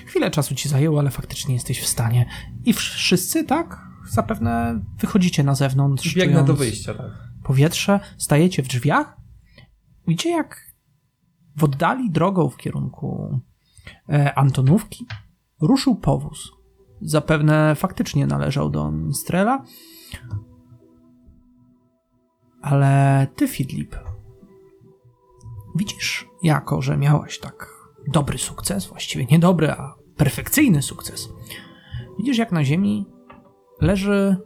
Chwilę 0.05 0.31
czasu 0.31 0.55
ci 0.55 0.69
zajęło, 0.69 0.99
ale 0.99 1.11
faktycznie 1.11 1.53
jesteś 1.53 1.81
w 1.81 1.87
stanie. 1.87 2.25
I 2.65 2.73
wszyscy, 2.73 3.43
tak? 3.43 3.87
Zapewne 4.09 4.81
wychodzicie 4.99 5.43
na 5.43 5.55
zewnątrz. 5.55 6.15
Biegnę 6.15 6.43
do 6.43 6.53
wyjścia, 6.53 6.93
tak. 6.93 7.11
Powietrze, 7.43 7.99
stajecie 8.17 8.63
w 8.63 8.67
drzwiach. 8.67 9.17
Widzicie, 10.07 10.29
jak 10.29 10.67
w 11.55 11.63
oddali 11.63 12.11
drogą 12.11 12.49
w 12.49 12.57
kierunku 12.57 13.39
e, 14.09 14.37
Antonówki 14.37 15.05
ruszył 15.61 15.95
powóz. 15.95 16.51
Zapewne 17.01 17.75
faktycznie 17.75 18.27
należał 18.27 18.69
do 18.69 18.91
Mistrela. 18.91 19.63
Ale 22.61 23.27
ty, 23.35 23.47
Fidlip, 23.47 23.95
widzisz, 25.75 26.27
jako 26.43 26.81
że 26.81 26.97
miałeś 26.97 27.39
tak 27.39 27.76
dobry 28.07 28.37
sukces, 28.37 28.85
właściwie 28.85 29.25
nie 29.25 29.39
dobry, 29.39 29.71
a 29.71 29.95
perfekcyjny 30.17 30.81
sukces. 30.81 31.29
Widzisz, 32.17 32.37
jak 32.37 32.51
na 32.51 32.63
ziemi 32.63 33.05
leży 33.81 34.37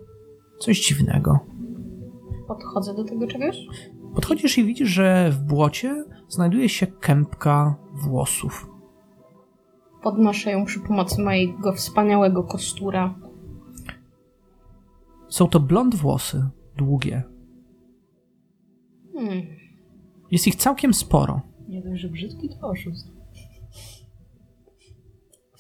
coś 0.60 0.88
dziwnego. 0.88 1.40
Podchodzę 2.48 2.94
do 2.94 3.04
tego 3.04 3.28
czegoś? 3.28 3.58
Podchodzisz 4.16 4.58
i 4.58 4.64
widzisz, 4.64 4.90
że 4.90 5.32
w 5.32 5.40
błocie 5.40 6.06
znajduje 6.28 6.70
się 6.70 6.88
kępka 6.88 7.76
włosów. 7.94 8.70
Podnoszę 10.04 10.52
ją 10.52 10.66
przy 10.66 10.80
pomocy 10.80 11.22
mojego 11.22 11.74
wspaniałego 11.74 12.44
kostura. 12.44 13.16
Są 15.30 15.48
to 15.48 15.60
blond 15.60 15.96
włosy, 15.96 16.50
długie. 16.78 17.24
Hmm. 19.14 19.42
Jest 20.32 20.48
ich 20.48 20.56
całkiem 20.56 20.94
sporo. 20.94 21.42
Nie 21.68 21.82
dość, 21.82 22.02
że 22.02 22.10
brzydki, 22.10 22.50
to 22.50 22.68
oszust. 22.68 23.21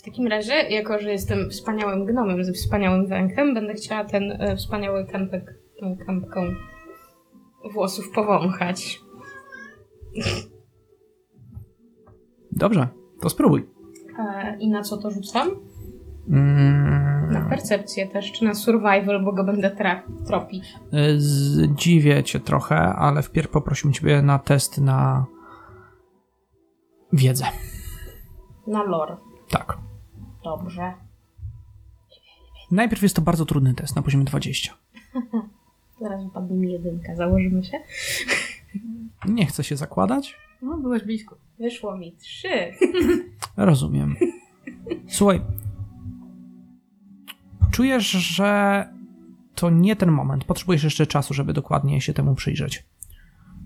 W 0.02 0.04
takim 0.04 0.28
razie, 0.28 0.54
jako 0.54 1.00
że 1.00 1.12
jestem 1.12 1.50
wspaniałym 1.50 2.06
gnomem 2.06 2.44
ze 2.44 2.52
wspaniałym 2.54 3.08
węchem, 3.08 3.54
będę 3.54 3.74
chciała 3.74 4.06
ten 4.06 4.32
e, 4.32 4.56
wspaniały 4.56 5.06
kępek 5.06 5.56
tą 5.80 5.98
kępką 6.06 6.42
włosów 7.74 8.12
powąchać. 8.16 9.00
Dobrze, 12.52 12.88
to 13.22 13.30
spróbuj. 13.30 13.70
E, 14.20 14.58
I 14.60 14.70
na 14.70 14.82
co 14.82 14.98
to 14.98 15.12
rzucam? 15.12 15.50
Mm, 16.30 17.34
Na 17.34 17.50
percepcję 17.50 18.08
też, 18.08 18.32
czy 18.32 18.46
na 18.46 18.54
survival, 18.54 19.24
bo 19.26 19.32
go 19.34 19.44
będę 19.44 19.70
tra- 19.76 20.26
tropić. 20.28 20.74
y, 20.94 21.20
Zdziwię 21.20 22.24
cię 22.24 22.40
trochę, 22.40 22.76
ale 22.80 23.22
wpierw 23.22 23.50
poprosiłbym 23.50 23.94
ciebie 23.94 24.22
na 24.22 24.40
test 24.40 24.78
na 24.78 25.26
wiedzę. 27.14 27.46
Na 28.68 28.84
lore. 28.84 29.18
Tak. 29.50 29.78
Dobrze. 30.44 30.94
Najpierw 32.72 33.04
jest 33.04 33.16
to 33.16 33.22
bardzo 33.22 33.46
trudny 33.46 33.74
test 33.74 33.96
na 33.96 34.02
poziomie 34.02 34.26
20. 34.26 34.74
Zaraz 36.02 36.24
wypadnie 36.24 36.58
mi 36.58 36.72
jedynka, 36.72 37.16
założymy 37.16 37.64
się. 37.64 37.78
Nie 39.26 39.46
chcę 39.46 39.64
się 39.64 39.76
zakładać. 39.76 40.36
No, 40.62 40.78
byłeś 40.78 41.04
blisko. 41.04 41.38
Wyszło 41.60 41.98
mi 41.98 42.12
trzy. 42.12 42.72
Rozumiem. 43.58 44.16
Słuchaj. 45.08 45.42
Czujesz, 47.72 48.12
że 48.12 48.86
to 49.56 49.70
nie 49.70 49.96
ten 49.96 50.12
moment. 50.12 50.46
Potrzebujesz 50.46 50.84
jeszcze 50.84 51.08
czasu, 51.08 51.34
żeby 51.34 51.54
dokładnie 51.54 52.02
się 52.02 52.14
temu 52.14 52.36
przyjrzeć. 52.36 52.86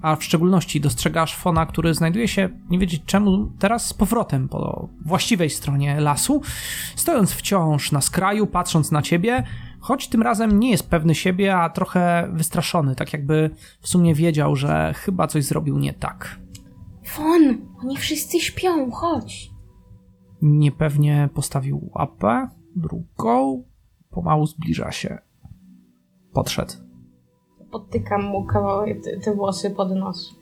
A 0.05 0.15
w 0.15 0.23
szczególności 0.23 0.81
dostrzegasz 0.81 1.35
Fona, 1.35 1.65
który 1.65 1.93
znajduje 1.93 2.27
się, 2.27 2.49
nie 2.69 2.79
wiedzieć 2.79 3.03
czemu, 3.05 3.51
teraz 3.59 3.87
z 3.87 3.93
powrotem 3.93 4.49
po 4.49 4.89
właściwej 5.05 5.49
stronie 5.49 5.99
lasu, 5.99 6.41
stojąc 6.95 7.31
wciąż 7.31 7.91
na 7.91 8.01
skraju, 8.01 8.47
patrząc 8.47 8.91
na 8.91 9.01
ciebie, 9.01 9.43
choć 9.79 10.07
tym 10.07 10.21
razem 10.21 10.59
nie 10.59 10.71
jest 10.71 10.89
pewny 10.89 11.15
siebie, 11.15 11.57
a 11.57 11.69
trochę 11.69 12.29
wystraszony, 12.33 12.95
tak 12.95 13.13
jakby 13.13 13.49
w 13.81 13.87
sumie 13.87 14.15
wiedział, 14.15 14.55
że 14.55 14.93
chyba 14.97 15.27
coś 15.27 15.43
zrobił 15.43 15.77
nie 15.77 15.93
tak. 15.93 16.39
Fon, 17.05 17.57
oni 17.83 17.97
wszyscy 17.97 18.39
śpią, 18.39 18.91
chodź. 18.91 19.49
Niepewnie 20.41 21.29
postawił 21.33 21.89
łapę, 21.95 22.49
drugą, 22.75 23.63
pomału 24.09 24.45
zbliża 24.45 24.91
się. 24.91 25.17
Podszedł. 26.33 26.84
Podtykam 27.75 28.23
mu 28.23 28.45
kawałek, 28.45 29.03
te, 29.03 29.19
te 29.19 29.35
włosy 29.35 29.71
pod 29.71 29.95
nos. 29.95 30.35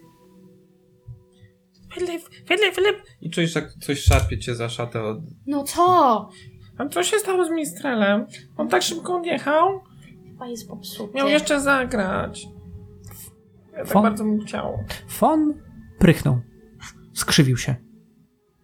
Filip, 1.94 2.22
Filip, 2.48 2.76
Filip! 2.76 2.98
I 3.22 3.30
czujesz, 3.30 3.56
jak 3.56 3.74
coś 3.74 4.00
szarpie 4.00 4.40
cię 4.40 4.56
za 4.56 4.70
szatę 4.70 5.04
od... 5.04 5.18
No 5.48 5.64
co? 5.64 6.30
A 6.78 6.88
co 6.90 7.04
się 7.04 7.20
stało 7.20 7.46
z 7.46 7.52
Mistrelem? 7.52 8.26
On 8.58 8.70
tak 8.70 8.82
szybko 8.82 9.16
odjechał? 9.16 9.82
Chyba 10.28 10.48
jest 10.48 10.70
popsuty. 10.70 11.14
Miał 11.14 11.28
jeszcze 11.28 11.62
zagrać. 11.62 12.46
Ja 13.72 13.78
tak 13.78 13.88
Fon? 13.88 14.04
bardzo 14.04 14.24
bym 14.24 14.40
chciał. 14.40 14.78
Fon 15.08 15.54
prychnął. 16.00 16.40
Skrzywił 17.14 17.58
się. 17.58 17.76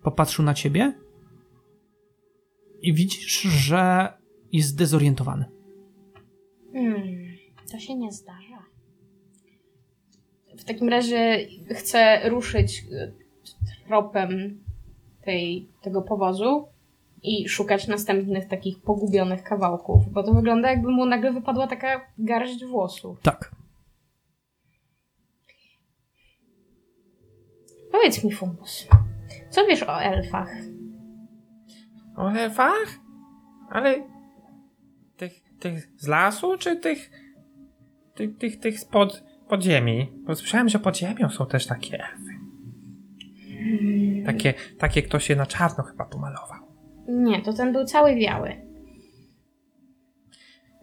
Popatrzył 0.04 0.46
na 0.46 0.54
ciebie 0.54 0.94
i 2.82 2.94
widzisz, 2.94 3.42
że 3.42 4.14
jest 4.52 4.70
zdezorientowany. 4.70 5.46
Hmm, 6.74 7.04
to 7.72 7.80
się 7.80 7.96
nie 7.96 8.12
zdarza. 8.12 8.49
W 10.70 10.72
takim 10.72 10.90
razie 10.90 11.48
chcę 11.70 12.30
ruszyć 12.30 12.86
e, 12.92 13.12
tropem 13.88 14.60
tej, 15.22 15.70
tego 15.82 16.02
powozu 16.02 16.68
i 17.24 17.50
szukać 17.50 17.88
następnych 17.88 18.48
takich 18.48 18.82
pogubionych 18.82 19.44
kawałków, 19.44 20.10
bo 20.10 20.24
to 20.24 20.34
wygląda 20.34 20.70
jakby 20.70 20.92
mu 20.92 21.06
nagle 21.06 21.34
wypadła 21.34 21.68
taka 21.68 22.02
garść 22.18 22.66
włosów. 22.66 23.22
Tak. 23.22 23.52
Powiedz 27.92 28.24
mi, 28.24 28.32
Fumbus, 28.32 28.88
co 29.50 29.66
wiesz 29.66 29.84
o 29.84 30.02
elfach? 30.02 30.56
O 32.18 32.32
elfach? 32.32 33.00
Ale... 33.70 33.96
Tych, 35.18 35.42
tych 35.60 35.90
z 35.98 36.08
lasu, 36.08 36.58
czy 36.58 36.76
tych... 36.76 37.12
Tych, 38.16 38.38
tych, 38.38 38.60
tych 38.60 38.80
spod 38.80 39.29
podziemi? 39.50 40.12
Bo 40.26 40.36
słyszałem, 40.36 40.70
że 40.70 40.80
pod 40.80 40.98
ziemią 40.98 41.30
są 41.30 41.46
też 41.46 41.68
takie 41.68 42.00
elfy. 42.00 42.40
Takie, 44.26 44.54
takie 44.78 45.02
ktoś 45.02 45.30
je 45.30 45.36
na 45.36 45.46
czarno 45.46 45.84
chyba 45.84 46.06
pomalował. 46.06 46.60
Nie, 47.08 47.42
to 47.42 47.54
ten 47.54 47.74
był 47.74 47.86
cały 47.86 48.16
biały. 48.16 48.50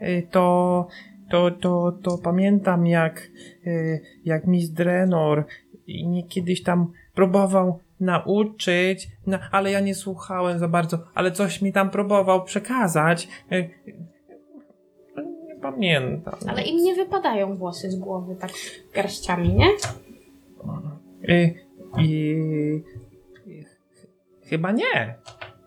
Y, 0.03 0.29
to, 0.31 0.87
to, 1.31 1.51
to, 1.51 1.99
to 2.03 2.19
pamiętam 2.19 2.87
jak, 2.87 3.31
y, 3.67 4.01
jak 4.25 4.47
Miss 4.47 4.71
Drenor 4.71 5.47
mnie 5.89 6.27
kiedyś 6.29 6.63
tam 6.63 6.93
próbował 7.15 7.81
nauczyć, 8.01 9.09
no, 9.27 9.39
ale 9.53 9.71
ja 9.71 9.81
nie 9.81 9.95
słuchałem 9.95 10.59
za 10.59 10.69
bardzo, 10.69 10.99
ale 11.15 11.33
coś 11.33 11.63
mi 11.63 11.73
tam 11.73 11.91
próbował 11.91 12.45
przekazać. 12.45 13.29
Y, 13.53 13.71
pamiętam. 15.63 16.35
Ale 16.49 16.63
im 16.63 16.85
nie 16.85 16.95
wypadają 16.95 17.55
włosy 17.55 17.91
z 17.91 17.97
głowy 17.97 18.37
tak 18.37 18.51
garściami, 18.95 19.55
nie? 19.55 19.69
Y, 21.29 21.55
y, 21.99 22.03
y, 22.03 23.65
chyba 24.45 24.73
nie, 24.73 25.19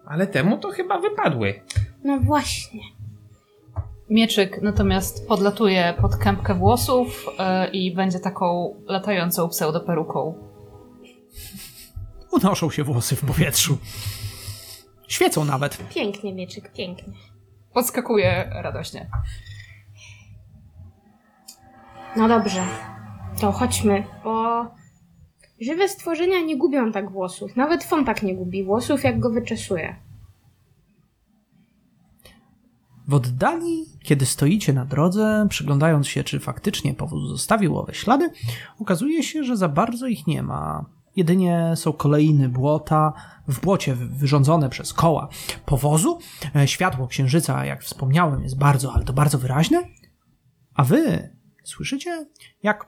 ale 0.06 0.28
temu 0.28 0.58
to 0.58 0.70
chyba 0.70 1.00
wypadły. 1.00 1.62
No 2.04 2.20
właśnie. 2.20 2.82
Mieczyk 4.10 4.62
natomiast 4.62 5.28
podlatuje 5.28 5.94
pod 6.02 6.16
kępkę 6.16 6.56
włosów 6.56 7.26
e, 7.40 7.70
i 7.72 7.96
będzie 7.96 8.20
taką 8.20 8.76
latającą 8.86 9.50
pseudoperuką. 9.50 10.34
Unoszą 12.32 12.70
się 12.70 12.84
włosy 12.84 13.16
w 13.16 13.26
powietrzu. 13.26 13.78
Świecą 15.08 15.46
nawet. 15.46 15.78
Pięknie, 15.94 16.34
mieczyk, 16.34 16.74
pięknie. 16.74 17.14
Podskakuje 17.74 18.50
radośnie. 18.54 19.10
No 22.18 22.28
dobrze, 22.28 22.64
to 23.42 23.52
chodźmy, 23.52 24.04
bo 24.24 24.66
żywe 25.62 25.90
stworzenia 25.90 26.40
nie 26.42 26.58
gubią 26.58 26.92
tak 26.92 27.12
włosów. 27.12 27.56
Nawet 27.56 27.84
fon 27.84 28.06
tak 28.06 28.24
nie 28.24 28.36
gubi 28.36 28.64
włosów, 28.64 29.04
jak 29.04 29.20
go 29.20 29.30
wyczesuje. 29.30 29.96
W 33.08 33.14
oddali, 33.14 33.86
kiedy 34.04 34.26
stoicie 34.26 34.74
na 34.74 34.86
drodze, 34.86 35.46
przyglądając 35.50 36.08
się, 36.08 36.24
czy 36.24 36.40
faktycznie 36.40 36.94
powóz 36.94 37.30
zostawił 37.30 37.78
owe 37.78 37.94
ślady, 37.94 38.30
okazuje 38.80 39.24
się, 39.24 39.44
że 39.44 39.58
za 39.58 39.70
bardzo 39.70 40.08
ich 40.08 40.28
nie 40.28 40.44
ma. 40.44 40.86
Jedynie 41.16 41.72
są 41.76 41.94
kolejne 41.94 42.50
błota, 42.50 43.14
w 43.48 43.62
błocie 43.62 43.96
wy- 43.96 44.08
wyrządzone 44.08 44.70
przez 44.70 44.94
koła 44.94 45.28
powozu. 45.66 46.20
E, 46.56 46.68
Światło 46.68 47.08
księżyca, 47.08 47.66
jak 47.66 47.84
wspomniałem, 47.84 48.44
jest 48.44 48.58
bardzo, 48.58 48.94
ale 48.94 49.06
to 49.06 49.14
bardzo 49.14 49.38
wyraźne. 49.38 49.84
A 50.74 50.84
wy 50.84 51.30
słyszycie, 51.70 52.26
jak 52.64 52.88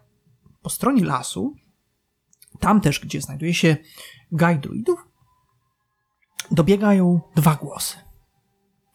po 0.62 0.70
stronie 0.70 1.06
lasu, 1.06 1.56
tam 2.60 2.82
też, 2.82 3.00
gdzie 3.00 3.22
znajduje 3.22 3.54
się 3.54 3.78
gaj 4.32 4.60
druidów, 4.60 5.08
dobiegają 6.52 7.22
dwa 7.36 7.56
głosy. 7.56 7.98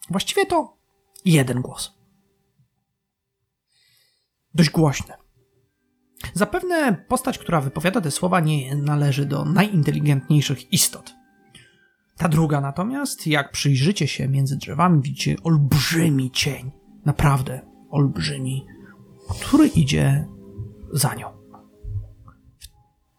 Właściwie 0.09 0.45
to 0.45 0.77
jeden 1.25 1.61
głos. 1.61 1.93
Dość 4.53 4.69
głośny. 4.69 5.13
Zapewne 6.33 7.05
postać, 7.07 7.37
która 7.37 7.61
wypowiada 7.61 8.01
te 8.01 8.11
słowa, 8.11 8.39
nie 8.39 8.75
należy 8.75 9.25
do 9.25 9.45
najinteligentniejszych 9.45 10.73
istot. 10.73 11.13
Ta 12.17 12.29
druga 12.29 12.61
natomiast, 12.61 13.27
jak 13.27 13.51
przyjrzycie 13.51 14.07
się 14.07 14.27
między 14.27 14.57
drzewami, 14.57 15.01
widzicie 15.01 15.35
olbrzymi 15.43 16.31
cień. 16.31 16.71
Naprawdę 17.05 17.61
olbrzymi, 17.89 18.65
który 19.29 19.67
idzie 19.67 20.27
za 20.93 21.15
nią. 21.15 21.37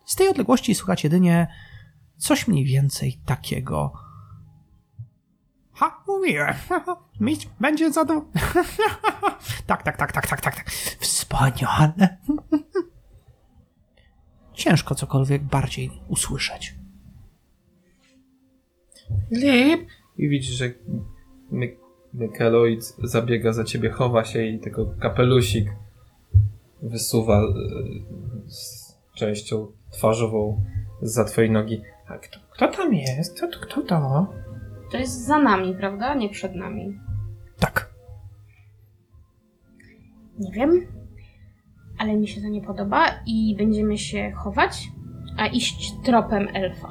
Z 0.05 0.17
tej 0.17 0.29
odległości 0.29 0.75
słychać 0.75 1.05
jedynie 1.05 1.47
coś 2.17 2.49
mniej 2.49 2.65
więcej 2.65 3.21
takiego. 3.27 3.93
Ha, 5.73 6.05
mówiłem. 6.07 6.55
Mistrz 7.21 7.49
będzie 7.61 7.93
zadowolony. 7.93 8.33
tak, 9.67 9.83
tak, 9.83 9.97
tak, 9.97 10.13
tak, 10.13 10.27
tak, 10.27 10.41
tak, 10.41 10.57
tak. 10.57 10.71
Wspaniale. 11.01 12.19
Ciężko 14.55 14.95
cokolwiek 14.95 15.43
bardziej 15.43 15.91
usłyszeć. 16.09 16.75
Lip! 19.31 19.89
I 20.17 20.29
widzisz, 20.29 20.55
że 20.55 20.71
My- 21.51 21.77
Mikeloid 22.15 22.95
zabiega 23.03 23.53
za 23.53 23.65
ciebie, 23.65 23.91
chowa 23.91 24.25
się 24.25 24.47
i 24.47 24.61
tylko 24.61 24.87
kapelusik 25.01 25.69
wysuwa 26.83 27.41
e, 27.43 27.45
z 28.47 28.95
częścią 29.15 29.67
twarzową 29.91 30.65
za 31.03 31.25
twojej 31.25 31.51
nogi. 31.51 31.83
A 32.09 32.19
kto, 32.19 32.39
kto 32.51 32.69
tam 32.69 32.95
jest? 32.95 33.37
Kto, 33.37 33.49
to- 33.49 33.61
kto 33.61 33.83
to? 33.83 34.27
To 34.91 34.97
jest 34.97 35.27
za 35.27 35.39
nami, 35.39 35.75
prawda? 35.75 36.15
Nie 36.15 36.29
przed 36.29 36.55
nami. 36.55 36.99
Tak. 37.59 37.91
Nie 40.39 40.53
wiem. 40.53 40.87
ale 41.99 42.17
mi 42.17 42.29
się 42.29 42.41
to 42.41 42.49
nie 42.49 42.63
podoba 42.63 43.07
i 43.27 43.55
będziemy 43.59 43.99
się 43.99 44.33
chować, 44.33 44.89
a 45.39 45.47
iść 45.47 45.93
tropem 46.05 46.49
elfa. 46.55 46.89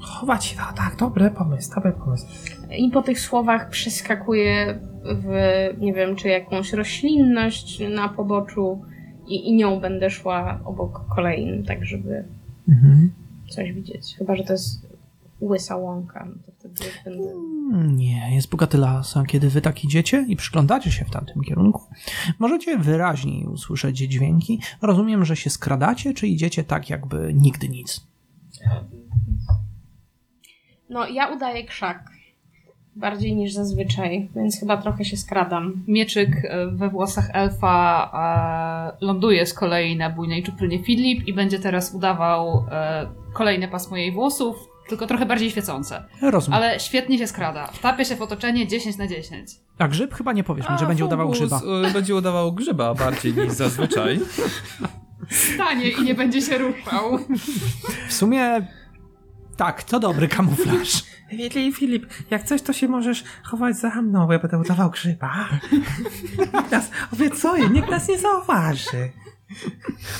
Chować, 0.00 0.56
no 0.56 0.62
tak, 0.76 0.96
dobry 0.96 1.30
pomysł, 1.30 1.74
dobry 1.74 1.92
pomysł. 1.92 2.26
I 2.78 2.90
po 2.90 3.02
tych 3.02 3.20
słowach 3.20 3.68
przeskakuję 3.68 4.80
w, 5.04 5.28
nie 5.78 5.92
wiem, 5.94 6.16
czy 6.16 6.28
jakąś 6.28 6.72
roślinność 6.72 7.82
na 7.88 8.08
poboczu 8.08 8.82
i, 9.26 9.48
i 9.48 9.54
nią 9.54 9.80
będę 9.80 10.10
szła 10.10 10.60
obok 10.64 11.00
kolejnym, 11.14 11.64
tak 11.64 11.84
żeby 11.84 12.24
Mhm. 12.68 13.12
coś 13.48 13.72
widzieć. 13.72 14.14
Chyba, 14.18 14.36
że 14.36 14.44
to 14.44 14.52
jest 14.52 14.86
łysa 15.40 15.76
łąka, 15.76 16.24
no 16.26 16.34
to 16.46 16.52
wtedy 16.68 16.90
będę... 17.04 17.24
Nie, 17.96 18.34
jest 18.34 18.50
bogaty 18.50 18.78
las, 18.78 19.16
a 19.16 19.24
kiedy 19.24 19.50
wy 19.50 19.60
tak 19.60 19.84
idziecie 19.84 20.24
i 20.28 20.36
przyglądacie 20.36 20.92
się 20.92 21.04
w 21.04 21.10
tamtym 21.10 21.42
kierunku, 21.42 21.82
możecie 22.38 22.78
wyraźniej 22.78 23.46
usłyszeć 23.46 23.96
dźwięki. 23.98 24.60
Rozumiem, 24.82 25.24
że 25.24 25.36
się 25.36 25.50
skradacie, 25.50 26.14
czy 26.14 26.26
idziecie 26.28 26.64
tak 26.64 26.90
jakby 26.90 27.34
nigdy 27.34 27.68
nic. 27.68 28.06
No, 30.90 31.08
ja 31.08 31.28
udaję 31.28 31.64
krzak. 31.64 32.10
Bardziej 32.96 33.36
niż 33.36 33.52
zazwyczaj, 33.52 34.28
więc 34.36 34.60
chyba 34.60 34.76
trochę 34.76 35.04
się 35.04 35.16
skradam. 35.16 35.72
Mieczyk 35.88 36.28
e, 36.44 36.66
we 36.66 36.88
włosach 36.88 37.30
elfa 37.32 38.10
e, 39.00 39.04
ląduje 39.06 39.46
z 39.46 39.54
kolei 39.54 39.96
na 39.96 40.10
bujnej 40.10 40.42
czuprynie 40.42 40.84
Fidlip 40.84 41.28
i 41.28 41.34
będzie 41.34 41.58
teraz 41.58 41.94
udawał 41.94 42.66
e, 42.70 43.06
kolejne 43.32 43.68
pasmo 43.68 43.96
jej 43.96 44.12
włosów, 44.12 44.56
tylko 44.88 45.06
trochę 45.06 45.26
bardziej 45.26 45.50
świecące. 45.50 46.04
Rozumiem. 46.22 46.60
Ale 46.62 46.80
świetnie 46.80 47.18
się 47.18 47.26
skrada. 47.26 47.66
Wtapia 47.66 48.04
się 48.04 48.16
w 48.16 48.22
otoczenie 48.22 48.66
10 48.66 48.96
na 48.96 49.06
10. 49.06 49.50
A 49.78 49.88
grzyb 49.88 50.14
chyba 50.14 50.32
nie 50.32 50.44
powiesz 50.44 50.70
mi, 50.70 50.78
że 50.78 50.86
będzie 50.86 51.04
udawał 51.04 51.28
grzyba. 51.30 51.60
y, 51.88 51.92
Będzie 51.92 52.14
udawał 52.14 52.52
grzyba 52.52 52.94
bardziej 52.94 53.32
niż 53.34 53.52
zazwyczaj. 53.52 54.20
Stanie 55.54 55.88
i 55.88 56.02
nie 56.02 56.14
będzie 56.14 56.42
się 56.42 56.58
ruszał. 56.58 57.18
W 58.08 58.12
sumie 58.12 58.66
tak, 59.56 59.82
to 59.82 60.00
dobry 60.00 60.28
kamuflaż. 60.28 61.04
Wiedli 61.32 61.72
Filip, 61.72 62.06
jak 62.30 62.44
coś, 62.44 62.62
to 62.62 62.72
się 62.72 62.88
możesz 62.88 63.24
chować 63.44 63.76
za 63.76 64.02
mną, 64.02 64.26
bo 64.26 64.32
ja 64.32 64.38
będę 64.38 64.58
udawał 64.58 64.90
grzyba. 64.90 65.48
Nikt 66.54 66.70
nas, 66.70 66.90
obiecuję, 67.12 67.68
nikt 67.68 67.90
nas 67.90 68.08
nie 68.08 68.18
zauważy. 68.18 69.12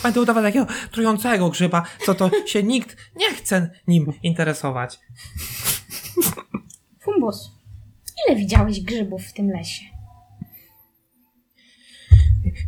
Będę 0.02 0.20
udawał 0.20 0.42
takiego 0.42 0.66
trującego 0.90 1.50
grzyba, 1.50 1.82
co 2.06 2.14
to 2.14 2.30
się 2.46 2.62
nikt 2.62 2.96
nie 3.16 3.34
chce 3.34 3.70
nim 3.86 4.12
interesować. 4.22 4.98
Fumbus, 7.00 7.50
ile 8.28 8.36
widziałeś 8.36 8.80
grzybów 8.80 9.22
w 9.22 9.32
tym 9.32 9.50
lesie? 9.50 9.84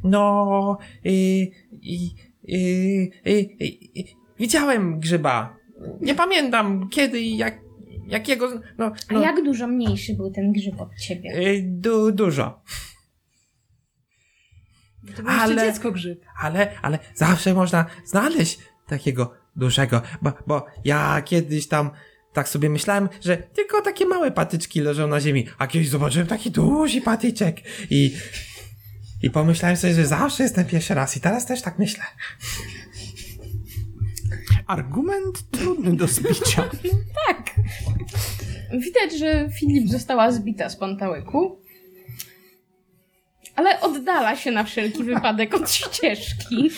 No, 0.04 0.78
i, 1.04 1.50
i, 1.82 2.14
i, 2.42 3.10
i, 3.24 3.56
i, 3.64 4.00
i 4.00 4.16
widziałem 4.38 5.00
grzyba. 5.00 5.56
Nie 6.00 6.14
pamiętam 6.14 6.88
kiedy 6.88 7.20
i 7.20 7.36
jak, 7.36 7.58
jakiego, 8.06 8.60
no, 8.78 8.92
A 9.08 9.12
no 9.14 9.22
jak 9.22 9.44
dużo 9.44 9.66
mniejszy 9.66 10.14
był 10.14 10.30
ten 10.30 10.52
grzyb 10.52 10.80
od 10.80 10.94
ciebie? 10.94 11.30
y, 11.38 11.62
du, 11.66 12.12
dużo. 12.12 12.62
To 15.16 15.22
jeszcze 15.22 15.30
Ale- 15.40 15.72
dziecko 15.72 15.92
grzyb. 15.92 16.24
ale, 16.42 16.80
ale 16.82 16.98
zawsze 17.14 17.54
można 17.54 17.86
znaleźć 18.04 18.58
takiego 18.88 19.34
dużego, 19.56 20.02
bo, 20.22 20.32
bo 20.46 20.66
ja 20.84 21.22
kiedyś 21.24 21.68
tam 21.68 21.90
tak 22.32 22.48
sobie 22.48 22.70
myślałem, 22.70 23.08
że 23.24 23.36
tylko 23.36 23.82
takie 23.82 24.06
małe 24.06 24.30
patyczki 24.30 24.80
leżą 24.80 25.06
na 25.06 25.20
ziemi, 25.20 25.46
a 25.58 25.66
kiedyś 25.66 25.88
zobaczyłem 25.88 26.26
taki 26.26 26.50
duży 26.50 27.00
patyczek 27.00 27.56
i, 27.90 28.16
i 29.22 29.30
pomyślałem 29.30 29.76
sobie, 29.76 29.94
że 29.94 30.06
zawsze 30.06 30.42
jestem 30.42 30.64
pierwszy 30.64 30.94
raz 30.94 31.16
i 31.16 31.20
teraz 31.20 31.46
też 31.46 31.62
tak 31.62 31.78
myślę. 31.78 32.04
Argument 34.66 35.50
trudny 35.50 35.96
do 35.96 36.06
zbicia. 36.06 36.62
Tak. 37.26 37.54
Widać, 38.72 39.18
że 39.18 39.48
Filip 39.50 39.88
została 39.88 40.32
zbita 40.32 40.68
z 40.68 40.76
pantałyku. 40.76 41.60
Ale 43.56 43.80
oddala 43.80 44.36
się 44.36 44.50
na 44.50 44.64
wszelki 44.64 45.04
wypadek 45.04 45.54
od 45.54 45.70
ścieżki. 45.70 46.70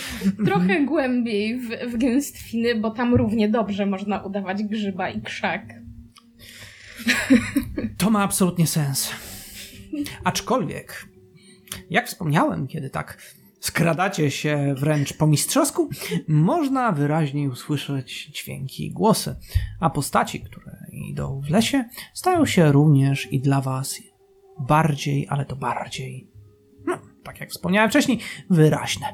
Trochę 0.45 0.81
głębiej 0.85 1.61
w, 1.61 1.69
w 1.69 1.97
gęstwiny, 1.97 2.75
bo 2.75 2.91
tam 2.91 3.15
równie 3.15 3.49
dobrze 3.49 3.87
można 3.87 4.23
udawać 4.23 4.63
grzyba 4.63 5.11
i 5.11 5.23
krzak. 5.23 5.63
To 7.99 8.11
ma 8.11 8.23
absolutnie 8.23 8.67
sens. 8.67 9.13
Aczkolwiek, 10.25 11.09
jak 11.91 12.07
wspomniałem, 12.07 12.67
kiedy 12.67 12.91
tak 12.91 13.19
skradacie 13.61 14.31
się 14.31 14.75
wręcz 14.79 15.13
po 15.13 15.27
mistrzowsku, 15.27 15.89
można 16.29 16.93
wyraźniej 16.93 17.49
usłyszeć 17.49 18.27
dźwięki 18.27 18.87
i 18.87 18.93
głosy, 18.93 19.37
a 19.81 19.91
postaci, 19.91 20.41
które 20.41 20.77
idą 20.93 21.41
w 21.41 21.51
lesie, 21.51 21.85
stają 22.15 22.47
się 22.47 22.73
również 22.73 23.33
i 23.33 23.41
dla 23.41 23.61
was 23.61 24.03
bardziej, 24.61 25.27
ale 25.31 25.45
to 25.45 25.57
bardziej, 25.57 26.31
no, 26.87 26.99
tak 27.23 27.41
jak 27.41 27.51
wspomniałem 27.51 27.91
wcześniej, 27.91 28.19
wyraźne. 28.51 29.07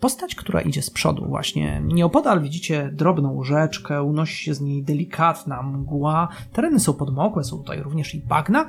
Postać, 0.00 0.34
która 0.34 0.60
idzie 0.60 0.82
z 0.82 0.90
przodu, 0.90 1.26
właśnie 1.28 1.82
nieopodal 1.84 2.42
widzicie 2.42 2.90
drobną 2.92 3.44
rzeczkę, 3.44 4.02
unosi 4.02 4.44
się 4.44 4.54
z 4.54 4.60
niej 4.60 4.82
delikatna 4.82 5.62
mgła. 5.62 6.28
Tereny 6.52 6.80
są 6.80 6.94
podmokłe, 6.94 7.44
są 7.44 7.58
tutaj 7.58 7.82
również 7.82 8.14
i 8.14 8.20
bagna. 8.20 8.68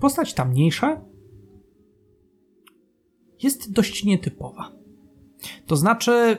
Postać 0.00 0.34
ta 0.34 0.44
mniejsza 0.44 1.00
jest 3.42 3.72
dość 3.72 4.04
nietypowa. 4.04 4.72
To 5.66 5.76
znaczy, 5.76 6.36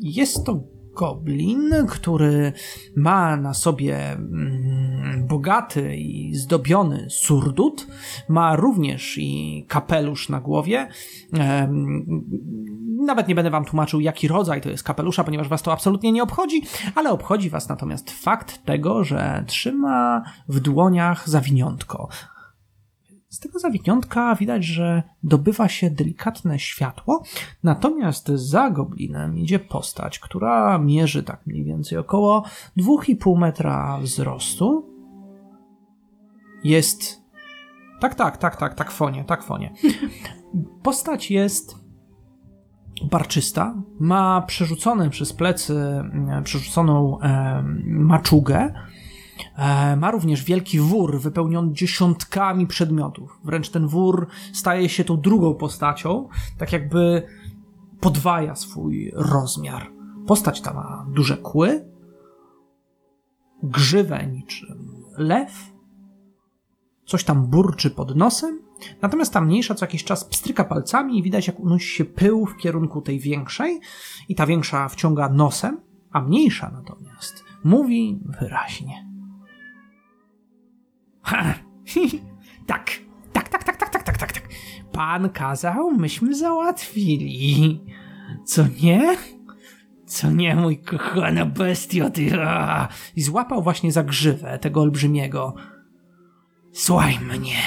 jest 0.00 0.44
to 0.44 0.60
goblin, 0.98 1.70
który 1.88 2.52
ma 2.96 3.36
na 3.36 3.54
sobie 3.54 4.12
mm, 4.12 5.26
bogaty 5.26 5.96
i 5.96 6.34
zdobiony 6.34 7.06
surdut, 7.10 7.86
ma 8.28 8.56
również 8.56 9.18
i 9.18 9.64
kapelusz 9.68 10.28
na 10.28 10.40
głowie. 10.40 10.88
Nawet 13.06 13.28
nie 13.28 13.34
będę 13.34 13.50
wam 13.50 13.64
tłumaczył, 13.64 14.00
jaki 14.00 14.28
rodzaj 14.28 14.60
to 14.60 14.70
jest 14.70 14.82
kapelusza, 14.82 15.24
ponieważ 15.24 15.48
was 15.48 15.62
to 15.62 15.72
absolutnie 15.72 16.12
nie 16.12 16.22
obchodzi, 16.22 16.62
ale 16.94 17.10
obchodzi 17.10 17.50
was 17.50 17.68
natomiast 17.68 18.10
fakt 18.10 18.64
tego, 18.64 19.04
że 19.04 19.44
trzyma 19.46 20.22
w 20.48 20.60
dłoniach 20.60 21.28
zawiniątko. 21.28 22.08
Z 23.28 23.38
tego 23.40 23.58
zawiniątka 23.58 24.34
widać, 24.34 24.64
że 24.64 25.02
dobywa 25.22 25.68
się 25.68 25.90
delikatne 25.90 26.58
światło, 26.58 27.22
natomiast 27.62 28.28
za 28.28 28.70
goblinem 28.70 29.38
idzie 29.38 29.58
postać, 29.58 30.18
która 30.18 30.78
mierzy 30.78 31.22
tak 31.22 31.46
mniej 31.46 31.64
więcej 31.64 31.98
około 31.98 32.44
2,5 32.78 33.38
metra 33.38 33.98
wzrostu. 34.02 34.86
Jest. 36.64 37.22
Tak, 38.00 38.14
tak, 38.14 38.36
tak, 38.36 38.56
tak, 38.56 38.74
tak, 38.74 38.90
fonie, 38.90 39.24
tak, 39.24 39.42
fonie. 39.42 39.74
Postać 40.82 41.30
jest 41.30 41.88
barczysta, 43.10 43.74
ma 44.00 44.42
przerzucone 44.42 45.10
przez 45.10 45.32
plecy, 45.32 45.74
mm, 45.74 46.44
przerzuconą 46.44 47.20
e, 47.20 47.62
maczugę, 47.86 48.74
Ma 49.96 50.10
również 50.10 50.44
wielki 50.44 50.80
wór 50.80 51.20
wypełniony 51.20 51.72
dziesiątkami 51.72 52.66
przedmiotów. 52.66 53.40
Wręcz 53.44 53.70
ten 53.70 53.86
wór 53.86 54.26
staje 54.52 54.88
się 54.88 55.04
tą 55.04 55.20
drugą 55.20 55.54
postacią, 55.54 56.28
tak 56.58 56.72
jakby 56.72 57.22
podwaja 58.00 58.54
swój 58.54 59.12
rozmiar. 59.14 59.90
Postać 60.26 60.60
ta 60.60 60.74
ma 60.74 61.06
duże 61.10 61.36
kły, 61.36 61.84
grzywę 63.62 64.26
niczym 64.26 65.04
lew, 65.18 65.72
coś 67.04 67.24
tam 67.24 67.46
burczy 67.46 67.90
pod 67.90 68.16
nosem, 68.16 68.62
natomiast 69.02 69.32
ta 69.32 69.40
mniejsza 69.40 69.74
co 69.74 69.84
jakiś 69.84 70.04
czas 70.04 70.24
pstryka 70.24 70.64
palcami 70.64 71.18
i 71.18 71.22
widać 71.22 71.46
jak 71.46 71.60
unosi 71.60 71.88
się 71.88 72.04
pył 72.04 72.46
w 72.46 72.56
kierunku 72.56 73.02
tej 73.02 73.18
większej 73.20 73.80
i 74.28 74.34
ta 74.34 74.46
większa 74.46 74.88
wciąga 74.88 75.28
nosem, 75.28 75.80
a 76.10 76.20
mniejsza 76.20 76.70
natomiast 76.70 77.44
mówi 77.64 78.20
wyraźnie. 78.40 79.08
Ha, 81.28 81.54
tak, 82.66 82.90
tak, 83.32 83.48
tak, 83.48 83.64
tak, 83.64 83.76
tak, 83.76 83.90
tak, 83.90 84.02
tak, 84.02 84.18
tak, 84.18 84.32
tak. 84.32 84.48
Pan 84.92 85.30
kazał, 85.30 85.90
myśmy 85.90 86.34
załatwili. 86.34 87.80
Co 88.44 88.64
nie? 88.82 89.16
Co 90.06 90.30
nie, 90.30 90.56
mój 90.56 90.78
kochana 90.78 91.46
bestio, 91.46 92.10
ty. 92.10 92.30
I 93.16 93.22
złapał 93.22 93.62
właśnie 93.62 93.92
za 93.92 94.02
grzywę 94.02 94.58
tego 94.58 94.80
olbrzymiego. 94.80 95.54
Słuchaj 96.72 97.18
mnie, 97.20 97.58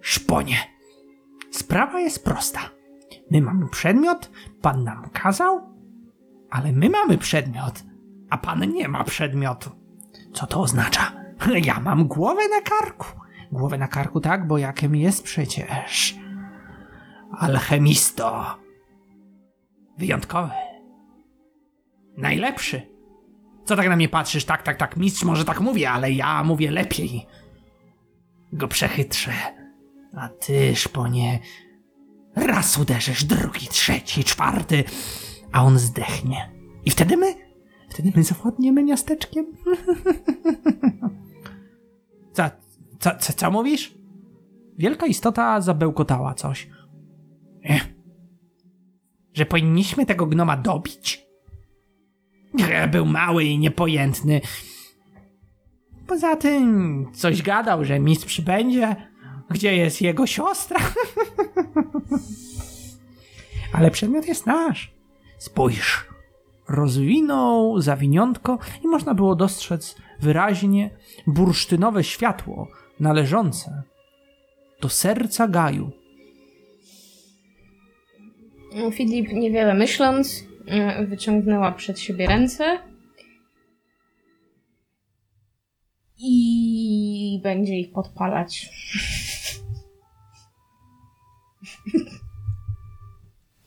szponie. 0.00 0.56
Sprawa 1.50 2.00
jest 2.00 2.24
prosta. 2.24 2.60
My 3.30 3.40
mamy 3.40 3.68
przedmiot, 3.68 4.30
pan 4.62 4.84
nam 4.84 5.10
kazał, 5.12 5.60
ale 6.50 6.72
my 6.72 6.90
mamy 6.90 7.18
przedmiot, 7.18 7.84
a 8.30 8.38
pan 8.38 8.72
nie 8.72 8.88
ma 8.88 9.04
przedmiotu. 9.04 9.70
Co 10.32 10.46
to 10.46 10.60
oznacza? 10.60 11.25
Ja 11.66 11.80
mam 11.80 12.06
głowę 12.08 12.48
na 12.48 12.60
karku. 12.60 13.06
Głowę 13.52 13.78
na 13.78 13.88
karku, 13.88 14.20
tak, 14.20 14.46
bo 14.46 14.58
jakiem 14.58 14.96
jest 14.96 15.22
przecież. 15.22 16.16
alchemisto. 17.38 18.56
Wyjątkowy. 19.98 20.50
Najlepszy. 22.16 22.82
Co 23.64 23.76
tak 23.76 23.88
na 23.88 23.96
mnie 23.96 24.08
patrzysz? 24.08 24.44
Tak, 24.44 24.62
tak, 24.62 24.76
tak, 24.76 24.96
mistrz 24.96 25.24
może 25.24 25.44
tak 25.44 25.60
mówię, 25.60 25.90
ale 25.90 26.12
ja 26.12 26.44
mówię 26.44 26.70
lepiej. 26.70 27.26
Go 28.52 28.68
przechytrzę. 28.68 29.32
A 30.16 30.28
ty, 30.28 30.76
szponie, 30.76 31.40
raz 32.36 32.78
uderzysz, 32.78 33.24
drugi, 33.24 33.66
trzeci, 33.66 34.24
czwarty, 34.24 34.84
a 35.52 35.64
on 35.64 35.78
zdechnie. 35.78 36.50
I 36.84 36.90
wtedy 36.90 37.16
my? 37.16 37.34
Wtedy 37.90 38.12
my 38.16 38.24
zawładniemy 38.24 38.84
miasteczkiem. 38.84 39.46
co, 42.36 42.50
co, 42.98 43.10
co, 43.18 43.32
co 43.32 43.50
mówisz? 43.50 43.94
Wielka 44.78 45.06
istota 45.06 45.60
zabełkotała 45.60 46.34
coś. 46.34 46.68
Ech. 47.64 47.88
Że 49.34 49.46
powinniśmy 49.46 50.06
tego 50.06 50.26
gnoma 50.26 50.56
dobić? 50.56 51.26
Ech, 52.60 52.90
Był 52.90 53.06
mały 53.06 53.44
i 53.44 53.58
niepojętny. 53.58 54.40
Poza 56.06 56.36
tym 56.36 57.06
coś 57.12 57.42
gadał, 57.42 57.84
że 57.84 58.00
mistrz 58.00 58.26
przybędzie. 58.26 58.96
Gdzie 59.50 59.76
jest 59.76 60.02
jego 60.02 60.26
siostra? 60.26 60.80
Ale 63.72 63.90
przedmiot 63.90 64.26
jest 64.26 64.46
nasz. 64.46 64.94
Spójrz. 65.38 66.06
Rozwinął 66.68 67.80
zawiniątko 67.80 68.58
i 68.84 68.88
można 68.88 69.14
było 69.14 69.36
dostrzec 69.36 69.96
wyraźnie 70.20 70.90
bursztynowe 71.26 72.04
światło 72.04 72.68
należące 73.00 73.82
do 74.80 74.88
serca 74.88 75.48
Gaju. 75.48 75.90
Filip, 78.92 79.32
niewiele 79.32 79.74
myśląc, 79.74 80.44
y, 81.02 81.06
wyciągnęła 81.06 81.72
przed 81.72 82.00
siebie 82.00 82.26
ręce 82.26 82.78
i 86.18 87.40
będzie 87.42 87.74
ich 87.74 87.92
podpalać. 87.92 88.70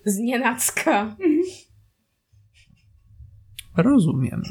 Z 0.06 0.18
nienacka. 0.18 1.16
Rozumiem. 3.78 4.43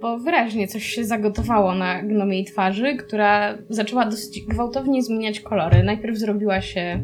Bo 0.00 0.18
wyraźnie 0.18 0.68
coś 0.68 0.84
się 0.84 1.04
zagotowało 1.04 1.74
na 1.74 2.02
gnomiej 2.02 2.44
twarzy, 2.44 2.96
która 2.96 3.58
zaczęła 3.68 4.04
dosyć 4.04 4.40
gwałtownie 4.40 5.02
zmieniać 5.02 5.40
kolory. 5.40 5.82
Najpierw 5.82 6.18
zrobiła 6.18 6.60
się 6.60 7.00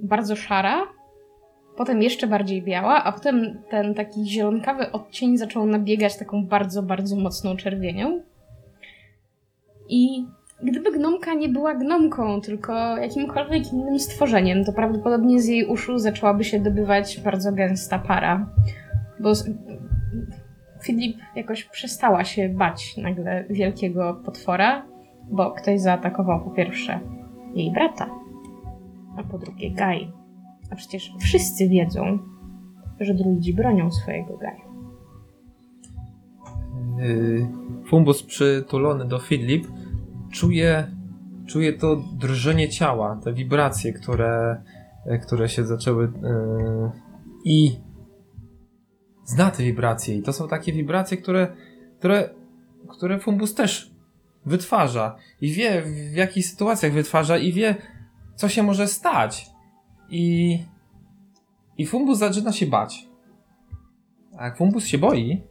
bardzo 0.00 0.36
szara, 0.36 0.82
potem 1.76 2.02
jeszcze 2.02 2.26
bardziej 2.26 2.62
biała, 2.62 3.04
a 3.04 3.12
potem 3.12 3.58
ten 3.70 3.94
taki 3.94 4.26
zielonkawy 4.26 4.92
odcień 4.92 5.36
zaczął 5.36 5.66
nabiegać 5.66 6.16
taką 6.18 6.46
bardzo, 6.46 6.82
bardzo 6.82 7.16
mocną 7.16 7.56
czerwienią. 7.56 8.22
I 9.88 10.26
gdyby 10.62 10.92
gnomka 10.92 11.34
nie 11.34 11.48
była 11.48 11.74
gnomką, 11.74 12.40
tylko 12.40 12.72
jakimkolwiek 12.96 13.72
innym 13.72 13.98
stworzeniem, 13.98 14.64
to 14.64 14.72
prawdopodobnie 14.72 15.40
z 15.40 15.46
jej 15.46 15.66
uszu 15.66 15.98
zaczęłaby 15.98 16.44
się 16.44 16.60
dobywać 16.60 17.20
bardzo 17.20 17.52
gęsta 17.52 17.98
para. 17.98 18.46
Bo 19.20 19.32
Filip 20.84 21.16
jakoś 21.36 21.64
przestała 21.64 22.24
się 22.24 22.48
bać 22.48 22.96
nagle 22.96 23.44
wielkiego 23.50 24.20
potwora, 24.24 24.86
bo 25.30 25.50
ktoś 25.50 25.80
zaatakował 25.80 26.44
po 26.44 26.50
pierwsze 26.50 27.00
jej 27.54 27.72
brata, 27.72 28.10
a 29.16 29.22
po 29.22 29.38
drugie 29.38 29.70
Gaj. 29.70 30.12
A 30.70 30.76
przecież 30.76 31.12
wszyscy 31.20 31.68
wiedzą, 31.68 32.18
że 33.00 33.14
druidzi 33.14 33.54
bronią 33.54 33.92
swojego 33.92 34.36
Gaja. 34.36 34.64
Yy, 36.98 37.46
Fumbus 37.86 38.22
przytulony 38.22 39.04
do 39.04 39.18
Filip 39.18 39.66
czuje, 40.32 40.86
czuje 41.46 41.72
to 41.72 41.96
drżenie 41.96 42.68
ciała, 42.68 43.20
te 43.24 43.32
wibracje, 43.32 43.92
które, 43.92 44.62
które 45.22 45.48
się 45.48 45.64
zaczęły 45.64 46.04
yy, 46.04 46.90
i 47.44 47.76
zna 49.24 49.50
te 49.50 49.62
wibracje 49.62 50.16
i 50.16 50.22
to 50.22 50.32
są 50.32 50.48
takie 50.48 50.72
wibracje, 50.72 51.16
które, 51.16 51.56
które, 51.98 52.30
które 52.88 53.18
Fumbus 53.18 53.54
też 53.54 53.90
wytwarza 54.46 55.16
i 55.40 55.52
wie 55.52 55.82
w 55.82 56.14
jakich 56.14 56.46
sytuacjach 56.46 56.92
wytwarza 56.92 57.38
i 57.38 57.52
wie 57.52 57.74
co 58.34 58.48
się 58.48 58.62
może 58.62 58.88
stać 58.88 59.50
i 60.10 60.58
i 61.78 61.86
Fumbus 61.86 62.18
zaczyna 62.18 62.52
się 62.52 62.66
bać. 62.66 63.08
A 64.38 64.44
jak 64.44 64.58
Fumbus 64.58 64.86
się 64.86 64.98
boi, 64.98 65.42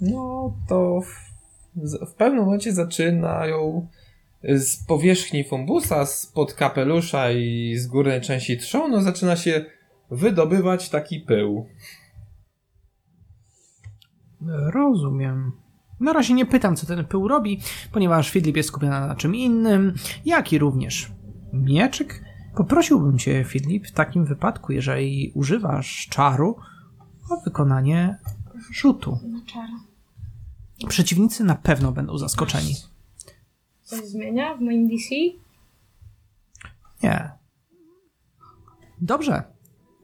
no 0.00 0.54
to 0.68 1.00
w, 1.00 2.10
w 2.10 2.14
pewnym 2.14 2.44
momencie 2.44 2.72
zaczynają 2.72 3.86
z 4.42 4.86
powierzchni 4.86 5.44
funbusa, 5.44 6.06
spod 6.06 6.54
kapelusza 6.54 7.30
i 7.30 7.74
z 7.76 7.86
górnej 7.86 8.20
części 8.20 8.58
trzonu 8.58 9.00
zaczyna 9.00 9.36
się 9.36 9.64
wydobywać 10.10 10.88
taki 10.88 11.20
pył. 11.20 11.66
Rozumiem. 14.72 15.52
Na 16.00 16.12
razie 16.12 16.34
nie 16.34 16.46
pytam, 16.46 16.76
co 16.76 16.86
ten 16.86 17.04
pył 17.04 17.28
robi, 17.28 17.60
ponieważ 17.92 18.30
Filip 18.30 18.56
jest 18.56 18.68
skupiony 18.68 19.00
na 19.00 19.16
czym 19.16 19.34
innym, 19.34 19.94
jak 20.24 20.52
i 20.52 20.58
również 20.58 21.12
mieczyk. 21.52 22.24
Poprosiłbym 22.56 23.18
cię, 23.18 23.44
Filip, 23.44 23.86
w 23.86 23.92
takim 23.92 24.24
wypadku, 24.24 24.72
jeżeli 24.72 25.32
używasz 25.34 26.08
czaru, 26.10 26.56
o 27.30 27.40
wykonanie 27.40 28.18
rzutu. 28.72 29.18
Na 29.28 29.44
czara. 29.46 29.80
Przeciwnicy 30.88 31.44
na 31.44 31.54
pewno 31.54 31.92
będą 31.92 32.18
zaskoczeni. 32.18 32.74
Coś 33.82 34.06
zmienia 34.06 34.54
w 34.54 34.60
moim 34.60 34.88
DC? 34.88 35.14
Nie. 37.02 37.30
Dobrze. 39.00 39.49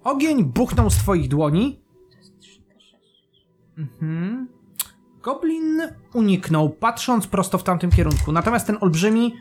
Ogień 0.07 0.44
buchnął 0.44 0.90
z 0.90 0.96
twoich 0.96 1.28
dłoni. 1.28 1.80
Mhm. 3.78 4.48
Goblin 5.22 5.80
uniknął, 6.14 6.70
patrząc 6.70 7.26
prosto 7.26 7.59
w 7.59 7.62
tamtym 7.62 7.90
kierunku. 7.90 8.32
Natomiast 8.32 8.66
ten 8.66 8.78
olbrzymi 8.80 9.34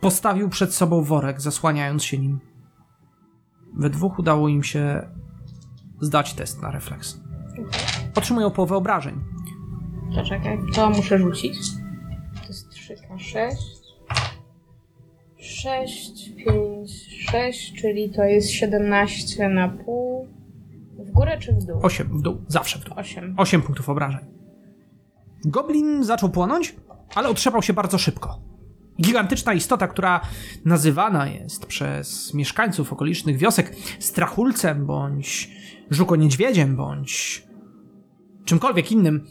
postawił 0.00 0.48
przed 0.48 0.74
sobą 0.74 1.02
worek, 1.02 1.40
zasłaniając 1.40 2.04
się 2.04 2.18
nim. 2.18 2.40
We 3.74 3.90
dwóch 3.90 4.18
udało 4.18 4.48
im 4.48 4.62
się 4.62 5.08
zdać 6.00 6.34
test 6.34 6.62
na 6.62 6.70
refleks. 6.70 7.20
Otrzymują 8.16 8.50
połowę 8.50 8.76
obrażeń. 8.76 9.20
To 10.14 10.24
czekaj, 10.24 10.58
to 10.74 10.90
muszę 10.90 11.18
rzucić. 11.18 11.56
To 12.42 12.48
jest 12.48 12.68
3K6. 12.70 13.54
6, 15.38 16.30
5, 16.36 17.11
6, 17.30 17.72
czyli 17.80 18.10
to 18.10 18.24
jest 18.24 18.50
17 18.50 19.48
na 19.48 19.68
pół. 19.68 20.28
W 20.98 21.10
górę 21.10 21.38
czy 21.38 21.52
w 21.52 21.64
dół? 21.64 21.80
8 21.82 22.18
w 22.18 22.22
dół, 22.22 22.44
zawsze 22.48 22.78
w 22.78 22.84
dół. 22.84 22.94
8. 22.96 23.34
8 23.36 23.62
punktów 23.62 23.88
obrażeń. 23.88 24.20
Goblin 25.44 26.04
zaczął 26.04 26.30
płonąć, 26.30 26.76
ale 27.14 27.28
otrzepał 27.28 27.62
się 27.62 27.72
bardzo 27.72 27.98
szybko. 27.98 28.40
Gigantyczna 29.02 29.54
istota, 29.54 29.88
która 29.88 30.20
nazywana 30.64 31.28
jest 31.28 31.66
przez 31.66 32.34
mieszkańców 32.34 32.92
okolicznych 32.92 33.36
wiosek 33.36 33.76
strachulcem, 33.98 34.86
bądź 34.86 35.50
żuko-niedźwiedziem, 35.90 36.76
bądź 36.76 37.42
czymkolwiek 38.44 38.92
innym, 38.92 39.26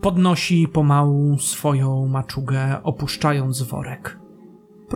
podnosi 0.00 0.68
pomału 0.68 1.38
swoją 1.38 2.06
maczugę, 2.06 2.82
opuszczając 2.82 3.62
worek. 3.62 4.18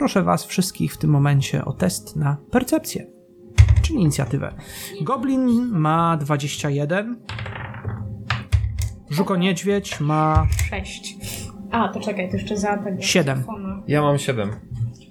Proszę 0.01 0.23
was 0.23 0.45
wszystkich 0.47 0.93
w 0.95 0.99
tym 0.99 1.11
momencie 1.11 1.65
o 1.65 1.73
test 1.73 2.17
na 2.17 2.37
percepcję, 2.51 3.07
czyli 3.83 3.99
inicjatywę. 4.01 4.55
Goblin 5.03 5.69
ma 5.73 6.17
21. 6.17 7.19
Żuko-niedźwiedź 9.11 10.01
ma 10.01 10.47
6. 10.71 11.17
A, 11.71 11.89
to 11.89 12.01
czekaj, 12.01 12.31
to 12.31 12.37
jeszcze 12.37 12.57
za 12.57 12.77
tego. 12.79 13.03
Siedem. 13.03 13.35
telefonu. 13.35 13.83
Ja 13.89 14.03
mam 14.03 14.19
7. 14.19 14.51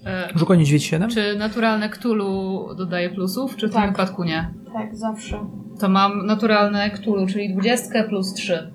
E, 0.05 0.29
Żuko-niedźwiedź 0.35 0.83
7? 0.85 1.09
czy 1.09 1.35
naturalne 1.37 1.89
Cthulhu 1.89 2.67
dodaje 2.75 3.09
plusów, 3.09 3.55
czy 3.55 3.67
w 3.67 3.73
Tak. 3.73 3.81
tym 3.83 3.91
wypadku 3.91 4.23
nie? 4.23 4.53
Tak, 4.73 4.97
zawsze. 4.97 5.39
To 5.79 5.89
mam 5.89 6.25
naturalne 6.25 6.89
Cthulhu, 6.91 7.27
czyli 7.27 7.53
20 7.53 8.03
plus 8.03 8.33
3. 8.33 8.71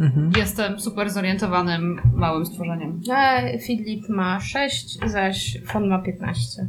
Mhm. 0.00 0.32
Jestem 0.36 0.80
super 0.80 1.10
zorientowanym 1.10 2.00
małym 2.14 2.46
stworzeniem. 2.46 3.00
A 3.14 3.40
Filip 3.66 4.08
ma 4.08 4.40
6, 4.40 4.98
zaś 5.10 5.58
Fon 5.66 5.88
ma 5.88 5.98
15. 5.98 6.66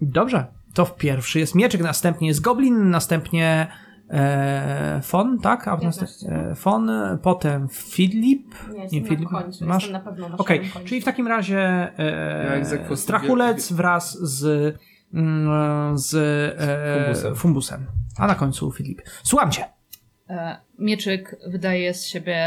Dobrze. 0.00 0.46
To 0.74 0.84
w 0.84 0.96
pierwszy 0.96 1.38
jest 1.38 1.54
mieczyk, 1.54 1.80
następnie 1.80 2.28
jest 2.28 2.40
goblin, 2.40 2.90
następnie 2.90 3.66
e, 4.10 5.00
Fon, 5.02 5.38
tak? 5.38 5.68
A 5.68 5.76
następnie, 5.76 6.28
e, 6.30 6.54
Fon, 6.54 6.90
potem 7.22 7.68
Filip. 7.68 8.54
Nie, 8.72 8.82
jestem 8.82 9.04
Filip, 9.04 9.30
na 9.30 9.40
końcu, 9.40 9.64
masz? 9.64 9.82
jestem 9.82 9.92
na 9.92 10.10
pewno 10.10 10.28
na 10.28 10.36
Okej, 10.36 10.70
czyli 10.84 11.00
w 11.00 11.04
takim 11.04 11.26
razie 11.26 11.58
Ja 11.98 12.04
e, 12.04 12.54
egzekwo 12.54 12.96
Strachulec 12.96 13.72
wraz 13.72 14.18
z, 14.18 14.74
mm, 15.14 15.98
z 15.98 16.14
e, 16.14 16.94
Fumbusem. 16.94 17.36
Fumbusem. 17.36 17.86
A 18.18 18.26
na 18.26 18.34
końcu 18.34 18.72
Filip. 18.72 19.02
Słucham 19.22 19.50
cię. 19.50 19.81
E, 20.28 20.56
Mieczyk 20.78 21.36
wydaje 21.46 21.94
z 21.94 22.06
siebie 22.06 22.38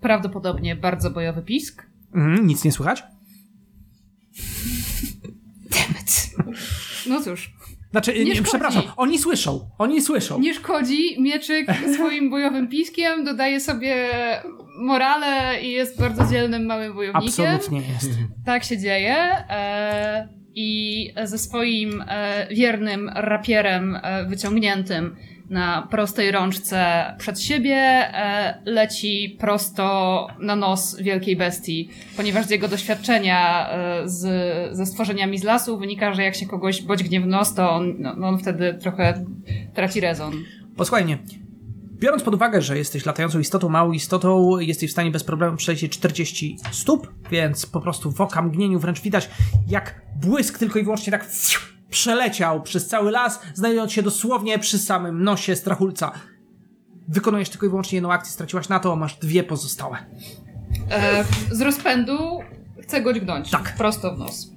prawdopodobnie 0.00 0.76
bardzo 0.76 1.10
bojowy 1.10 1.42
pisk. 1.42 1.86
Mhm, 2.14 2.46
nic 2.46 2.64
nie 2.64 2.72
słychać? 2.72 3.02
No 7.06 7.20
cóż, 7.22 7.54
Znaczy, 7.90 8.24
nie, 8.24 8.34
Nie 8.34 8.42
przepraszam, 8.42 8.82
oni 8.96 9.18
słyszą, 9.18 9.70
oni 9.78 10.02
słyszą. 10.02 10.40
nie 10.40 10.54
szkodzi. 10.54 11.22
Mieczyk 11.22 11.66
swoim 11.94 12.30
bojowym 12.30 12.68
piskiem 12.68 13.24
dodaje 13.24 13.60
sobie 13.60 14.08
morale 14.78 15.62
i 15.62 15.70
jest 15.70 15.98
bardzo 16.00 16.26
dzielnym 16.32 16.66
małym 16.66 16.92
wojownikiem. 16.94 17.28
Absolutnie 17.28 17.78
jest. 17.92 18.10
Tak 18.46 18.64
się 18.64 18.78
dzieje. 18.78 19.16
E, 19.16 20.28
I 20.54 21.10
ze 21.24 21.38
swoim 21.38 22.04
e, 22.08 22.46
wiernym 22.50 23.10
rapierem 23.14 23.98
wyciągniętym 24.28 25.16
na 25.52 25.88
prostej 25.90 26.30
rączce 26.30 27.04
przed 27.18 27.40
siebie 27.40 27.76
e, 27.76 28.62
leci 28.64 29.36
prosto 29.40 30.26
na 30.40 30.56
nos 30.56 30.96
wielkiej 31.00 31.36
bestii, 31.36 31.90
ponieważ 32.16 32.46
z 32.46 32.50
jego 32.50 32.68
doświadczenia 32.68 33.68
e, 33.70 34.08
z, 34.08 34.76
ze 34.76 34.86
stworzeniami 34.86 35.38
z 35.38 35.44
lasu 35.44 35.78
wynika, 35.78 36.14
że 36.14 36.22
jak 36.22 36.34
się 36.34 36.46
kogoś 36.46 36.82
bodźgnie 36.82 37.20
w 37.20 37.26
nos, 37.26 37.54
to 37.54 37.70
on, 37.70 37.94
no, 37.98 38.14
no 38.16 38.28
on 38.28 38.38
wtedy 38.38 38.74
trochę 38.74 39.24
traci 39.74 40.00
rezon. 40.00 40.32
Posłuchaj 40.76 41.04
mnie. 41.04 41.18
Biorąc 41.98 42.22
pod 42.22 42.34
uwagę, 42.34 42.62
że 42.62 42.78
jesteś 42.78 43.06
latającą 43.06 43.38
istotą, 43.38 43.68
małą 43.68 43.92
istotą, 43.92 44.58
jesteś 44.58 44.90
w 44.90 44.92
stanie 44.92 45.10
bez 45.10 45.24
problemu 45.24 45.56
przejść 45.56 45.88
40 45.88 46.56
stóp, 46.72 47.12
więc 47.30 47.66
po 47.66 47.80
prostu 47.80 48.12
w 48.12 48.20
oka 48.20 48.42
mgnieniu 48.42 48.78
wręcz 48.78 49.00
widać, 49.00 49.30
jak 49.68 50.00
błysk 50.16 50.58
tylko 50.58 50.78
i 50.78 50.82
wyłącznie 50.82 51.10
tak 51.10 51.26
przeleciał 51.92 52.62
przez 52.62 52.86
cały 52.86 53.10
las, 53.10 53.40
znajdując 53.54 53.92
się 53.92 54.02
dosłownie 54.02 54.58
przy 54.58 54.78
samym 54.78 55.24
nosie 55.24 55.56
strachulca. 55.56 56.12
Wykonujesz 57.08 57.48
tylko 57.48 57.66
i 57.66 57.68
wyłącznie 57.68 57.96
jedną 57.96 58.12
akcję, 58.12 58.32
straciłaś 58.32 58.68
na 58.68 58.80
to, 58.80 58.96
masz 58.96 59.16
dwie 59.16 59.44
pozostałe. 59.44 59.98
E, 60.90 61.24
z 61.50 61.60
rozpędu 61.60 62.40
chce 62.82 63.02
go 63.02 63.12
dźgnąć. 63.12 63.50
Tak. 63.50 63.74
Prosto 63.76 64.14
w 64.14 64.18
nos. 64.18 64.52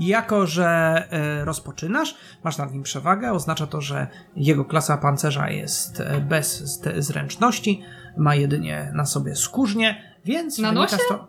Jako, 0.00 0.46
że 0.46 0.68
e, 1.10 1.44
rozpoczynasz, 1.44 2.14
masz 2.44 2.58
nad 2.58 2.72
nim 2.72 2.82
przewagę, 2.82 3.32
oznacza 3.32 3.66
to, 3.66 3.80
że 3.80 4.06
jego 4.36 4.64
klasa 4.64 4.96
pancerza 4.98 5.50
jest 5.50 6.00
e, 6.00 6.20
bez 6.20 6.80
zręczności, 6.98 7.82
ma 8.16 8.34
jedynie 8.34 8.92
na 8.94 9.06
sobie 9.06 9.36
skórznie, 9.36 10.02
więc 10.24 10.58
Na 10.58 10.72
nosie? 10.72 10.96
to... 11.08 11.28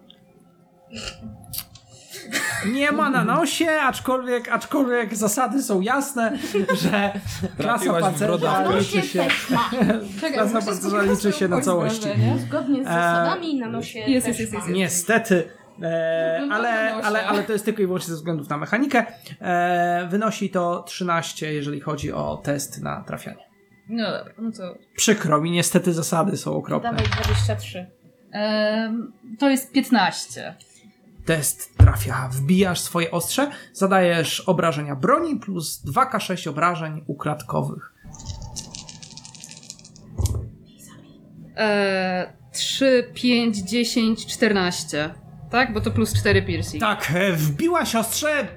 Nie 2.73 2.91
ma 2.91 3.09
na 3.09 3.23
nosie, 3.23 3.71
aczkolwiek, 3.71 4.51
aczkolwiek 4.51 5.15
zasady 5.15 5.63
są 5.63 5.81
jasne, 5.81 6.37
że 6.81 7.11
klasa 7.57 8.11
brodawkę. 8.19 8.79
liczy 8.79 9.01
się, 9.01 9.27
klasa 10.33 10.61
pancerza 10.61 11.01
liczy 11.01 11.31
się 11.31 11.47
na 11.47 11.61
całości. 11.61 12.09
Zgodnie 12.37 12.83
z 12.83 12.87
zasadami 12.87 13.59
na 13.59 13.67
nosie 13.67 13.99
Jest, 13.99 14.27
jest, 14.27 14.39
jest, 14.39 14.53
jest. 14.53 14.67
Niestety. 14.67 15.49
E, 15.81 16.39
Wygląda 16.41 16.55
ale, 16.55 16.93
ale, 16.93 17.25
ale 17.27 17.43
to 17.43 17.53
jest 17.53 17.65
tylko 17.65 17.81
i 17.81 17.85
wyłącznie 17.85 18.09
ze 18.09 18.15
względów 18.15 18.49
na 18.49 18.57
mechanikę. 18.57 19.05
E, 19.41 20.07
wynosi 20.09 20.49
to 20.49 20.83
13, 20.83 21.53
jeżeli 21.53 21.79
chodzi 21.79 22.13
o 22.13 22.41
test 22.43 22.81
na 22.81 23.03
trafianie. 23.03 23.51
No 23.89 24.11
dobra, 24.11 24.33
no 24.37 24.51
to 24.51 24.75
Przykro 24.95 25.41
mi, 25.41 25.51
niestety 25.51 25.93
zasady 25.93 26.37
są 26.37 26.55
okropne. 26.55 26.89
Dawaj 26.89 27.05
23. 27.23 27.85
Em, 28.31 29.13
to 29.39 29.49
jest 29.49 29.71
15. 29.71 30.55
Test 31.31 31.77
trafia. 31.77 32.29
Wbijasz 32.31 32.79
swoje 32.79 33.11
ostrze, 33.11 33.51
zadajesz 33.73 34.39
obrażenia 34.39 34.95
broni 34.95 35.39
plus 35.39 35.85
2k6 35.85 36.49
obrażeń 36.49 37.03
ukradkowych. 37.07 37.93
E, 41.57 42.33
3, 42.53 43.11
5, 43.13 43.57
10, 43.57 44.25
14. 44.25 45.13
Tak? 45.49 45.73
Bo 45.73 45.81
to 45.81 45.91
plus 45.91 46.13
4 46.13 46.41
piercing. 46.41 46.81
Tak, 46.81 47.11
e, 47.15 47.33
wbiła 47.33 47.85
siostrze 47.85 48.47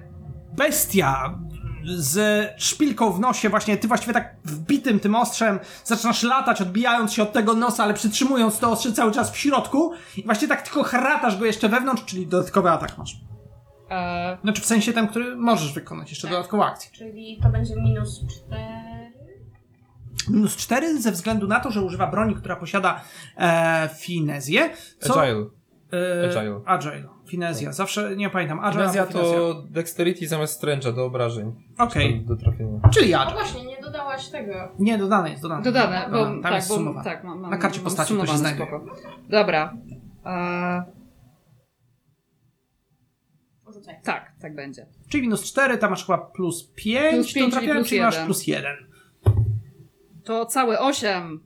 bestia 0.57 1.39
z 1.87 2.49
szpilką 2.63 3.13
w 3.13 3.21
nosie, 3.21 3.49
właśnie 3.49 3.77
ty 3.77 3.89
właściwie 3.89 4.13
tak 4.13 4.37
wbitym 4.45 5.01
tym 5.01 5.15
ostrzem 5.15 5.59
zaczynasz 5.85 6.23
latać, 6.23 6.63
odbijając 6.63 7.13
się 7.13 7.23
od 7.23 7.33
tego 7.33 7.55
nosa, 7.55 7.85
ale 7.85 7.95
przytrzymując 7.95 8.59
to 8.59 8.71
ostrze 8.71 8.93
cały 8.93 9.13
czas 9.13 9.31
w 9.31 9.37
środku 9.37 9.93
i 10.17 10.23
właśnie 10.23 10.49
tak 10.49 10.63
tylko 10.63 10.83
haratasz 10.83 11.39
go 11.39 11.45
jeszcze 11.45 11.69
wewnątrz, 11.69 12.05
czyli 12.05 12.27
dodatkowy 12.27 12.71
atak 12.71 12.99
masz. 12.99 13.17
E, 13.91 14.39
Znaczy 14.43 14.63
w 14.63 14.67
sensie 14.67 14.93
ten, 14.93 15.09
który 15.09 15.37
możesz 15.37 15.73
wykonać, 15.73 16.11
jeszcze 16.11 16.29
dodatkową 16.29 16.65
akcję. 16.65 16.91
Czyli 16.93 17.39
to 17.43 17.49
będzie 17.49 17.75
minus 17.77 18.21
4. 18.47 18.63
Minus 20.29 20.57
4 20.57 21.01
ze 21.01 21.13
względu 21.13 21.47
na 21.47 21.61
to, 21.61 21.71
że 21.71 21.83
używa 21.83 22.07
broni, 22.07 22.35
która 22.35 22.57
posiada 22.57 23.01
e, 23.37 23.89
finezję. 23.99 24.71
Co, 25.01 25.23
Agile. 25.23 25.47
E, 25.93 26.25
Agile. 26.31 26.61
Agile. 26.67 27.14
Finezja. 27.29 27.73
Zawsze 27.73 28.17
nie 28.17 28.31
pamiętam. 28.31 28.61
Agile 28.61 28.83
Finezja 28.83 29.07
to 29.07 29.55
dexterity 29.71 30.29
zamiast 30.29 30.55
stręcza 30.55 30.93
do 30.93 31.05
obrażeń. 31.05 31.53
Okej. 31.79 32.21
Czy 32.21 32.27
Do 32.27 32.37
trafienia. 32.37 32.81
Czyli 32.95 33.15
Agile. 33.15 33.33
właśnie, 33.41 33.65
nie 33.65 33.81
dodałaś 33.83 34.29
tego. 34.29 34.53
Nie, 34.79 34.99
dodane 34.99 35.31
jest, 35.31 35.43
dodane. 35.43 35.63
dodane, 35.63 36.09
bo, 36.13 36.25
Tam 36.25 36.43
tak, 36.43 36.55
jest 36.55 36.69
bo 36.69 36.75
sumowane. 36.75 37.05
tak, 37.05 37.25
mam, 37.25 37.41
mam, 37.41 37.51
Na 37.51 37.57
karcie 37.57 37.79
mam 37.79 37.85
postaci 37.85 38.15
to 38.17 38.27
się 38.27 38.39
znajduje. 38.39 38.67
spoko. 38.67 38.85
Dobra. 39.29 39.77
E, 40.27 40.85
Rzucaj. 43.73 43.95
tak, 44.05 44.33
tak 44.41 44.55
będzie. 44.55 44.87
Czyli 45.09 45.23
minus 45.23 45.45
4, 45.45 45.79
tam 45.79 45.91
masz 45.91 46.07
chyba 46.07 46.19
plus 46.19 46.73
5, 46.75 47.15
Plus 47.15 47.15
pięć, 47.15 47.27
to 47.27 47.33
czyli 47.33 47.51
trafiałem, 47.53 47.77
plus 47.77 47.89
czyli 47.89 48.01
masz 48.01 48.19
plus 48.19 48.47
1. 48.47 48.77
To 50.25 50.47
całe 50.47 50.81
8. 50.81 51.41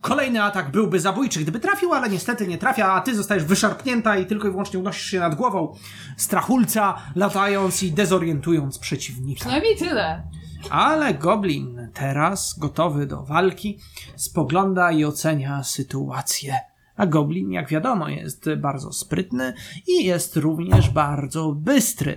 Kolejny 0.00 0.42
atak 0.42 0.70
byłby 0.70 1.00
zabójczy, 1.00 1.40
gdyby 1.40 1.60
trafił, 1.60 1.92
ale 1.92 2.08
niestety 2.08 2.46
nie 2.48 2.58
trafia, 2.58 2.92
a 2.92 3.00
ty 3.00 3.14
zostajesz 3.14 3.44
wyszarpnięta 3.44 4.16
i 4.16 4.26
tylko 4.26 4.48
i 4.48 4.50
wyłącznie 4.50 4.78
unosisz 4.78 5.06
się 5.06 5.20
nad 5.20 5.34
głową 5.34 5.74
strachulca, 6.16 6.96
latając 7.14 7.82
i 7.82 7.92
dezorientując 7.92 8.78
przeciwnika. 8.78 9.40
Przynajmniej 9.40 9.76
tyle. 9.76 10.28
Ale 10.70 11.14
Goblin, 11.14 11.88
teraz 11.94 12.58
gotowy 12.58 13.06
do 13.06 13.22
walki, 13.22 13.78
spogląda 14.16 14.92
i 14.92 15.04
ocenia 15.04 15.62
sytuację. 15.62 16.54
A 16.96 17.06
Goblin, 17.06 17.52
jak 17.52 17.68
wiadomo, 17.68 18.08
jest 18.08 18.54
bardzo 18.56 18.92
sprytny 18.92 19.54
i 19.86 20.04
jest 20.04 20.36
również 20.36 20.90
bardzo 20.90 21.52
bystry, 21.52 22.16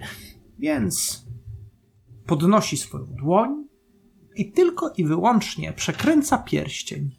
więc 0.60 1.26
podnosi 2.26 2.78
swoją 2.78 3.06
dłoń 3.06 3.68
i 4.36 4.52
tylko 4.52 4.94
i 4.98 5.06
wyłącznie 5.06 5.74
przekręca 5.74 6.38
pierścień. 6.38 7.16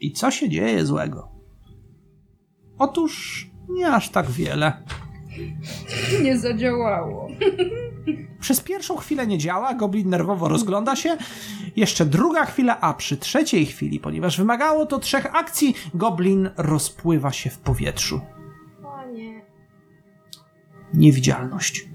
I 0.00 0.12
co 0.12 0.30
się 0.30 0.48
dzieje 0.48 0.86
złego? 0.86 1.28
Otóż 2.78 3.46
nie 3.68 3.88
aż 3.90 4.10
tak 4.10 4.30
wiele. 4.30 4.82
Nie 6.22 6.38
zadziałało. 6.38 7.28
Przez 8.40 8.60
pierwszą 8.60 8.96
chwilę 8.96 9.26
nie 9.26 9.38
działa, 9.38 9.74
goblin 9.74 10.08
nerwowo 10.08 10.48
rozgląda 10.48 10.96
się. 10.96 11.16
Jeszcze 11.76 12.06
druga 12.06 12.44
chwila, 12.44 12.80
a 12.80 12.94
przy 12.94 13.16
trzeciej 13.16 13.66
chwili, 13.66 14.00
ponieważ 14.00 14.38
wymagało 14.38 14.86
to 14.86 14.98
trzech 14.98 15.36
akcji, 15.36 15.74
goblin 15.94 16.50
rozpływa 16.56 17.32
się 17.32 17.50
w 17.50 17.58
powietrzu. 17.58 18.20
O 18.84 19.10
nie. 19.12 19.42
Niewidzialność. 20.94 21.88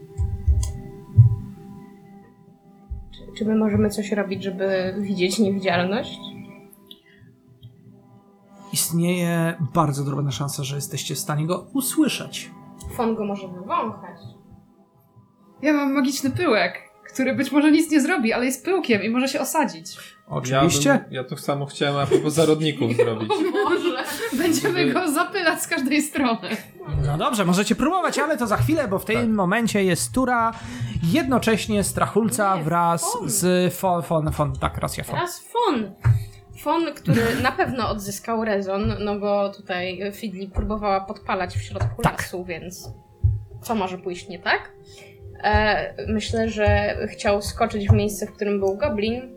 Czy, 3.11 3.37
czy 3.37 3.45
my 3.45 3.55
możemy 3.55 3.89
coś 3.89 4.11
robić, 4.11 4.43
żeby 4.43 4.95
widzieć 4.99 5.39
niewidzialność? 5.39 6.19
Istnieje 8.73 9.57
bardzo 9.73 10.03
drobna 10.03 10.31
szansa, 10.31 10.63
że 10.63 10.75
jesteście 10.75 11.15
w 11.15 11.19
stanie 11.19 11.47
go 11.47 11.67
usłyszeć. 11.73 12.51
Fon 12.97 13.15
go 13.15 13.25
może 13.25 13.47
wywąchać. 13.47 14.17
Ja 15.61 15.73
mam 15.73 15.93
magiczny 15.93 16.31
pyłek, 16.31 16.73
który 17.13 17.35
być 17.35 17.51
może 17.51 17.71
nic 17.71 17.91
nie 17.91 18.01
zrobi, 18.01 18.33
ale 18.33 18.45
jest 18.45 18.65
pyłkiem 18.65 19.03
i 19.03 19.09
może 19.09 19.27
się 19.27 19.39
osadzić. 19.41 19.97
Oczywiście. 20.27 20.89
Ja, 20.89 20.97
bym, 20.99 21.13
ja 21.13 21.23
to 21.23 21.37
samo 21.37 21.65
chciałem 21.65 21.97
a 21.97 22.05
propos 22.05 22.33
zarodników 22.33 22.95
zrobić. 22.97 23.29
Może. 23.63 24.03
Będziemy 24.37 24.93
go 24.93 25.11
zapylać 25.11 25.61
z 25.61 25.67
każdej 25.67 26.01
strony. 26.01 26.49
No 27.05 27.17
dobrze, 27.17 27.45
możecie 27.45 27.75
próbować, 27.75 28.19
ale 28.19 28.37
to 28.37 28.47
za 28.47 28.57
chwilę, 28.57 28.87
bo 28.87 28.99
w 28.99 29.05
tym 29.05 29.15
Tak. 29.15 29.29
momencie 29.29 29.83
jest 29.83 30.11
tura 30.13 30.51
jednocześnie 31.03 31.83
strachulca 31.83 32.57
Nie, 32.57 32.63
wraz 32.63 33.13
fon. 33.13 33.29
z 33.29 33.73
fon, 33.73 34.01
fon, 34.03 34.31
fon, 34.31 34.53
tak, 34.59 34.77
racja, 34.77 35.03
fon. 35.03 35.15
Teraz 35.15 35.39
Fon. 35.39 35.91
Fon, 36.63 36.93
który 36.95 37.21
na 37.41 37.51
pewno 37.51 37.89
odzyskał 37.89 38.45
rezon, 38.45 38.93
no 38.99 39.19
bo 39.19 39.49
tutaj 39.49 40.11
Fidli 40.13 40.47
próbowała 40.47 41.01
podpalać 41.01 41.55
w 41.55 41.61
środku 41.61 42.01
Tak. 42.01 42.21
lasu, 42.21 42.45
więc 42.45 42.89
co 43.61 43.75
może 43.75 43.97
pójść 43.97 44.29
nie 44.29 44.39
tak? 44.39 44.71
E, 45.43 45.93
myślę, 46.07 46.49
że 46.49 46.97
chciał 47.07 47.41
skoczyć 47.41 47.87
w 47.87 47.93
miejsce, 47.93 48.27
w 48.27 48.31
którym 48.31 48.59
był 48.59 48.77
goblin, 48.77 49.35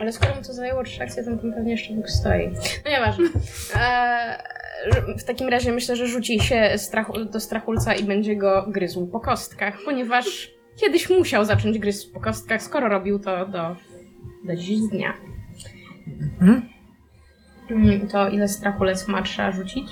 ale 0.00 0.12
skoro 0.12 0.34
mu 0.34 0.42
to 0.42 0.52
zajęło 0.52 0.84
trzy 0.84 1.02
akcje, 1.02 1.24
to 1.24 1.30
tam 1.36 1.52
pewnie 1.52 1.72
jeszcze 1.72 1.94
Bóg 1.94 2.10
stoi. 2.10 2.50
No 2.84 2.90
nieważne. 2.90 3.24
E, 3.76 4.42
w 5.18 5.24
takim 5.24 5.48
razie 5.48 5.72
myślę, 5.72 5.96
że 5.96 6.06
rzuci 6.06 6.40
się 6.40 6.72
strachu, 6.76 7.24
do 7.24 7.40
strachulca 7.40 7.94
i 7.94 8.04
będzie 8.04 8.36
go 8.36 8.66
gryzł 8.68 9.06
po 9.06 9.20
kostkach, 9.20 9.78
ponieważ 9.84 10.50
kiedyś 10.80 11.10
musiał 11.10 11.44
zacząć 11.44 11.78
gryźć 11.78 12.06
po 12.06 12.20
kostkach, 12.20 12.62
skoro 12.62 12.88
robił 12.88 13.18
to 13.18 13.46
do, 13.46 13.76
do 14.44 14.56
dziś 14.56 14.80
dnia. 14.90 15.31
Mhm. 16.40 16.68
To 18.10 18.28
ile 18.28 18.48
strachulec 18.48 19.08
ma 19.08 19.22
trzeba 19.22 19.52
rzucić? 19.52 19.88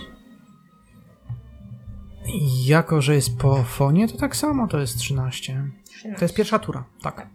Jako, 2.66 3.00
że 3.02 3.14
jest 3.14 3.38
po 3.38 3.62
fonie, 3.62 4.08
to 4.08 4.16
tak 4.18 4.36
samo, 4.36 4.68
to 4.68 4.78
jest 4.78 4.98
13. 4.98 5.62
13. 5.84 6.18
To 6.18 6.24
jest 6.24 6.34
pierwsza 6.34 6.58
tura, 6.58 6.84
tak. 7.02 7.26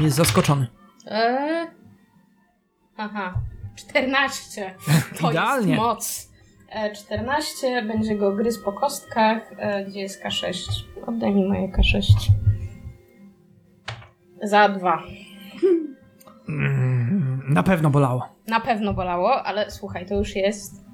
Jest 0.00 0.16
zaskoczony. 0.16 0.66
Eee... 1.06 1.66
Aha, 2.96 3.34
14. 3.76 4.74
To 5.20 5.30
Idealnie. 5.30 5.68
jest 5.72 5.82
moc. 5.82 6.30
E, 6.70 6.92
14 6.94 7.82
będzie 7.82 8.16
go 8.16 8.32
gryz 8.32 8.58
po 8.58 8.72
kostkach. 8.72 9.42
E, 9.58 9.84
gdzie 9.84 10.00
jest 10.00 10.24
K6? 10.24 10.68
Oddaj 11.06 11.34
mi 11.34 11.48
moje 11.48 11.68
K6. 11.68 12.02
Za 14.42 14.68
dwa. 14.68 15.02
Mm, 16.48 16.95
Na 17.48 17.62
pewno 17.62 17.90
bolało. 17.90 18.22
Na 18.48 18.60
pewno 18.60 18.94
bolało, 18.94 19.42
ale 19.42 19.70
słuchaj, 19.70 20.06
to 20.06 20.14
już 20.14 20.36
jest 20.36 20.84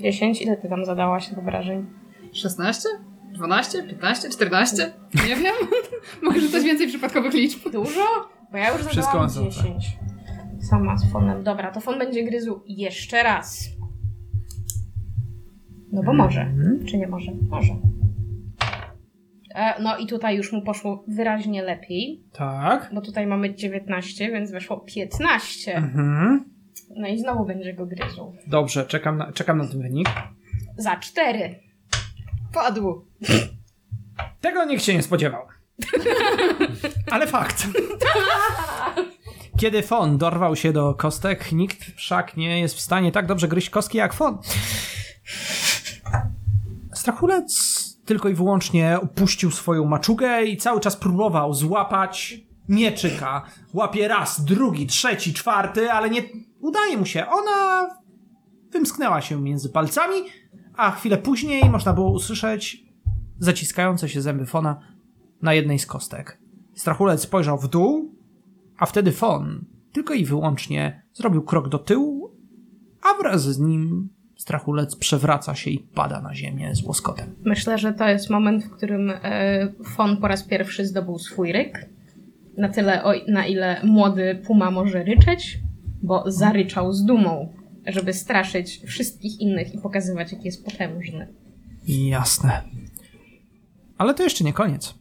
10. 0.00 0.42
Ile 0.42 0.56
ty 0.56 0.68
tam 0.68 0.84
zadałaś 0.84 1.32
obrażeń? 1.32 1.86
16? 2.32 2.88
12? 3.32 3.82
15? 3.82 4.30
14? 4.30 4.92
Nie 5.14 5.36
wiem. 5.36 5.54
Mogę 6.22 6.40
rzucać 6.40 6.64
więcej 6.64 6.88
przypadkowych 6.88 7.34
liczb. 7.34 7.70
Dużo? 7.72 8.00
Bo 8.52 8.58
ja 8.58 8.72
już 8.72 8.80
Wszystko 8.80 9.02
zadałam 9.02 9.22
ma 9.22 9.28
sens. 9.28 9.54
10. 9.56 9.98
Sama 10.70 10.96
z 10.96 11.12
fonem. 11.12 11.44
Dobra, 11.44 11.70
to 11.70 11.80
fon 11.80 11.98
będzie 11.98 12.24
gryzł 12.24 12.60
jeszcze 12.66 13.22
raz. 13.22 13.68
No 15.92 16.02
bo 16.02 16.12
może. 16.12 16.40
Mhm. 16.40 16.86
Czy 16.86 16.98
nie 16.98 17.06
może? 17.08 17.32
Może. 17.48 17.72
E, 19.54 19.82
no 19.82 19.96
i 19.96 20.06
tutaj 20.06 20.36
już 20.36 20.52
mu 20.52 20.62
poszło 20.62 21.04
wyraźnie 21.08 21.62
lepiej, 21.62 22.22
Tak. 22.32 22.90
bo 22.94 23.00
tutaj 23.00 23.26
mamy 23.26 23.54
19, 23.54 24.30
więc 24.32 24.50
weszło 24.50 24.80
15. 24.80 25.76
Mhm. 25.76 26.44
No 26.96 27.08
i 27.08 27.18
znowu 27.18 27.44
będzie 27.46 27.74
go 27.74 27.86
gryzł. 27.86 28.32
Dobrze, 28.46 28.86
czekam 28.86 29.18
na, 29.18 29.32
czekam 29.32 29.58
na 29.58 29.68
ten 29.68 29.82
wynik. 29.82 30.08
Za 30.76 30.96
4. 30.96 31.54
Padł. 32.52 33.04
Tego 34.40 34.64
nikt 34.64 34.82
się 34.82 34.94
nie 34.94 35.02
spodziewał. 35.02 35.42
Ale 37.10 37.26
fakt. 37.26 37.66
Kiedy 39.58 39.82
Fon 39.82 40.18
dorwał 40.18 40.56
się 40.56 40.72
do 40.72 40.94
kostek, 40.94 41.52
nikt 41.52 41.84
wszak 41.96 42.36
nie 42.36 42.60
jest 42.60 42.74
w 42.74 42.80
stanie 42.80 43.12
tak 43.12 43.26
dobrze 43.26 43.48
gryźć 43.48 43.70
kostki 43.70 43.98
jak 43.98 44.14
Fon. 44.14 44.38
Strachulec 46.92 47.84
tylko 48.04 48.28
i 48.28 48.34
wyłącznie 48.34 48.98
opuścił 49.02 49.50
swoją 49.50 49.84
maczugę 49.84 50.44
i 50.44 50.56
cały 50.56 50.80
czas 50.80 50.96
próbował 50.96 51.54
złapać 51.54 52.40
mieczyka. 52.68 53.42
Łapie 53.72 54.08
raz, 54.08 54.44
drugi, 54.44 54.86
trzeci, 54.86 55.34
czwarty, 55.34 55.92
ale 55.92 56.10
nie 56.10 56.22
udaje 56.60 56.96
mu 56.96 57.06
się. 57.06 57.26
Ona 57.26 57.88
wymsknęła 58.72 59.20
się 59.20 59.40
między 59.40 59.68
palcami, 59.68 60.16
a 60.76 60.90
chwilę 60.90 61.18
później 61.18 61.70
można 61.70 61.92
było 61.92 62.10
usłyszeć 62.10 62.84
zaciskające 63.38 64.08
się 64.08 64.22
zęby 64.22 64.46
Fona 64.46 64.80
na 65.42 65.54
jednej 65.54 65.78
z 65.78 65.86
kostek. 65.86 66.38
Strachulec 66.74 67.22
spojrzał 67.22 67.58
w 67.58 67.68
dół, 67.68 68.14
a 68.78 68.86
wtedy 68.86 69.12
Fon 69.12 69.64
tylko 69.92 70.14
i 70.14 70.24
wyłącznie 70.24 71.02
zrobił 71.12 71.42
krok 71.42 71.68
do 71.68 71.78
tyłu, 71.78 72.36
a 73.02 73.18
wraz 73.18 73.42
z 73.42 73.58
nim 73.58 74.08
Strachulec 74.44 74.96
przewraca 74.96 75.54
się 75.54 75.70
i 75.70 75.78
pada 75.78 76.20
na 76.20 76.34
ziemię 76.34 76.74
z 76.74 76.82
łoskotem. 76.82 77.34
Myślę, 77.44 77.78
że 77.78 77.92
to 77.92 78.08
jest 78.08 78.30
moment, 78.30 78.64
w 78.64 78.70
którym 78.70 79.10
e, 79.10 79.72
Fon 79.84 80.16
po 80.16 80.28
raz 80.28 80.42
pierwszy 80.42 80.86
zdobył 80.86 81.18
swój 81.18 81.52
ryk. 81.52 81.86
Na 82.56 82.68
tyle, 82.68 83.04
o, 83.04 83.12
na 83.28 83.46
ile 83.46 83.80
młody 83.84 84.42
puma 84.46 84.70
może 84.70 85.04
ryczeć, 85.04 85.58
bo 86.02 86.30
zaryczał 86.30 86.92
z 86.92 87.04
dumą, 87.04 87.52
żeby 87.86 88.12
straszyć 88.12 88.80
wszystkich 88.86 89.40
innych 89.40 89.74
i 89.74 89.78
pokazywać, 89.78 90.32
jaki 90.32 90.44
jest 90.44 90.64
potężny. 90.64 91.28
Jasne. 91.86 92.62
Ale 93.98 94.14
to 94.14 94.22
jeszcze 94.22 94.44
nie 94.44 94.52
koniec. 94.52 94.94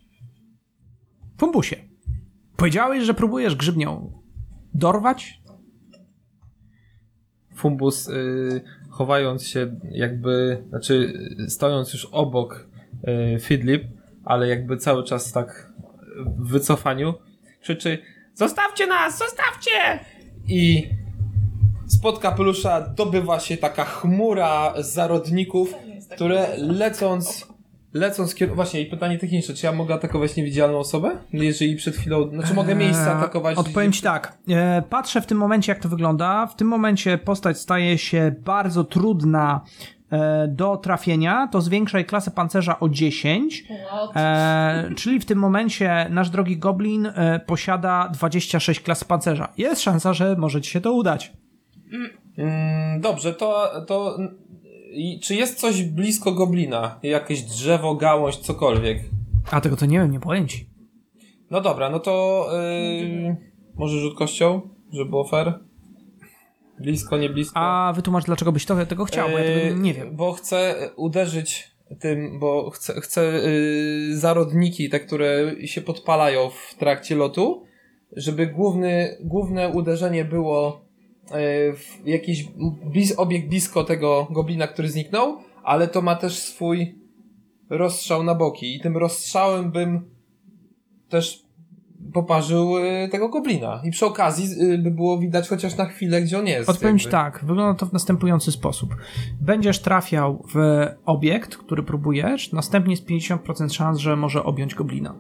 Pumbusie, 1.38 1.76
powiedziałeś, 2.58 3.04
że 3.04 3.14
próbujesz 3.14 3.56
grzybnią 3.56 4.12
dorwać? 4.74 5.42
Fumbus, 7.56 8.08
y, 8.08 8.62
chowając 8.94 9.48
się 9.48 9.76
jakby, 9.92 10.64
znaczy 10.70 11.14
stojąc 11.48 11.94
już 11.94 12.06
obok 12.12 12.68
y, 13.36 13.40
Fidlip, 13.40 13.84
ale 14.26 14.48
jakby 14.48 14.78
cały 14.78 15.04
czas 15.04 15.32
tak 15.32 15.74
w 16.26 16.48
wycofaniu, 16.48 17.14
krzyczy 17.62 17.98
Zostawcie 18.34 18.88
nas, 18.88 19.18
zostawcie! 19.18 20.00
I 20.48 20.90
spod 21.88 22.20
kapelusza 22.20 22.82
dobywa 22.82 23.40
się 23.40 23.58
taka 23.58 23.86
chmura 23.86 24.74
zarodników, 24.78 25.74
które 26.16 26.58
lecąc 26.58 27.53
lecąc 27.94 28.36
kier... 28.36 28.56
Właśnie, 28.56 28.82
i 28.82 28.86
pytanie 28.86 29.18
techniczne, 29.18 29.56
czy 29.56 29.66
ja 29.66 29.72
mogę 29.72 29.94
atakować 29.94 30.36
niewidzialną 30.36 30.78
osobę? 30.78 31.18
Jeżeli 31.34 31.76
przed 31.76 31.96
chwilą, 31.96 32.30
znaczy 32.30 32.54
mogę 32.54 32.76
miejsce 32.76 33.12
Eee, 33.12 33.18
atakować? 33.18 33.58
Odpowiem 33.58 33.92
ci 33.92 34.02
tak. 34.02 34.38
E, 34.50 34.84
patrzę 34.90 35.22
w 35.22 35.26
tym 35.26 35.38
momencie, 35.38 35.72
jak 35.72 35.82
to 35.82 35.90
wygląda. 35.90 36.48
W 36.48 36.56
tym 36.56 36.68
momencie 36.68 37.18
postać 37.18 37.58
staje 37.60 37.98
się 37.98 38.36
bardzo 38.40 38.84
trudna 38.84 39.62
e, 40.12 40.48
do 40.48 40.78
trafienia. 40.78 41.48
To 41.52 41.62
zwiększaj 41.62 42.06
klasę 42.06 42.32
pancerza 42.32 42.80
o 42.80 42.90
10. 42.90 43.64
E, 44.16 44.90
czyli 44.96 45.20
w 45.20 45.26
tym 45.26 45.40
momencie 45.40 46.08
nasz 46.10 46.30
drogi 46.30 46.58
Goblin 46.58 47.06
e, 47.06 47.40
posiada 47.46 48.10
26 48.14 48.80
klas 48.80 49.04
pancerza. 49.04 49.54
Jest 49.58 49.82
szansa, 49.82 50.14
że 50.14 50.36
może 50.36 50.62
ci 50.62 50.72
się 50.72 50.82
to 50.82 50.94
udać. 50.94 51.34
Mm, 52.38 53.02
dobrze, 53.02 53.34
to, 53.34 53.72
to 53.88 54.18
i 54.94 55.20
czy 55.20 55.36
jest 55.36 55.60
coś 55.60 55.84
blisko 55.84 56.32
goblina? 56.32 57.00
Jakieś 57.04 57.42
drzewo, 57.42 57.96
gałąź, 57.96 58.38
cokolwiek? 58.38 59.00
A 59.52 59.62
tego 59.62 59.76
to 59.76 59.86
nie 59.86 60.00
wiem, 60.00 60.12
nie 60.12 60.48
ci. 60.48 60.70
No 61.52 61.62
dobra, 61.62 61.90
no 61.90 62.00
to 62.00 62.48
yy, 62.52 63.36
może 63.76 64.00
rzut 64.00 64.18
kością, 64.18 64.62
żeby 64.92 65.10
było 65.10 65.28
fair? 65.28 65.60
Blisko, 66.80 67.18
nie 67.18 67.30
blisko? 67.30 67.60
A 67.60 67.94
wytłumacz, 67.96 68.26
dlaczego 68.26 68.52
byś 68.52 68.66
to, 68.66 68.86
tego 68.86 69.06
chciał, 69.06 69.30
bo 69.30 69.38
ja 69.38 69.44
tego 69.44 69.60
Yy, 69.66 69.76
nie 69.76 69.94
wiem. 69.94 70.16
Bo 70.16 70.34
chcę 70.34 70.90
uderzyć 70.96 71.72
tym, 72.00 72.40
bo 72.40 72.70
chcę, 72.70 73.02
chcę 73.02 73.22
yy, 73.26 74.18
zarodniki, 74.18 74.90
te, 74.90 75.00
które 75.00 75.56
się 75.66 75.82
podpalają 75.82 76.50
w 76.50 76.76
trakcie 76.76 77.16
lotu, 77.16 77.64
żeby 78.12 78.48
główny, 78.48 79.18
główne 79.22 79.70
uderzenie 79.70 80.26
było 80.26 80.86
jakiś 82.06 82.48
blis, 82.86 83.20
obiekt 83.20 83.50
blisko 83.50 83.84
tego 83.84 84.28
goblina, 84.32 84.68
który 84.68 84.90
zniknął, 84.90 85.38
ale 85.64 85.88
to 85.88 86.02
ma 86.02 86.16
też 86.16 86.40
swój 86.40 86.96
rozstrzał 87.70 88.24
na 88.24 88.36
boki 88.36 88.76
i 88.76 88.80
tym 88.80 88.98
rozstrzałem 88.98 89.72
bym 89.72 90.14
też 91.10 91.44
poparzył 92.14 92.80
yy, 92.80 93.10
tego 93.10 93.30
goblina. 93.30 93.82
I 93.84 93.92
przy 93.92 94.06
okazji 94.06 94.48
yy, 94.58 94.78
by 94.78 94.92
było 94.92 95.20
widać 95.20 95.50
chociaż 95.50 95.78
na 95.78 95.86
chwilę, 95.86 96.22
gdzie 96.22 96.40
on 96.40 96.48
jest. 96.48 96.70
Odpowiem 96.70 96.98
jakby. 96.98 97.12
tak, 97.12 97.46
wygląda 97.46 97.80
to 97.80 97.86
w 97.86 97.94
następujący 97.94 98.52
sposób. 98.52 98.96
Będziesz 99.42 99.80
trafiał 99.80 100.46
w 100.54 100.88
obiekt, 101.06 101.58
który 101.58 101.84
próbujesz, 101.84 102.52
następnie 102.52 102.94
jest 102.94 103.08
50% 103.08 103.74
szans, 103.74 104.00
że 104.00 104.16
może 104.16 104.44
objąć 104.44 104.76
goblina. 104.76 105.16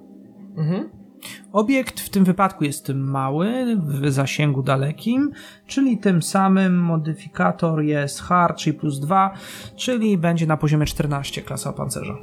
Mhm. 0.58 1.03
Obiekt 1.52 2.00
w 2.00 2.10
tym 2.10 2.24
wypadku 2.24 2.64
jest 2.64 2.90
mały, 2.90 3.78
w 3.78 4.12
zasięgu 4.12 4.64
dalekim, 4.64 5.32
czyli 5.68 5.98
tym 5.98 6.22
samym 6.22 6.80
modyfikator 6.80 7.84
jest 7.84 8.22
hard, 8.22 8.58
czyli 8.58 8.78
plus 8.78 9.00
2, 9.00 9.34
czyli 9.76 10.18
będzie 10.18 10.48
na 10.48 10.58
poziomie 10.58 10.86
14 10.86 11.42
klasa 11.42 11.74
pancerza. 11.74 12.18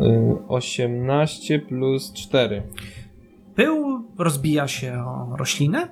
Y, 0.00 0.48
18 0.48 1.58
plus 1.58 2.12
4. 2.12 2.62
Pył 3.54 4.04
rozbija 4.18 4.68
się 4.68 5.04
o 5.06 5.36
roślinę. 5.36 5.88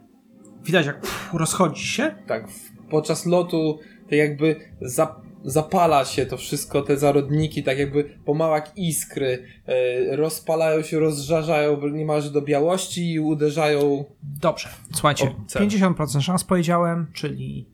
Widać, 0.64 0.86
jak 0.86 1.00
pff, 1.00 1.34
rozchodzi 1.34 1.86
się. 1.86 2.14
Tak, 2.26 2.48
podczas 2.90 3.26
lotu 3.26 3.78
to 4.08 4.14
jakby 4.14 4.56
za, 4.80 5.20
zapala 5.44 6.04
się 6.04 6.26
to 6.26 6.36
wszystko, 6.36 6.82
te 6.82 6.96
zarodniki, 6.96 7.62
tak 7.62 7.78
jakby 7.78 8.04
pomału 8.24 8.54
jak 8.54 8.78
iskry, 8.78 9.44
e, 9.66 10.16
rozpalają 10.16 10.82
się, 10.82 10.98
rozżarzają 10.98 11.88
niemalże 11.88 12.30
do 12.30 12.42
białości 12.42 13.12
i 13.12 13.20
uderzają. 13.20 14.04
Dobrze, 14.22 14.68
słuchajcie, 14.92 15.24
O, 15.24 15.44
cel. 15.46 15.68
50% 15.68 16.20
szans 16.20 16.44
powiedziałem, 16.44 17.06
czyli 17.12 17.68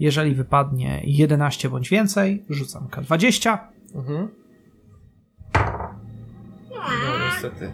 jeżeli 0.00 0.34
wypadnie 0.34 1.02
11 1.04 1.70
bądź 1.70 1.88
więcej, 1.90 2.44
rzucam 2.50 2.88
K20. 2.88 3.58
Mhm. 3.94 4.28
No 6.80 7.26
niestety. 7.26 7.72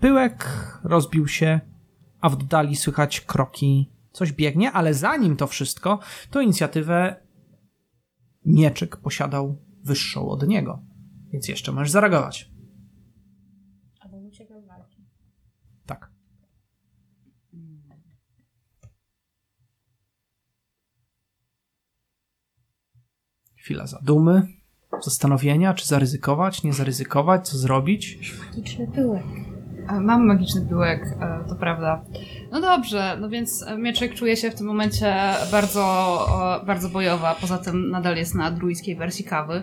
Pyłek 0.00 0.48
rozbił 0.84 1.28
się, 1.28 1.60
a 2.20 2.28
w 2.28 2.32
oddali 2.32 2.76
słychać 2.76 3.20
kroki. 3.20 3.90
Coś 4.12 4.32
biegnie, 4.32 4.72
ale 4.72 4.94
zanim 4.94 5.36
to 5.36 5.46
wszystko, 5.46 5.98
to 6.30 6.40
inicjatywę 6.40 7.16
Mieczyk 8.44 8.96
posiadał 8.96 9.56
wyższą 9.84 10.28
od 10.28 10.48
niego. 10.48 10.82
Więc 11.32 11.48
jeszcze 11.48 11.72
możesz 11.72 11.90
zareagować. 11.90 12.50
Albo 14.00 14.16
uciekam 14.16 14.66
walki. 14.66 15.06
Tak. 15.86 16.10
Chwila 23.56 23.86
zadumy, 23.86 24.46
zastanowienia, 25.02 25.74
czy 25.74 25.86
zaryzykować, 25.86 26.62
nie 26.62 26.72
zaryzykować, 26.72 27.48
co 27.48 27.58
zrobić. 27.58 28.32
Magiczny 28.50 28.86
pyłek. 28.86 29.51
E, 29.88 30.00
Mam 30.00 30.26
magiczny 30.26 30.66
pyłek, 30.68 31.06
e, 31.20 31.48
to 31.48 31.54
prawda. 31.54 32.04
No 32.50 32.60
dobrze, 32.60 33.16
no 33.20 33.28
więc 33.28 33.64
Mieczek 33.78 34.14
czuje 34.14 34.36
się 34.36 34.50
w 34.50 34.54
tym 34.54 34.66
momencie 34.66 35.14
bardzo, 35.52 36.16
e, 36.62 36.66
bardzo 36.66 36.88
bojowa. 36.88 37.34
Poza 37.40 37.58
tym 37.58 37.90
nadal 37.90 38.16
jest 38.16 38.34
na 38.34 38.50
druidzkiej 38.50 38.96
wersji 38.96 39.24
kawy. 39.24 39.62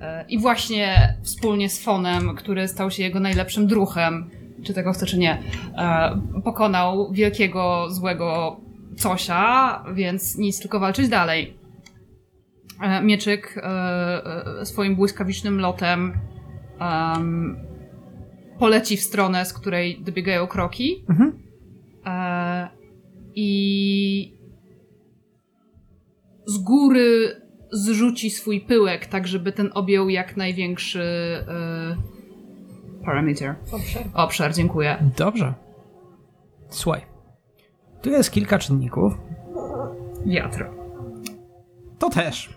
E, 0.00 0.24
I 0.28 0.38
właśnie 0.38 1.16
wspólnie 1.22 1.70
z 1.70 1.84
Fonem, 1.84 2.34
który 2.34 2.68
stał 2.68 2.90
się 2.90 3.02
jego 3.02 3.20
najlepszym 3.20 3.66
druhem, 3.66 4.30
czy 4.64 4.74
tego 4.74 4.92
chce, 4.92 5.06
czy 5.06 5.18
nie, 5.18 5.42
e, 5.78 6.20
pokonał 6.44 7.12
wielkiego, 7.12 7.86
złego 7.90 8.60
cosia, 9.02 9.84
więc 9.94 10.38
nic, 10.38 10.60
tylko 10.60 10.80
walczyć 10.80 11.08
dalej. 11.08 11.58
E, 12.82 13.02
Mieczyk 13.02 13.54
e, 13.56 14.60
e, 14.60 14.66
swoim 14.66 14.96
błyskawicznym 14.96 15.60
lotem 15.60 16.12
em, 16.80 17.56
poleci 18.58 18.96
w 18.96 19.02
stronę, 19.02 19.44
z 19.44 19.52
której 19.52 20.00
dobiegają 20.00 20.46
kroki. 20.46 21.04
Mhm. 21.08 21.42
E, 22.06 22.68
I 23.34 24.38
z 26.46 26.58
góry 26.58 27.40
zrzuci 27.72 28.30
swój 28.30 28.60
pyłek, 28.60 29.06
tak 29.06 29.26
żeby 29.26 29.52
ten 29.52 29.70
objął 29.74 30.08
jak 30.08 30.36
największy 30.36 31.02
e, 31.48 31.96
parameter. 33.04 33.54
Obszar. 33.72 34.02
Obszar, 34.14 34.54
dziękuję. 34.54 35.10
Dobrze. 35.16 35.54
Słuchaj. 36.70 37.02
Tu 38.02 38.10
jest 38.10 38.30
kilka 38.30 38.58
czynników. 38.58 39.12
Wiatr. 40.26 40.66
To 41.98 42.10
też. 42.10 42.54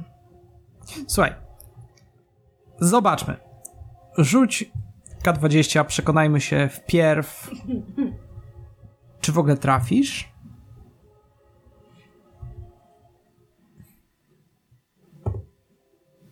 Słuchaj. 1.07 1.33
Zobaczmy. 2.79 3.35
Rzuć 4.17 4.71
K20, 5.23 5.85
przekonajmy 5.85 6.41
się 6.41 6.69
wpierw, 6.71 7.51
czy 9.21 9.31
w 9.31 9.37
ogóle 9.37 9.57
trafisz. 9.57 10.31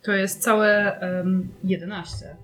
To 0.03 0.11
jest 0.11 0.41
całe 0.41 0.99
um, 1.01 1.49
11. 1.63 2.35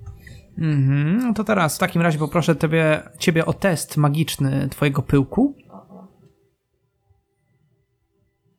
Mhm, 0.58 1.18
no 1.18 1.34
to 1.34 1.44
teraz 1.44 1.76
w 1.76 1.80
takim 1.80 2.02
razie 2.02 2.20
poproszę 2.20 2.56
ciebie, 2.56 3.04
ciebie 3.20 3.46
o 3.46 3.54
test 3.54 3.98
magiczny 3.98 4.70
twojego 4.70 5.02
pyłku. 5.02 5.56
O, 5.70 5.74
o. 5.74 6.08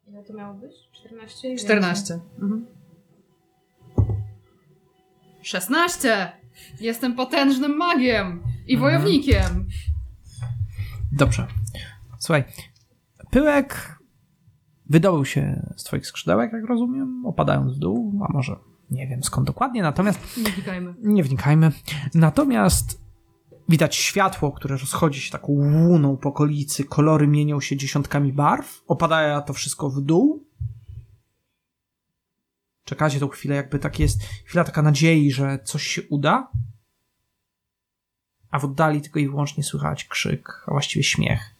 Ile 0.08 0.24
to 0.24 0.32
miało 0.32 0.54
być? 0.54 0.72
14? 0.92 1.52
i 1.52 1.56
14. 1.56 2.18
Mhm. 2.42 2.66
16! 5.42 6.32
Jestem 6.80 7.14
potężnym 7.14 7.76
magiem 7.76 8.42
i 8.66 8.76
wojownikiem. 8.76 9.66
Dobrze. 11.12 11.46
Słuchaj, 12.18 12.44
pyłek 13.30 13.98
wydobył 14.86 15.24
się 15.24 15.72
z 15.76 15.84
twoich 15.84 16.06
skrzydełek, 16.06 16.52
jak 16.52 16.64
rozumiem, 16.64 17.26
opadając 17.26 17.76
w 17.76 17.78
dół, 17.78 18.20
a 18.28 18.32
może 18.32 18.56
nie 18.90 19.06
wiem 19.06 19.22
skąd 19.22 19.46
dokładnie, 19.46 19.82
natomiast 19.82 20.36
Nie 20.36 20.52
klikajmy. 20.52 20.94
nie 21.02 21.22
wnikajmy. 21.22 21.72
Natomiast 22.14 23.00
widać 23.68 23.96
światło, 23.96 24.52
które 24.52 24.76
rozchodzi 24.76 25.20
się 25.20 25.32
taką 25.32 25.52
łuną 25.52 26.16
po 26.16 26.28
okolicy, 26.28 26.84
kolory 26.84 27.26
mienią 27.28 27.60
się 27.60 27.76
dziesiątkami 27.76 28.32
barw, 28.32 28.82
opada 28.86 29.40
to 29.40 29.52
wszystko 29.52 29.90
w 29.90 30.00
dół. 30.00 30.45
Czekacie 32.86 33.20
tą 33.20 33.28
chwilę, 33.28 33.54
jakby 33.54 33.78
tak 33.78 34.00
jest 34.00 34.22
chwila 34.22 34.64
taka 34.64 34.82
nadziei, 34.82 35.32
że 35.32 35.58
coś 35.64 35.86
się 35.86 36.02
uda. 36.10 36.50
A 38.50 38.58
w 38.58 38.64
oddali 38.64 39.00
tylko 39.00 39.18
i 39.18 39.28
wyłącznie 39.28 39.64
słychać 39.64 40.04
krzyk, 40.04 40.64
a 40.66 40.70
właściwie 40.70 41.02
śmiech. 41.02 41.54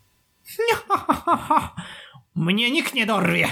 Mnie 2.34 2.70
nikt 2.70 2.94
nie 2.94 3.06
dorwie! 3.06 3.46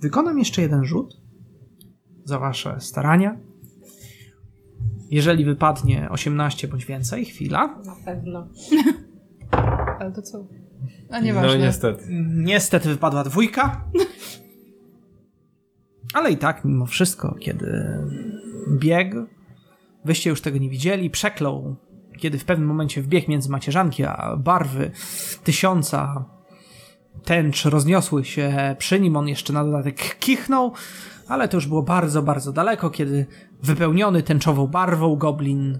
Wykonam 0.00 0.38
jeszcze 0.38 0.62
jeden 0.62 0.84
rzut 0.84 1.16
za 2.24 2.38
wasze 2.38 2.80
starania. 2.80 3.36
Jeżeli 5.10 5.44
wypadnie 5.44 6.08
18 6.10 6.68
bądź 6.68 6.84
więcej, 6.84 7.24
chwila. 7.24 7.78
Na 7.84 7.96
pewno. 8.04 8.48
Ale 10.00 10.12
to 10.12 10.22
co? 10.22 10.46
A 11.10 11.20
nieważne. 11.20 11.58
No 11.58 11.64
niestety. 11.64 12.04
Niestety 12.34 12.88
wypadła 12.88 13.24
dwójka. 13.24 13.84
Ale 16.14 16.30
i 16.32 16.36
tak, 16.36 16.64
mimo 16.64 16.86
wszystko, 16.86 17.34
kiedy 17.40 17.98
biegł, 18.78 19.16
wyście 20.04 20.30
już 20.30 20.40
tego 20.40 20.58
nie 20.58 20.70
widzieli, 20.70 21.10
przeklął, 21.10 21.76
kiedy 22.18 22.38
w 22.38 22.44
pewnym 22.44 22.68
momencie 22.68 23.02
wbiegł 23.02 23.30
między 23.30 23.50
macierzanki, 23.50 24.04
a 24.04 24.36
barwy 24.36 24.90
tysiąca 25.44 26.24
tęcz 27.24 27.64
rozniosły 27.64 28.24
się 28.24 28.76
przy 28.78 29.00
nim, 29.00 29.16
on 29.16 29.28
jeszcze 29.28 29.52
na 29.52 29.64
dodatek 29.64 30.18
kichnął, 30.18 30.72
ale 31.28 31.48
to 31.48 31.56
już 31.56 31.66
było 31.66 31.82
bardzo, 31.82 32.22
bardzo 32.22 32.52
daleko, 32.52 32.90
kiedy 32.90 33.26
wypełniony 33.62 34.22
tęczową 34.22 34.66
barwą 34.66 35.16
goblin 35.16 35.78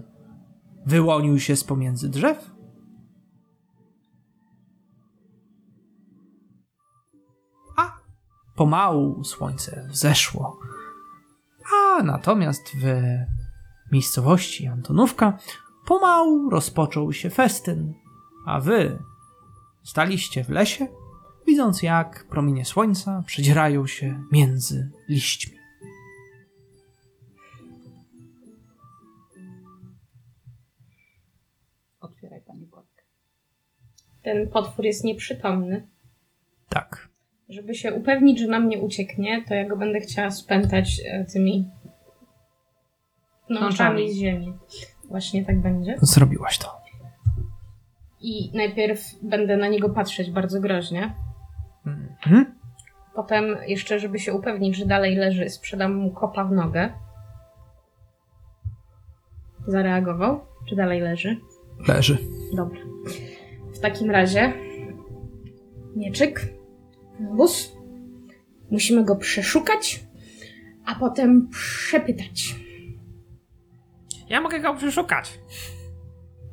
wyłonił 0.85 1.39
się 1.39 1.55
z 1.55 1.63
pomiędzy 1.63 2.09
drzew 2.09 2.50
pomału 8.61 9.23
słońce 9.23 9.87
wzeszło. 9.89 10.59
A 11.73 12.03
natomiast 12.03 12.71
w 12.75 12.85
miejscowości 13.91 14.67
Antonówka 14.67 15.37
pomału 15.85 16.49
rozpoczął 16.49 17.13
się 17.13 17.29
festyn, 17.29 17.93
a 18.45 18.59
wy 18.59 18.99
staliście 19.83 20.43
w 20.43 20.49
lesie, 20.49 20.87
widząc 21.47 21.83
jak 21.83 22.27
promienie 22.27 22.65
słońca 22.65 23.23
przedzierają 23.25 23.87
się 23.87 24.23
między 24.31 24.91
liśćmi. 25.09 25.57
Otwieraj 31.99 32.41
pani 32.41 32.65
płatkę. 32.65 33.03
Ten 34.23 34.49
potwór 34.49 34.85
jest 34.85 35.03
nieprzytomny. 35.03 35.87
Tak. 36.69 37.10
Żeby 37.51 37.75
się 37.75 37.93
upewnić, 37.93 38.39
że 38.39 38.47
nam 38.47 38.69
nie 38.69 38.79
ucieknie, 38.79 39.43
to 39.47 39.53
ja 39.53 39.69
go 39.69 39.77
będę 39.77 39.99
chciała 39.99 40.31
spętać 40.31 41.01
e, 41.05 41.25
tymi 41.25 41.69
pnączami 43.47 44.13
z 44.13 44.15
ziemi. 44.15 44.53
Właśnie 45.09 45.45
tak 45.45 45.61
będzie. 45.61 45.95
Zrobiłaś 46.01 46.57
to. 46.57 46.81
I 48.21 48.51
najpierw 48.53 49.01
będę 49.21 49.57
na 49.57 49.67
niego 49.67 49.89
patrzeć 49.89 50.31
bardzo 50.31 50.61
groźnie. 50.61 51.15
Mhm. 51.85 52.55
Potem 53.15 53.57
jeszcze, 53.67 53.99
żeby 53.99 54.19
się 54.19 54.33
upewnić, 54.33 54.75
że 54.75 54.85
dalej 54.85 55.15
leży, 55.15 55.49
sprzedam 55.49 55.95
mu 55.95 56.11
kopa 56.11 56.43
w 56.43 56.51
nogę. 56.51 56.93
Zareagował? 59.67 60.41
Czy 60.69 60.75
dalej 60.75 61.01
leży? 61.01 61.37
Leży. 61.87 62.17
Dobra. 62.55 62.79
W 63.73 63.79
takim 63.79 64.11
razie 64.11 64.53
mieczyk, 65.95 66.60
wóz. 67.35 67.71
Musimy 68.71 69.03
go 69.03 69.15
przeszukać, 69.15 70.03
a 70.85 70.95
potem 70.95 71.49
przepytać. 71.49 72.55
Ja 74.29 74.41
mogę 74.41 74.59
go 74.59 74.75
przeszukać. 74.75 75.39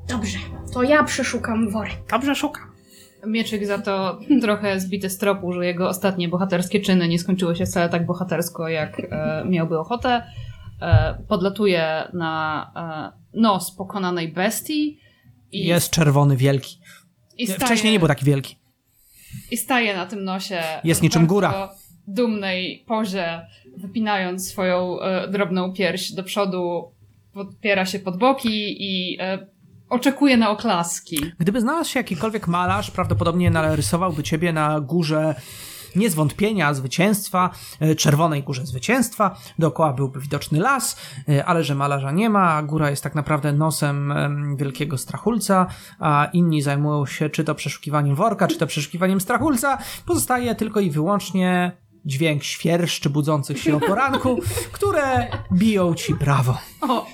Dobrze, 0.09 0.39
to 0.73 0.83
ja 0.83 1.05
przeszukam 1.05 1.71
worek. 1.71 1.97
Dobrze 2.11 2.35
szukam. 2.35 2.69
Mieczyk 3.27 3.67
za 3.67 3.79
to 3.79 4.19
trochę 4.43 4.81
zbity 4.81 5.11
z 5.11 5.19
tropu, 5.19 5.53
że 5.53 5.67
jego 5.67 5.89
ostatnie 5.89 6.29
bohaterskie 6.29 6.81
czyny 6.81 7.09
nie 7.09 7.19
skończyły 7.19 7.57
się 7.57 7.67
wcale 7.67 7.89
tak 7.89 8.07
bohatersko, 8.07 8.69
jak 8.69 9.01
e, 9.01 9.45
miałby 9.49 9.79
ochotę. 9.79 10.23
E, 10.83 11.19
podlatuje 11.29 12.09
na 12.13 13.13
e, 13.35 13.41
nos 13.41 13.71
pokonanej 13.77 14.33
bestii 14.33 15.01
i, 15.53 15.67
Jest 15.67 15.91
czerwony, 15.91 16.37
wielki. 16.37 16.79
i 17.39 17.47
staje, 17.47 17.61
Wcześniej 17.61 17.93
nie 17.93 17.99
był 17.99 18.09
taki 18.09 18.25
wielki. 18.25 18.57
I 19.51 19.57
staje 19.57 19.97
na 19.97 20.07
tym 20.07 20.25
nosie. 20.25 20.63
Jest 20.85 21.03
niczym 21.03 21.27
góra. 21.27 21.69
dumnej 22.07 22.85
pozie, 22.87 23.47
wypinając 23.77 24.49
swoją 24.49 25.01
e, 25.01 25.29
drobną 25.29 25.73
pierś 25.73 26.13
do 26.13 26.23
przodu, 26.23 26.93
podpiera 27.33 27.87
się 27.87 27.99
pod 27.99 28.19
boki 28.19 28.77
i 28.79 29.17
e, 29.21 29.47
oczekuje 29.89 30.37
na 30.37 30.51
oklaski. 30.51 31.19
Gdyby 31.39 31.61
znalazł 31.61 31.91
się 31.91 32.01
jakikolwiek 32.01 32.49
malarz, 32.49 32.91
prawdopodobnie 32.91 33.51
narysowałby 33.51 34.23
ciebie 34.23 34.53
na 34.53 34.81
górze 34.81 35.35
niezwątpienia 35.97 36.75
zwycięstwa, 36.75 37.51
e, 37.81 37.95
czerwonej 37.95 38.43
górze 38.43 38.67
zwycięstwa, 38.67 39.39
dookoła 39.59 39.93
byłby 39.93 40.21
widoczny 40.21 40.59
las, 40.59 40.97
e, 41.29 41.45
ale 41.45 41.65
że 41.65 41.75
malarza 41.75 42.13
nie 42.13 42.31
ma, 42.31 42.55
a 42.55 42.63
góra 42.63 42.91
jest 42.91 43.03
tak 43.03 43.15
naprawdę 43.15 43.53
nosem 43.53 44.13
em, 44.13 44.57
wielkiego 44.57 44.99
strachulca, 44.99 45.67
a 45.99 46.29
inni 46.33 46.63
zajmują 46.63 47.07
się 47.07 47.31
czy 47.31 47.45
to 47.45 47.55
przeszukiwaniem 47.55 48.15
worka, 48.15 48.49
czy 48.49 48.59
to 48.59 48.67
przeszukiwaniem 48.67 49.21
strachulca, 49.21 49.79
pozostaje 50.07 50.55
tylko 50.55 50.81
i 50.81 50.91
wyłącznie 50.91 51.73
dźwięk 52.05 52.45
świerszczy 52.45 53.11
budzących 53.11 53.59
się 53.59 53.77
o 53.77 53.81
poranku, 53.81 54.39
które 54.73 55.29
biją 55.53 55.95
ci 55.95 56.15
brawo. 56.15 56.59
O, 56.81 57.07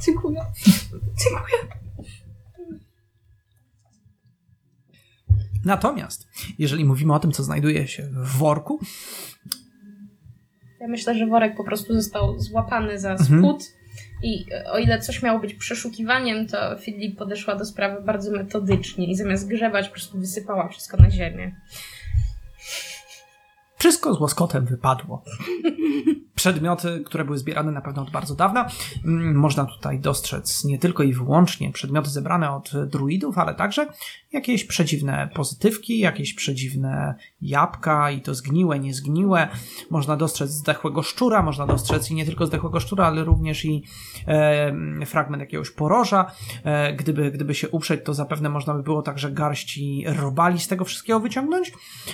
Dziękuję. 0.00 0.44
Dziękuję. 1.24 1.77
Natomiast, 5.64 6.28
jeżeli 6.58 6.84
mówimy 6.84 7.14
o 7.14 7.18
tym, 7.18 7.32
co 7.32 7.42
znajduje 7.42 7.88
się 7.88 8.02
w 8.12 8.38
worku, 8.38 8.80
Ja 10.80 10.88
myślę, 10.88 11.14
że 11.14 11.26
worek 11.26 11.56
po 11.56 11.64
prostu 11.64 11.94
został 11.94 12.38
złapany 12.40 12.98
za 12.98 13.10
Mhm. 13.10 13.40
spód 13.40 13.62
i 14.22 14.44
e, 14.52 14.70
o 14.70 14.78
ile 14.78 14.98
coś 15.00 15.22
miało 15.22 15.40
być 15.40 15.54
przeszukiwaniem, 15.54 16.46
to 16.46 16.78
Filip 16.78 17.18
podeszła 17.18 17.54
do 17.56 17.64
sprawy 17.64 18.02
bardzo 18.04 18.30
metodycznie 18.32 19.10
i 19.10 19.14
zamiast 19.14 19.48
grzebać 19.48 19.86
po 19.88 19.92
prostu 19.92 20.18
wysypała 20.18 20.68
wszystko 20.68 20.96
na 20.96 21.10
ziemię. 21.10 21.54
Wszystko 23.78 24.14
z 24.14 24.20
łoskotem 24.20 24.66
wypadło. 24.66 25.24
Przedmioty, 26.38 27.02
które 27.06 27.24
były 27.24 27.38
zbierane 27.38 27.72
na 27.72 27.80
pewno 27.80 28.02
od 28.02 28.10
bardzo 28.10 28.34
dawna, 28.34 28.68
mm, 29.04 29.34
można 29.34 29.64
tutaj 29.64 30.00
dostrzec 30.00 30.64
nie 30.64 30.78
tylko 30.78 31.02
i 31.02 31.12
wyłącznie 31.12 31.72
przedmioty 31.72 32.10
zebrane 32.10 32.50
od 32.50 32.72
druidów, 32.86 33.38
ale 33.38 33.54
także 33.54 33.86
jakieś 34.32 34.64
przedziwne 34.64 35.28
pozytywki, 35.34 35.98
jakieś 35.98 36.34
przedziwne 36.34 37.14
jabłka 37.40 38.10
i 38.10 38.20
to 38.20 38.34
zgniłe, 38.34 38.78
niezgniłe. 38.78 39.48
Można 39.90 40.16
dostrzec 40.16 40.50
zdechłego 40.50 41.02
szczura, 41.02 41.42
można 41.42 41.66
dostrzec 41.66 42.10
i 42.10 42.14
nie 42.14 42.24
tylko 42.24 42.46
zdechłego 42.46 42.80
szczura, 42.80 43.06
ale 43.06 43.24
również 43.24 43.64
i 43.64 43.84
e, 44.26 45.06
fragment 45.06 45.40
jakiegoś 45.40 45.70
poroża. 45.70 46.30
E, 46.64 46.92
gdyby, 46.92 47.30
gdyby 47.30 47.54
się 47.54 47.68
uprzeć, 47.68 48.04
to 48.04 48.14
zapewne 48.14 48.48
można 48.48 48.74
by 48.74 48.82
było 48.82 49.02
także 49.02 49.30
garści 49.30 50.04
robali 50.06 50.60
z 50.60 50.68
tego 50.68 50.84
wszystkiego 50.84 51.20
wyciągnąć. 51.20 51.72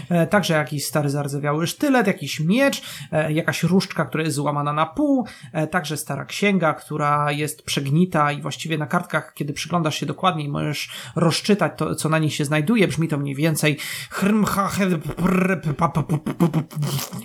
E, 0.08 0.26
także 0.26 0.54
jakiś 0.54 0.86
stary 0.86 1.10
zardzewiały 1.10 1.66
sztylet, 1.66 2.06
jakiś 2.06 2.40
miecz, 2.40 2.82
e, 3.12 3.32
jakaś 3.32 3.62
różdżka, 3.62 4.04
która 4.14 4.24
jest 4.24 4.36
złamana 4.36 4.72
na 4.72 4.86
pół, 4.86 5.26
e, 5.52 5.66
także 5.66 5.96
stara 5.96 6.24
księga, 6.24 6.74
która 6.74 7.32
jest 7.32 7.62
przegnita 7.62 8.32
i 8.32 8.42
właściwie 8.42 8.78
na 8.78 8.86
kartkach, 8.86 9.34
kiedy 9.34 9.52
przyglądasz 9.52 9.98
się 9.98 10.06
dokładniej, 10.06 10.48
możesz 10.48 10.90
rozczytać 11.16 11.72
to, 11.76 11.94
co 11.94 12.08
na 12.08 12.18
nich 12.18 12.34
się 12.34 12.44
znajduje. 12.44 12.88
Brzmi 12.88 13.08
to 13.08 13.18
mniej 13.18 13.34
więcej 13.34 13.78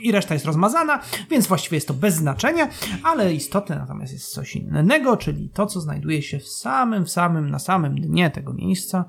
i 0.02 0.12
reszta 0.12 0.34
jest 0.34 0.46
rozmazana, 0.46 1.00
więc 1.30 1.48
właściwie 1.48 1.78
jest 1.78 1.88
to 1.88 1.94
bez 1.94 2.16
znaczenia, 2.16 2.70
ale 3.04 3.34
istotne 3.34 3.76
natomiast 3.76 4.14
jest 4.14 4.34
coś 4.34 4.56
innego, 4.56 5.18
czyli 5.18 5.50
to, 5.50 5.66
co 5.66 5.82
znajduje 5.82 6.22
się 6.22 6.40
w 6.40 6.48
samym, 6.48 7.06
w 7.06 7.12
samym, 7.12 7.50
na 7.50 7.60
samym 7.60 7.96
dnie 7.96 8.30
tego 8.30 8.54
miejsca, 8.54 9.06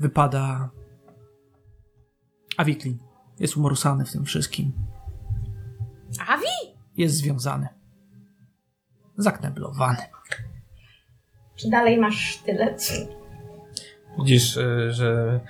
wypada 0.00 0.70
Awiklin. 2.56 2.98
Jest 3.40 3.56
umorusany 3.56 4.04
w 4.04 4.12
tym 4.12 4.24
wszystkim. 4.24 4.72
Awi? 6.28 6.71
Jest 6.96 7.14
związany. 7.14 7.68
Zakneblowany. 9.16 9.98
Czy 11.56 11.70
dalej 11.70 11.98
masz 11.98 12.16
sztylet? 12.16 12.92
Widzisz, 14.18 14.56
y, 14.56 14.92
że 14.92 15.40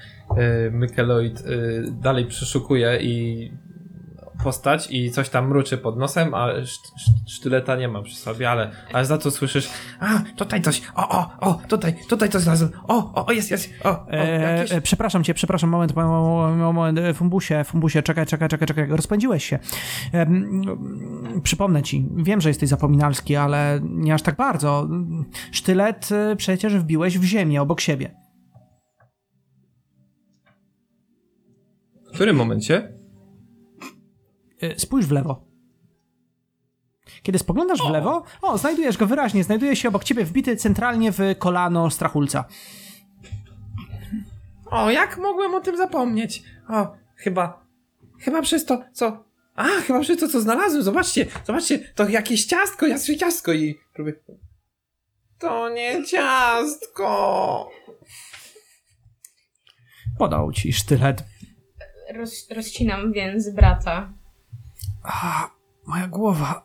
y, 0.67 0.71
Mykeloid 0.71 1.41
y, 1.41 1.85
dalej 1.91 2.27
przeszukuje 2.27 2.99
i 3.03 3.53
postać 4.45 4.89
i 4.91 5.11
coś 5.11 5.29
tam 5.29 5.49
mruczy 5.49 5.79
pod 5.79 5.99
nosem, 5.99 6.35
a 6.35 6.49
szt- 6.49 6.65
szt- 6.65 7.29
sztyleta 7.31 7.77
nie 7.77 7.89
ma 7.89 8.03
przy 8.03 8.17
sobie, 8.17 8.51
ale, 8.51 8.71
ale 8.93 9.07
za 9.07 9.19
to 9.19 9.31
słyszysz 9.31 9.71
a, 10.01 10.19
tutaj 10.37 10.63
coś, 10.63 10.83
o, 10.95 11.09
o, 11.09 11.31
o, 11.41 11.61
tutaj, 11.69 11.95
tutaj 12.09 12.29
coś 12.29 12.43
znalazłem, 12.43 12.71
o, 12.89 13.13
o, 13.15 13.27
o, 13.27 13.33
jest, 13.33 13.51
jest, 13.51 13.71
o, 13.85 13.89
o 13.89 14.11
E, 14.11 14.57
jakieś... 14.59 14.73
e, 14.73 14.81
przepraszam 14.81 15.25
cię, 15.25 15.35
przepraszam, 15.35 15.71
moment, 15.71 15.97
moment, 15.97 16.59
moment, 16.59 16.99
e, 16.99 17.15
Fumbusie, 17.15 17.65
Fumbusie, 17.65 18.03
czekaj, 18.03 18.27
czekaj, 18.27 18.49
czekaj, 18.49 18.69
czekaj, 18.69 18.87
rozpędziłeś 18.89 19.45
się. 19.45 19.59
Em, 20.13 20.63
przypomnę 21.43 21.83
ci, 21.83 22.09
wiem, 22.17 22.41
że 22.41 22.51
jesteś 22.51 22.69
zapominalski, 22.69 23.37
ale 23.37 23.81
nie 23.83 24.15
aż 24.15 24.23
tak 24.23 24.37
bardzo. 24.37 24.89
Sztylet 25.53 26.13
e, 26.13 26.37
przecież 26.37 26.77
wbiłeś 26.77 27.19
w 27.19 27.25
ziemię 27.25 27.63
obok 27.63 27.81
siebie. 27.81 28.15
W 32.13 32.15
którym 32.15 32.37
momencie? 32.37 33.02
E, 34.63 34.79
Spójrz 34.79 35.07
w 35.07 35.13
lewo. 35.13 35.45
Kiedy 37.23 37.39
spoglądasz 37.39 37.79
w 37.79 37.91
lewo, 37.91 38.25
o, 38.43 38.59
znajdujesz 38.59 38.97
go 38.97 39.07
wyraźnie, 39.07 39.45
znajduje 39.45 39.77
się 39.77 39.89
obok 39.89 40.05
ciebie 40.05 40.25
wbity 40.25 40.57
centralnie 40.57 41.13
w 41.13 41.19
kolano 41.39 41.91
strachulca. 41.91 42.45
O, 44.67 44.91
jak 44.91 45.19
mogłem 45.19 45.55
o 45.55 45.61
tym 45.61 45.77
zapomnieć? 45.77 46.43
O, 46.69 46.97
chyba, 47.17 47.67
chyba 48.19 48.43
przez 48.43 48.65
to, 48.65 48.85
co... 48.93 49.25
A, 49.55 49.65
chyba 49.65 50.01
przez 50.01 50.19
to, 50.19 50.29
co 50.29 50.41
znalazłem. 50.41 50.83
Zobaczcie, 50.83 51.27
zobaczcie, 51.45 51.79
to 51.79 52.09
jakieś 52.09 52.45
ciastko, 52.47 52.87
jasne 52.87 53.17
ciastko 53.17 53.53
i... 53.53 53.79
Próbuję... 53.95 54.15
To 55.39 55.69
nie 55.69 56.05
ciastko. 56.05 57.71
Podał 60.19 60.53
ci 60.53 60.73
sztylet. 60.73 61.25
Roz, 62.15 62.47
rozcinam 62.51 63.13
więc 63.13 63.51
brata. 63.51 64.13
A, 65.03 65.51
moja 65.87 66.09
głowa. 66.09 66.65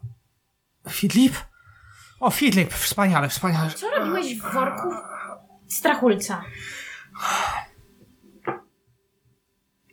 Filip? 0.89 1.34
O, 2.19 2.31
Filip, 2.31 2.73
wspaniale, 2.73 3.30
wspaniale. 3.30 3.72
Co 3.72 3.89
robiłeś 3.89 4.39
w 4.39 4.53
worku 4.53 4.89
strachulca? 5.68 6.43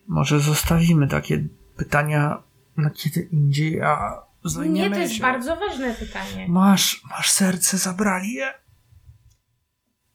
Może 0.06 0.40
zostawimy 0.40 1.08
takie 1.08 1.44
pytania 1.76 2.42
na 2.76 2.90
kiedy 2.90 3.20
indziej, 3.20 3.82
a 3.82 4.22
zajmiemy 4.44 4.88
Nie, 4.88 4.94
to 4.94 5.00
jest 5.00 5.14
się... 5.14 5.22
bardzo 5.22 5.56
ważne 5.56 5.94
pytanie. 5.94 6.48
Masz, 6.48 7.02
masz 7.10 7.30
serce, 7.30 7.78
zabrali 7.78 8.32
je? 8.32 8.54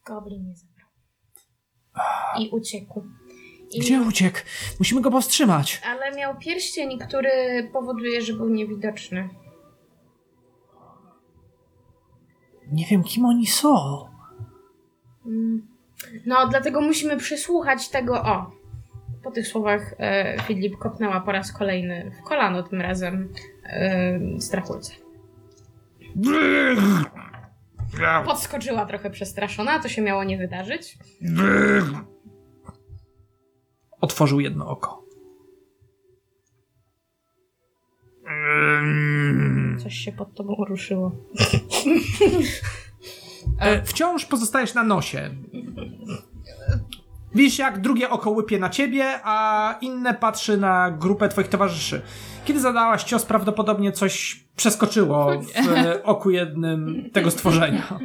Goblin 0.06 0.46
nie 0.46 0.56
zabrał. 0.56 0.88
I 2.38 2.48
uciekł. 2.50 3.02
I 3.74 3.80
Gdzie 3.80 4.00
uciekł? 4.02 4.38
Musimy 4.78 5.00
go 5.00 5.10
powstrzymać. 5.10 5.80
Ale 5.84 6.16
miał 6.16 6.38
pierścień, 6.38 6.98
który 6.98 7.30
powoduje, 7.72 8.22
że 8.22 8.32
był 8.32 8.48
niewidoczny. 8.48 9.28
Nie 12.72 12.86
wiem, 12.86 13.04
kim 13.04 13.24
oni 13.24 13.46
są. 13.46 14.04
Mm. 15.26 15.66
No, 16.26 16.48
dlatego 16.48 16.80
musimy 16.80 17.16
przysłuchać 17.16 17.88
tego. 17.88 18.22
O! 18.22 18.50
Po 19.24 19.30
tych 19.30 19.46
słowach 19.46 19.94
e, 19.98 20.36
Filip 20.42 20.78
kopnęła 20.78 21.20
po 21.20 21.32
raz 21.32 21.52
kolejny 21.52 22.10
w 22.20 22.28
kolano, 22.28 22.62
tym 22.62 22.80
razem 22.80 23.32
e, 23.64 24.20
strachulce. 24.40 24.92
Podskoczyła 28.24 28.86
trochę 28.86 29.10
przestraszona, 29.10 29.78
to 29.78 29.88
się 29.88 30.02
miało 30.02 30.24
nie 30.24 30.38
wydarzyć. 30.38 30.98
Otworzył 34.00 34.40
jedno 34.40 34.68
oko. 34.68 35.04
Coś 39.82 39.94
się 39.94 40.12
pod 40.12 40.34
tobą 40.34 40.64
ruszyło. 40.68 41.12
E, 43.60 43.82
wciąż 43.82 44.24
pozostajesz 44.24 44.74
na 44.74 44.82
nosie. 44.82 45.30
Widzisz, 47.34 47.58
jak 47.58 47.80
drugie 47.80 48.10
oko 48.10 48.30
łypie 48.30 48.58
na 48.58 48.70
ciebie, 48.70 49.20
a 49.24 49.78
inne 49.80 50.14
patrzy 50.14 50.56
na 50.56 50.90
grupę 50.90 51.28
twoich 51.28 51.48
towarzyszy. 51.48 52.02
Kiedy 52.44 52.60
zadałaś 52.60 53.04
cios, 53.04 53.24
prawdopodobnie 53.24 53.92
coś 53.92 54.44
przeskoczyło 54.56 55.30
w 55.40 55.68
e, 55.68 56.02
oku 56.02 56.30
jednym 56.30 57.10
tego 57.12 57.30
stworzenia. 57.30 57.98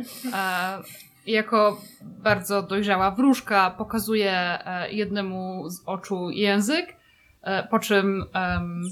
Jako 1.26 1.82
bardzo 2.02 2.62
dojrzała 2.62 3.12
wróżka 3.12 3.72
pokazuje 3.72 4.32
e, 4.32 4.92
jednemu 4.92 5.70
z 5.70 5.84
oczu 5.86 6.30
język, 6.30 6.96
e, 7.42 7.68
po 7.68 7.80
czym 7.80 8.26
em, 8.34 8.84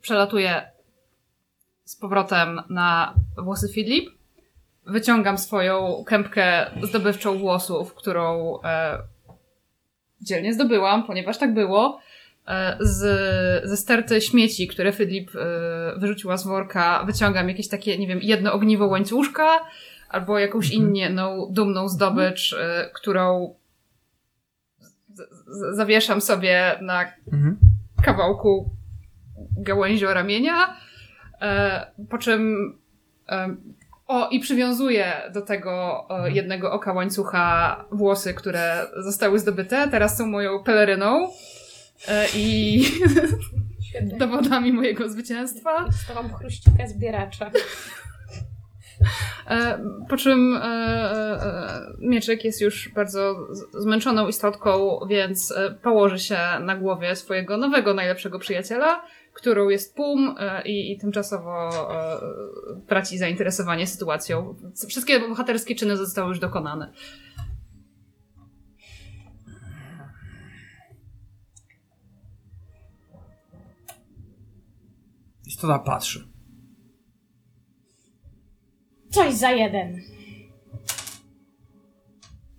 przelatuje 0.00 0.72
z 1.84 1.96
powrotem 1.96 2.62
na 2.70 3.14
włosy 3.38 3.68
Filip. 3.68 4.10
Wyciągam 4.86 5.38
swoją 5.38 6.04
kępkę 6.06 6.70
zdobywczą 6.82 7.38
włosów, 7.38 7.94
którą 7.94 8.58
e, 8.64 8.98
dzielnie 10.20 10.54
zdobyłam, 10.54 11.06
ponieważ 11.06 11.38
tak 11.38 11.54
było. 11.54 12.00
e, 12.46 12.76
z, 12.80 13.68
ze 13.68 13.76
sterty 13.76 14.20
śmieci, 14.20 14.68
które 14.68 14.92
Fydlip 14.92 15.30
e, 15.36 15.98
wyrzuciła 15.98 16.36
z 16.36 16.46
worka, 16.46 17.04
wyciągam 17.04 17.48
jakieś 17.48 17.68
takie, 17.68 17.98
nie 17.98 18.06
wiem, 18.06 18.18
jedno 18.22 18.52
ogniwo 18.52 18.86
łańcuszka 18.86 19.60
albo 20.08 20.38
jakąś 20.38 20.74
Mhm. 20.74 20.96
inną 20.96 21.48
dumną 21.50 21.88
zdobycz, 21.88 22.52
e, 22.60 22.90
którą 22.94 23.54
z, 25.14 25.20
z, 25.46 25.76
zawieszam 25.76 26.20
sobie 26.20 26.78
na 26.80 27.04
Mhm. 27.32 27.58
kawałku 28.02 28.70
gałęzi 29.58 30.06
o 30.06 30.14
ramienia, 30.14 30.76
e, 31.40 31.86
po 32.10 32.18
czym 32.18 32.72
e, 33.28 33.56
o, 34.06 34.28
i 34.28 34.40
przywiązuję 34.40 35.12
do 35.34 35.42
tego 35.42 36.04
e, 36.10 36.30
jednego 36.32 36.72
oka 36.72 36.92
łańcucha 36.92 37.84
włosy, 37.92 38.34
które 38.34 38.86
zostały 38.98 39.38
zdobyte, 39.38 39.88
teraz 39.90 40.16
są 40.18 40.26
moją 40.26 40.62
peleryną 40.62 41.28
e, 42.08 42.26
i 42.34 42.82
dowodami 44.18 44.72
mojego 44.72 45.08
zwycięstwa. 45.08 45.84
Dostałam 45.84 46.34
chruścika 46.34 46.86
zbieracza. 46.86 47.50
E, 49.46 49.78
po 50.08 50.16
czym 50.16 50.56
e, 50.56 50.60
e, 50.62 51.96
Mieczek 51.98 52.44
jest 52.44 52.60
już 52.60 52.88
bardzo 52.94 53.36
zmęczoną 53.78 54.28
istotką, 54.28 55.00
więc 55.08 55.54
położy 55.82 56.18
się 56.18 56.38
na 56.60 56.76
głowie 56.76 57.16
swojego 57.16 57.56
nowego, 57.56 57.94
najlepszego 57.94 58.38
przyjaciela, 58.38 59.02
którą 59.32 59.68
jest 59.68 59.96
Pum 59.96 60.34
i, 60.64 60.92
i 60.92 60.98
tymczasowo 60.98 61.70
traci 62.86 63.18
zainteresowanie 63.18 63.86
sytuacją. 63.86 64.54
Wszystkie 64.88 65.20
bohaterskie 65.20 65.74
czyny 65.74 65.96
zostały 65.96 66.28
już 66.28 66.38
dokonane. 66.38 66.92
Istota 75.46 75.78
patrzy. 75.78 76.27
Coś 79.18 79.34
za 79.34 79.50
jeden. 79.50 80.00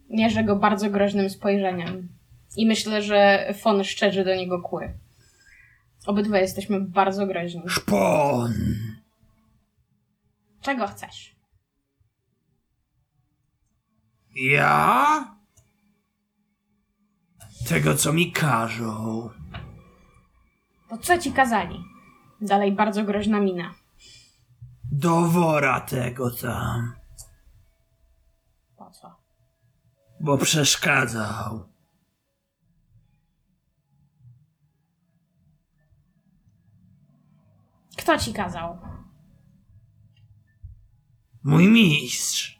Mierzę 0.10 0.44
go 0.44 0.56
bardzo 0.56 0.90
groźnym 0.90 1.30
spojrzeniem. 1.30 2.10
I 2.58 2.68
myślę, 2.68 3.02
że 3.02 3.48
Fon 3.62 3.84
szczerzy 3.84 4.24
do 4.26 4.36
niego 4.36 4.62
kły. 4.62 4.94
Obydwaj 6.06 6.42
jesteśmy 6.42 6.82
bardzo 6.82 7.28
groźni. 7.28 7.62
Szpon! 7.68 8.54
Czego 10.62 10.88
chcesz? 10.88 11.36
Ja? 14.36 15.36
Tego, 17.70 17.96
co 17.96 18.14
mi 18.14 18.32
każą. 18.32 19.30
To 20.90 20.98
co 20.98 21.18
ci 21.18 21.32
kazali? 21.32 21.84
Dalej 22.42 22.72
bardzo 22.72 23.04
groźna 23.04 23.40
mina. 23.40 23.74
Do 24.92 25.22
wora 25.22 25.80
tego 25.82 26.32
tam. 26.32 26.96
Po 28.78 28.92
co? 28.92 29.16
Bo 30.20 30.38
przeszkadzał. 30.38 31.70
Kto 37.98 38.18
ci 38.18 38.34
kazał? 38.34 38.78
Mój 41.44 41.68
mistrz. 41.68 42.60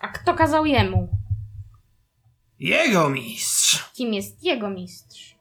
A 0.00 0.08
kto 0.08 0.34
kazał 0.34 0.66
jemu? 0.66 1.08
Jego 2.58 3.10
mistrz. 3.10 3.90
Kim 3.92 4.14
jest 4.14 4.42
jego 4.44 4.70
mistrz? 4.70 5.36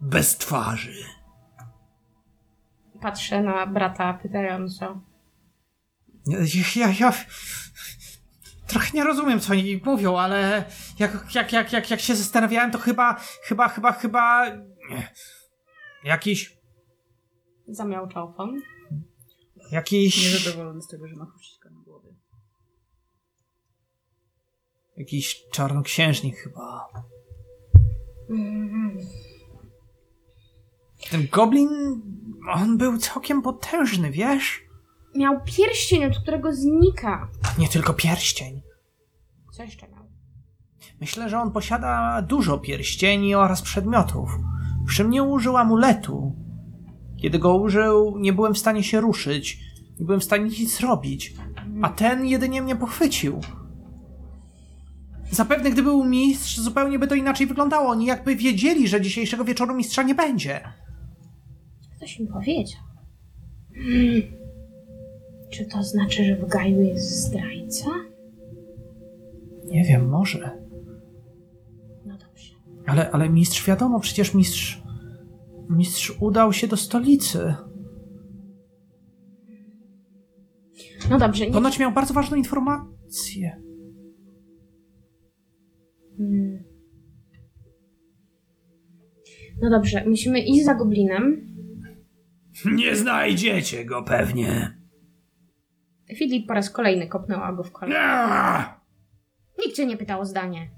Bez 0.00 0.38
twarzy. 0.38 1.04
Patrzę 3.00 3.42
na 3.42 3.66
brata 3.66 4.14
pytająco. 4.14 5.00
Ja, 6.26 6.38
ja, 6.76 6.94
ja 7.00 7.12
trochę 8.66 8.90
nie 8.94 9.04
rozumiem, 9.04 9.40
co 9.40 9.52
oni 9.52 9.80
mówią, 9.84 10.16
ale 10.18 10.64
jak, 10.98 11.34
jak, 11.34 11.52
jak, 11.52 11.72
jak, 11.72 11.90
jak 11.90 12.00
się 12.00 12.14
zastanawiałem, 12.16 12.70
to 12.70 12.78
chyba, 12.78 13.14
chyba, 13.42 13.68
chyba, 13.68 13.92
chyba 13.92 14.46
nie. 14.90 15.12
jakiś, 16.04 16.56
Zamiałczał 17.68 18.34
Fon. 18.34 18.60
jakiś, 19.70 20.32
Niezadowolony 20.32 20.82
z 20.82 20.88
tego, 20.88 21.08
że 21.08 21.16
ma 21.16 21.26
chruścika 21.26 21.70
na 21.70 21.80
głowie. 21.80 22.14
jakiś 24.96 25.42
czarnoksiężnik 25.52 26.36
chyba. 26.36 26.88
Ten 31.10 31.26
goblin, 31.32 31.68
on 32.54 32.78
był 32.78 32.98
całkiem 32.98 33.42
potężny, 33.42 34.10
wiesz? 34.10 34.61
Miał 35.16 35.40
pierścień, 35.44 36.04
od 36.04 36.18
którego 36.18 36.52
znika. 36.52 37.28
Nie 37.58 37.68
tylko 37.68 37.94
pierścień. 37.94 38.62
Co 39.52 39.62
jeszcze 39.62 39.88
miał? 39.88 40.04
Myślę, 41.00 41.28
że 41.28 41.40
on 41.40 41.52
posiada 41.52 42.22
dużo 42.22 42.58
pierścieni 42.58 43.34
oraz 43.34 43.62
przedmiotów. 43.62 44.38
Przy 44.86 44.96
czym 44.96 45.10
nie 45.10 45.22
użył 45.22 45.56
amuletu. 45.56 46.36
Kiedy 47.16 47.38
go 47.38 47.54
użył, 47.54 48.18
nie 48.18 48.32
byłem 48.32 48.54
w 48.54 48.58
stanie 48.58 48.82
się 48.82 49.00
ruszyć. 49.00 49.60
Nie 50.00 50.06
byłem 50.06 50.20
w 50.20 50.24
stanie 50.24 50.44
nic 50.44 50.76
zrobić. 50.76 51.34
A 51.82 51.88
ten 51.88 52.26
jedynie 52.26 52.62
mnie 52.62 52.76
pochwycił. 52.76 53.40
Zapewne 55.30 55.70
gdyby 55.70 55.90
był 55.90 56.04
mistrz, 56.04 56.58
zupełnie 56.58 56.98
by 56.98 57.06
to 57.06 57.14
inaczej 57.14 57.46
wyglądało. 57.46 57.88
Oni 57.88 58.06
jakby 58.06 58.36
wiedzieli, 58.36 58.88
że 58.88 59.00
dzisiejszego 59.00 59.44
wieczoru 59.44 59.74
mistrza 59.74 60.02
nie 60.02 60.14
będzie. 60.14 60.60
Ktoś 61.96 62.18
mi 62.18 62.26
powiedział. 62.26 62.80
Hmm. 63.74 64.41
Czy 65.52 65.66
to 65.66 65.82
znaczy, 65.82 66.24
że 66.24 66.36
w 66.36 66.48
Gaju 66.48 66.80
jest 66.80 67.26
zdrajca? 67.26 67.90
Nie 69.64 69.84
wiem, 69.84 70.08
może. 70.08 70.62
No 72.06 72.18
dobrze. 72.18 72.54
Ale, 72.86 73.10
ale 73.10 73.28
mistrz, 73.28 73.66
wiadomo, 73.66 74.00
przecież 74.00 74.34
mistrz. 74.34 74.82
Mistrz 75.70 76.16
udał 76.20 76.52
się 76.52 76.66
do 76.66 76.76
stolicy. 76.76 77.54
No 81.10 81.18
dobrze, 81.18 81.46
nie... 81.46 81.52
Ponoć 81.52 81.78
miał 81.78 81.92
bardzo 81.92 82.14
ważną 82.14 82.36
informację. 82.36 83.62
Hmm. 86.16 86.64
No 89.62 89.70
dobrze, 89.70 90.04
musimy 90.06 90.40
iść 90.40 90.64
za 90.64 90.74
goblinem. 90.74 91.46
Nie 92.64 92.96
znajdziecie 92.96 93.84
go 93.84 94.02
pewnie. 94.02 94.81
Filip 96.14 96.46
po 96.46 96.54
raz 96.54 96.70
kolejny 96.70 97.06
kopnęła 97.06 97.52
go 97.52 97.62
w 97.62 97.72
kolano. 97.72 98.64
Nikt 99.58 99.76
cię 99.76 99.86
nie 99.86 99.96
pytał 99.96 100.20
o 100.20 100.26
zdanie. 100.26 100.70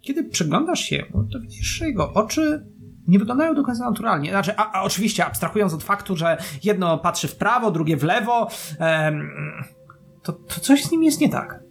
Kiedy 0.00 0.24
przyglądasz 0.24 0.80
się 0.80 1.04
mu, 1.14 1.24
to 1.24 1.40
widzisz, 1.40 1.66
że 1.66 1.86
jego 1.86 2.12
oczy 2.12 2.66
nie 3.08 3.18
wyglądają 3.18 3.54
do 3.54 3.64
końca 3.64 3.84
naturalnie. 3.90 4.30
Znaczy, 4.30 4.56
a, 4.56 4.72
a 4.72 4.82
oczywiście 4.82 5.26
abstrahując 5.26 5.74
od 5.74 5.82
faktu, 5.82 6.16
że 6.16 6.36
jedno 6.64 6.98
patrzy 6.98 7.28
w 7.28 7.36
prawo, 7.36 7.70
drugie 7.70 7.96
w 7.96 8.04
lewo, 8.04 8.48
em, 8.78 9.30
to, 10.22 10.32
to 10.32 10.60
coś 10.60 10.84
z 10.84 10.92
nim 10.92 11.02
jest 11.02 11.20
nie 11.20 11.28
tak. 11.28 11.62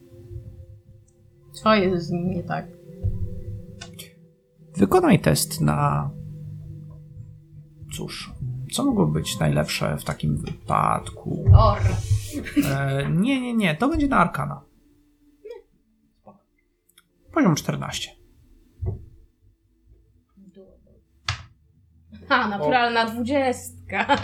Co 1.64 1.76
jest 1.76 2.08
z 2.08 2.12
nim 2.12 2.30
nie 2.30 2.44
tak? 2.44 2.68
Wykonaj 4.78 5.20
test 5.20 5.62
na. 5.62 6.10
Cóż, 7.96 8.32
co 8.74 8.86
mogłoby 8.86 9.20
być 9.20 9.40
najlepsze 9.40 9.98
w 9.98 10.04
takim 10.04 10.38
wypadku? 10.38 11.46
Or. 11.58 11.80
E, 12.66 13.10
nie, 13.10 13.42
nie, 13.42 13.54
nie, 13.54 13.76
to 13.76 13.88
będzie 13.88 14.08
na 14.08 14.18
Arkana. 14.18 14.62
Poziom 17.34 17.56
14. 17.56 18.10
Ha, 22.30 22.48
naturalna 22.48 23.06
dwudziestka. 23.06 24.18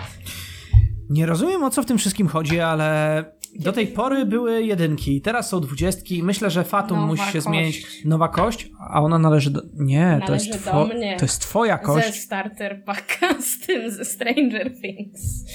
Nie 1.09 1.25
rozumiem 1.25 1.63
o 1.63 1.69
co 1.69 1.83
w 1.83 1.85
tym 1.85 1.97
wszystkim 1.97 2.27
chodzi, 2.27 2.59
ale 2.59 3.23
do 3.59 3.71
tej 3.71 3.87
pory 3.87 4.25
były 4.25 4.63
jedynki, 4.63 5.21
teraz 5.21 5.49
są 5.49 5.59
dwudziestki. 5.61 6.23
Myślę, 6.23 6.49
że 6.49 6.63
Fatum 6.63 6.97
Nowa 6.97 7.07
musi 7.07 7.23
się 7.23 7.31
kość. 7.31 7.43
zmienić. 7.45 8.05
Nowa 8.05 8.27
kość, 8.27 8.71
a 8.79 9.01
ona 9.01 9.19
należy 9.19 9.49
do. 9.51 9.61
Nie, 9.73 10.17
to 10.21 10.25
Należy 10.31 10.49
jest, 10.49 10.65
do 10.65 10.71
two... 10.71 10.85
mnie. 10.87 11.15
to 11.19 11.25
jest 11.25 11.41
twoja 11.41 11.77
Ze 11.77 11.83
kość. 11.83 12.19
starter 12.19 12.83
packa 12.85 13.41
z 13.41 13.59
tym, 13.59 13.91
ze 13.91 14.05
Stranger 14.05 14.71
Things. 14.81 15.45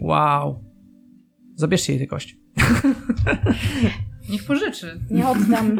Wow. 0.00 0.64
Zabierzcie 1.54 1.92
jej 1.92 2.00
tę 2.00 2.06
kość. 2.06 2.36
Niech 4.30 4.44
pożyczy. 4.44 5.00
Nie 5.10 5.28
oddam. 5.28 5.76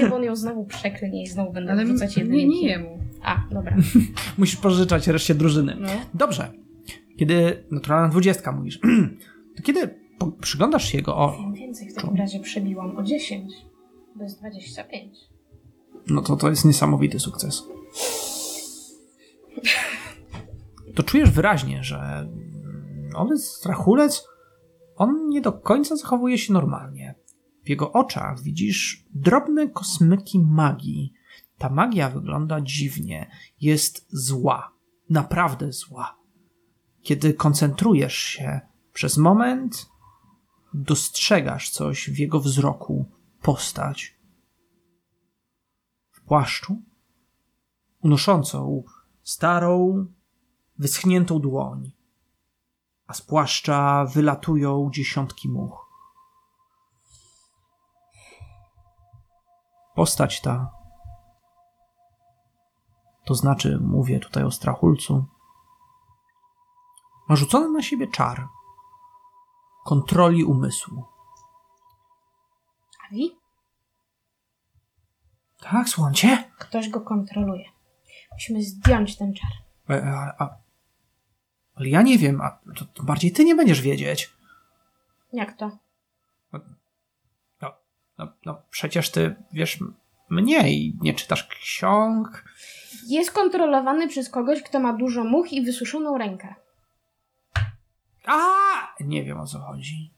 Nie, 0.00 0.08
bo 0.08 0.16
on 0.16 0.22
ją 0.24 0.36
znowu 0.36 0.64
przeklenie 0.64 1.22
i 1.22 1.26
znowu 1.26 1.52
będę 1.52 1.72
Ale 1.72 1.84
wrzucać 1.84 2.16
nie, 2.16 2.22
jedynki. 2.22 2.46
nie 2.48 2.68
jemu. 2.68 2.98
A, 3.22 3.44
dobra. 3.54 3.76
Musisz 4.38 4.56
pożyczać 4.60 5.08
reszcie 5.08 5.34
drużyny. 5.34 5.76
No. 5.80 5.88
Dobrze. 6.14 6.52
Kiedy 7.18 7.64
naturalna 7.70 8.08
dwudziestka 8.08 8.52
mówisz, 8.52 8.80
to 9.56 9.62
kiedy 9.62 10.01
przyglądasz 10.30 10.84
się 10.84 10.98
jego 10.98 11.16
o, 11.16 11.52
więcej 11.52 11.90
w 11.90 11.94
takim 11.94 12.16
razie 12.16 12.40
przebiłam 12.40 12.96
o 12.96 13.02
10. 13.02 13.52
To 14.18 14.22
jest 14.22 14.38
25. 14.38 15.18
no 16.06 16.22
to 16.22 16.36
to 16.36 16.50
jest 16.50 16.64
niesamowity 16.64 17.20
sukces. 17.20 17.62
to 20.94 21.02
czujesz 21.02 21.30
wyraźnie, 21.30 21.84
że 21.84 21.98
mm, 21.98 23.10
owy 23.14 23.38
strachulec, 23.38 24.28
on 24.96 25.28
nie 25.28 25.40
do 25.40 25.52
końca 25.52 25.96
zachowuje 25.96 26.38
się 26.38 26.52
normalnie. 26.52 27.14
W 27.64 27.68
jego 27.68 27.92
oczach 27.92 28.42
widzisz 28.42 29.04
drobne 29.14 29.68
kosmyki 29.68 30.38
magii. 30.38 31.12
Ta 31.58 31.70
magia 31.70 32.10
wygląda 32.10 32.60
dziwnie, 32.60 33.30
jest 33.60 34.06
zła, 34.08 34.72
naprawdę 35.10 35.72
zła. 35.72 36.18
Kiedy 37.02 37.34
koncentrujesz 37.34 38.16
się 38.16 38.60
przez 38.92 39.16
moment, 39.16 39.91
dostrzegasz 40.74 41.70
coś 41.70 42.10
w 42.10 42.18
jego 42.18 42.40
wzroku, 42.40 43.10
postać. 43.42 44.16
W 46.10 46.20
płaszczu, 46.20 46.82
unoszącą 48.02 48.82
starą, 49.22 50.06
wyschniętą 50.78 51.38
dłoń, 51.38 51.92
a 53.06 53.14
z 53.14 53.22
płaszcza 53.22 54.04
wylatują 54.04 54.90
dziesiątki 54.92 55.48
much. 55.48 55.92
Postać 59.94 60.40
ta, 60.40 60.72
to 63.24 63.34
znaczy 63.34 63.78
mówię 63.80 64.20
tutaj 64.20 64.44
o 64.44 64.50
strachulcu, 64.50 65.24
ma 67.28 67.36
rzucony 67.36 67.68
na 67.68 67.82
siebie 67.82 68.06
czar 68.06 68.48
kontroli 69.84 70.44
umysłu. 70.44 71.04
Ali? 73.10 73.36
Tak, 75.60 75.88
słońcie? 75.88 76.50
Ktoś 76.58 76.88
go 76.88 77.00
kontroluje. 77.00 77.64
Musimy 78.32 78.62
zdjąć 78.62 79.16
ten 79.16 79.34
czar. 79.34 79.50
E, 79.96 80.02
a, 80.06 80.44
a, 80.44 80.56
ale 81.74 81.88
ja 81.88 82.02
nie 82.02 82.18
wiem, 82.18 82.40
a 82.40 82.58
to, 82.76 82.84
to 82.84 83.02
bardziej 83.02 83.32
ty 83.32 83.44
nie 83.44 83.54
będziesz 83.54 83.80
wiedzieć. 83.80 84.30
Jak 85.32 85.56
to? 85.56 85.70
No, 86.52 86.60
no, 88.18 88.32
no 88.46 88.62
przecież 88.70 89.10
ty 89.10 89.34
wiesz 89.52 89.80
m- 89.80 89.94
mniej, 90.30 90.98
nie 91.00 91.14
czytasz 91.14 91.46
ksiąg. 91.46 92.44
Jest 93.06 93.32
kontrolowany 93.32 94.08
przez 94.08 94.28
kogoś, 94.30 94.62
kto 94.62 94.80
ma 94.80 94.92
dużo 94.92 95.24
much 95.24 95.52
i 95.52 95.64
wysuszoną 95.64 96.18
rękę. 96.18 96.54
A, 98.24 98.50
nie 99.00 99.24
wiem 99.24 99.40
o 99.40 99.46
co 99.46 99.58
chodzi. 99.58 100.10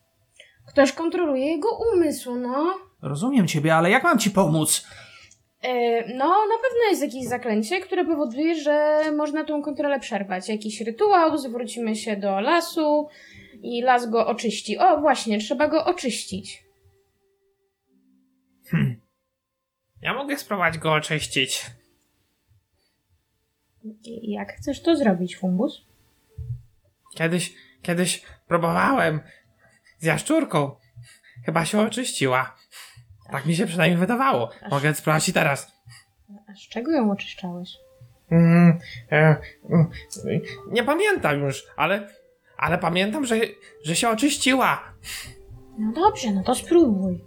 Ktoś 0.66 0.92
kontroluje 0.92 1.46
jego 1.46 1.68
umysł, 1.92 2.34
no. 2.34 2.74
Rozumiem 3.02 3.48
ciebie, 3.48 3.74
ale 3.74 3.90
jak 3.90 4.04
mam 4.04 4.18
ci 4.18 4.30
pomóc? 4.30 4.86
E, 5.62 6.00
no, 6.08 6.26
na 6.26 6.58
pewno 6.62 6.90
jest 6.90 7.02
jakieś 7.02 7.28
zaklęcie, 7.28 7.80
które 7.80 8.04
powoduje, 8.04 8.54
że 8.54 9.02
można 9.16 9.44
tą 9.44 9.62
kontrolę 9.62 10.00
przerwać. 10.00 10.48
Jakiś 10.48 10.80
rytuał, 10.80 11.38
zwrócimy 11.38 11.96
się 11.96 12.16
do 12.16 12.40
lasu 12.40 13.08
i 13.62 13.82
las 13.82 14.10
go 14.10 14.26
oczyści. 14.26 14.78
O, 14.78 15.00
właśnie, 15.00 15.38
trzeba 15.38 15.68
go 15.68 15.84
oczyścić. 15.84 16.64
Hm. 18.68 19.00
Ja 20.02 20.14
mogę 20.14 20.38
spróbować 20.38 20.78
go 20.78 20.92
oczyścić. 20.92 21.66
I 24.04 24.32
jak 24.32 24.52
chcesz 24.52 24.82
to 24.82 24.96
zrobić, 24.96 25.36
Fumbus? 25.36 25.84
Kiedyś, 27.14 27.54
kiedyś 27.84 28.22
próbowałem 28.48 29.20
z 29.98 30.04
jaszczurką. 30.04 30.76
Chyba 31.44 31.64
się 31.64 31.80
oczyściła. 31.80 32.56
Tak 33.30 33.46
mi 33.46 33.56
się 33.56 33.66
przynajmniej 33.66 33.98
wydawało. 34.00 34.50
Mogę 34.70 34.94
spróbować 34.94 35.28
i 35.28 35.32
teraz. 35.32 35.72
A 36.48 36.54
z 36.54 36.68
czego 36.68 36.92
ją 36.92 37.10
oczyszczałeś? 37.10 37.70
Mm, 38.30 38.78
e, 39.12 39.36
mm, 39.70 39.90
nie 40.70 40.84
pamiętam 40.84 41.40
już, 41.40 41.66
ale, 41.76 42.08
ale 42.56 42.78
pamiętam, 42.78 43.24
że, 43.24 43.36
że 43.84 43.96
się 43.96 44.08
oczyściła. 44.08 44.94
No 45.78 45.92
dobrze, 45.92 46.32
no 46.32 46.42
to 46.42 46.54
spróbuj. 46.54 47.24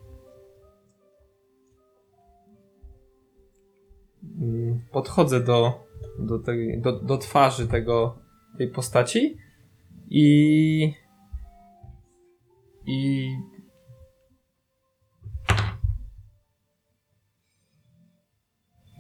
Mm, 4.42 4.82
Podchodzę 4.92 5.40
do, 5.40 5.88
do, 6.20 6.40
tej, 6.40 6.82
do, 6.82 7.00
do 7.00 7.18
twarzy 7.18 7.68
tego, 7.68 8.20
tej 8.58 8.68
postaci 8.68 9.38
i. 10.10 10.94
I. 12.86 13.30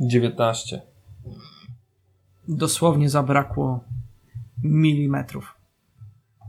Dziewiętnaście. 0.01 0.81
Dosłownie 2.47 3.09
zabrakło 3.09 3.83
milimetrów. 4.63 5.57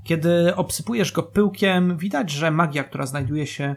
Kiedy 0.05 0.57
obsypujesz 0.57 1.13
go 1.13 1.23
pyłkiem, 1.23 1.97
widać, 1.97 2.31
że 2.31 2.51
magia, 2.51 2.85
która 2.85 3.07
znajduje 3.07 3.47
się 3.47 3.77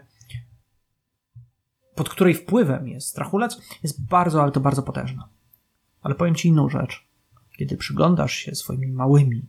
pod 1.94 2.08
której 2.08 2.34
wpływem 2.34 2.88
jest 2.88 3.08
strachulec, 3.08 3.60
jest 3.82 4.08
bardzo, 4.08 4.42
ale 4.42 4.52
to 4.52 4.60
bardzo 4.60 4.82
potężna. 4.82 5.28
Ale 6.02 6.14
powiem 6.14 6.34
ci 6.34 6.48
inną 6.48 6.68
rzecz. 6.68 7.06
Kiedy 7.58 7.76
przyglądasz 7.76 8.32
się 8.32 8.54
swoimi 8.54 8.92
małymi, 8.92 9.48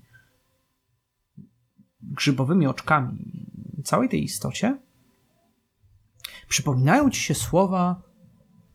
grzybowymi 2.11 2.67
oczkami 2.67 3.43
całej 3.83 4.09
tej 4.09 4.23
istocie, 4.23 4.77
przypominają 6.47 7.09
ci 7.09 7.21
się 7.21 7.35
słowa 7.35 8.01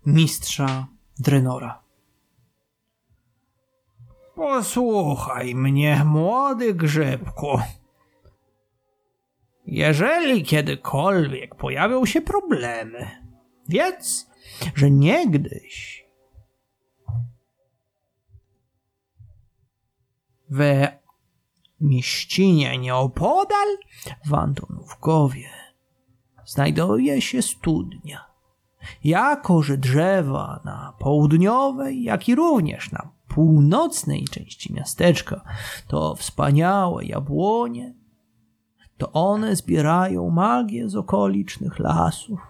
mistrza 0.07 0.87
Drenora. 1.19 1.83
Posłuchaj 4.35 5.55
mnie, 5.55 6.05
młody 6.05 6.75
grzybku. 6.75 7.61
Jeżeli 9.67 10.45
kiedykolwiek 10.45 11.55
pojawią 11.55 12.07
się 12.07 12.21
problemy, 12.21 13.11
wiedz, 13.69 14.31
że 14.75 14.91
niegdyś 14.91 16.05
w 20.51 20.87
mieścinie 21.81 22.79
nieopodal 22.79 23.69
w 24.27 24.35
Antonówkowie 24.35 25.49
znajduje 26.49 27.21
się 27.21 27.43
studnia. 27.43 28.25
Jako, 29.05 29.63
że 29.63 29.79
drzewa 29.79 30.61
na 30.65 30.95
południowej, 30.99 32.03
jak 32.03 32.29
i 32.29 32.35
również 32.35 32.93
na 32.93 33.11
północnej 33.29 34.25
części 34.25 34.73
miasteczka 34.73 35.45
to 35.89 36.15
wspaniałe 36.15 37.05
jabłonie, 37.05 37.95
to 38.99 39.13
one 39.13 39.57
zbierają 39.57 40.31
magię 40.31 40.89
z 40.89 40.97
okolicznych 40.97 41.79
lasów 41.79 42.41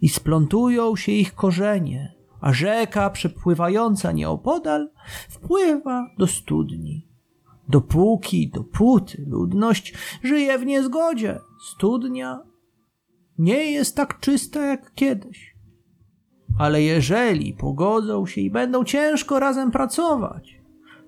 i 0.00 0.08
splątują 0.08 0.96
się 0.96 1.12
ich 1.12 1.34
korzenie, 1.34 2.14
a 2.40 2.52
rzeka 2.52 3.10
przepływająca 3.10 4.12
nieopodal 4.12 4.90
wpływa 5.28 6.06
do 6.18 6.26
studni. 6.26 7.09
Dopóki, 7.70 8.48
dopóty 8.48 9.24
ludność 9.28 9.94
żyje 10.22 10.58
w 10.58 10.66
niezgodzie, 10.66 11.38
studnia 11.68 12.42
nie 13.38 13.70
jest 13.70 13.96
tak 13.96 14.20
czysta 14.20 14.66
jak 14.66 14.94
kiedyś. 14.94 15.54
Ale 16.58 16.82
jeżeli 16.82 17.54
pogodzą 17.54 18.26
się 18.26 18.40
i 18.40 18.50
będą 18.50 18.84
ciężko 18.84 19.40
razem 19.40 19.70
pracować, 19.70 20.60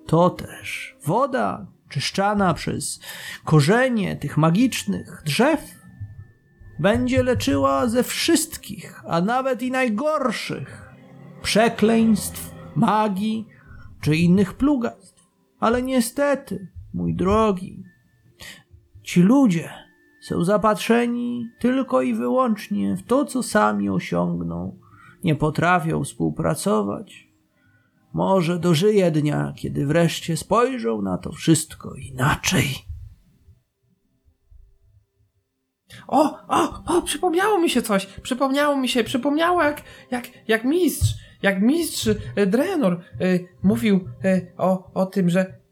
to 0.07 0.31
też 0.31 0.97
woda 1.05 1.67
czyszczana 1.89 2.55
przez 2.55 3.01
korzenie 3.45 4.17
tych 4.17 4.37
magicznych 4.37 5.23
drzew 5.25 5.61
będzie 6.79 7.23
leczyła 7.23 7.87
ze 7.87 8.03
wszystkich, 8.03 9.03
a 9.07 9.21
nawet 9.21 9.63
i 9.63 9.71
najgorszych 9.71 10.95
przekleństw, 11.43 12.55
magii 12.77 13.47
czy 14.01 14.17
innych 14.17 14.55
plugastw. 14.55 15.02
Ale 15.63 15.83
niestety, 15.83 16.69
mój 16.95 17.15
drogi, 17.15 17.85
ci 19.03 19.23
ludzie 19.23 19.71
są 20.21 20.45
zapatrzeni 20.45 21.51
tylko 21.61 22.03
i 22.03 22.15
wyłącznie 22.15 22.97
w 22.97 23.03
to, 23.03 23.25
co 23.25 23.43
sami 23.43 23.91
osiągną. 23.91 24.79
Nie 25.25 25.35
potrafią 25.35 26.05
współpracować. 26.05 27.29
Może 28.13 28.59
dożyje 28.59 29.11
dnia, 29.11 29.53
kiedy 29.57 29.87
wreszcie 29.87 30.37
spojrzą 30.37 31.03
na 31.03 31.19
to 31.19 31.33
wszystko 31.33 31.95
inaczej. 31.95 32.67
O, 36.07 36.39
o, 36.49 36.85
o, 36.87 37.03
przypomniało 37.03 37.59
mi 37.59 37.71
się 37.71 37.83
coś. 37.83 38.07
Przypomniało 38.07 38.77
mi 38.77 38.89
się, 38.89 39.05
przypomniało 39.05 39.63
jak, 39.63 39.83
jak, 40.11 40.49
jak 40.49 40.65
mistrz, 40.65 41.22
jak 41.43 41.63
mistrz 41.63 42.09
e, 42.37 42.47
Drenor 42.47 42.93
e, 42.93 43.39
mówił 43.63 44.09
e, 44.25 44.41
o, 44.57 44.93
o 44.95 45.07
tym, 45.07 45.31
że, 45.31 45.63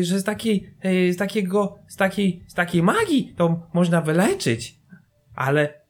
że 0.00 0.20
z 0.20 0.24
takiej, 0.24 0.74
z 1.10 1.16
takiego, 1.16 1.78
z 1.88 1.96
takiej, 1.96 2.44
z 2.46 2.54
takiej 2.54 2.82
magii 2.82 3.34
to 3.36 3.68
można 3.74 4.00
wyleczyć. 4.00 4.78
Ale 5.34 5.82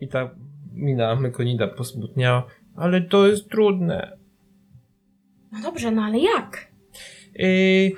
i 0.00 0.08
ta 0.08 0.34
mina 0.72 1.16
Mykonida 1.16 1.68
posmutniała. 1.68 2.46
Ale 2.76 3.00
to 3.00 3.26
jest 3.26 3.50
trudne. 3.50 4.18
No 5.52 5.62
dobrze, 5.62 5.90
no 5.90 6.02
ale 6.02 6.18
jak? 6.18 6.72
Yy, 7.34 7.92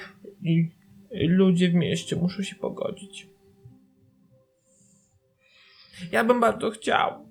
ludzie 1.12 1.68
w 1.68 1.74
mieście 1.74 2.16
muszą 2.16 2.42
się 2.42 2.56
pogodzić. 2.56 3.28
Ja 6.12 6.24
bym 6.24 6.40
bardzo 6.40 6.70
chciał. 6.70 7.29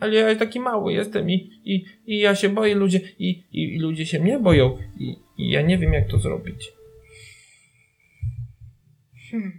Ale 0.00 0.14
ja 0.14 0.36
taki 0.36 0.60
mały 0.60 0.92
jestem 0.92 1.30
i, 1.30 1.60
i, 1.64 1.84
i 2.06 2.18
ja 2.18 2.34
się 2.34 2.48
boję 2.48 2.74
ludzie 2.74 3.00
i, 3.18 3.44
i, 3.52 3.76
i 3.76 3.78
ludzie 3.78 4.06
się 4.06 4.20
mnie 4.20 4.38
boją 4.38 4.78
i, 4.98 5.16
i 5.38 5.50
ja 5.50 5.62
nie 5.62 5.78
wiem 5.78 5.92
jak 5.92 6.08
to 6.08 6.18
zrobić. 6.18 6.72
Hmm. 9.30 9.52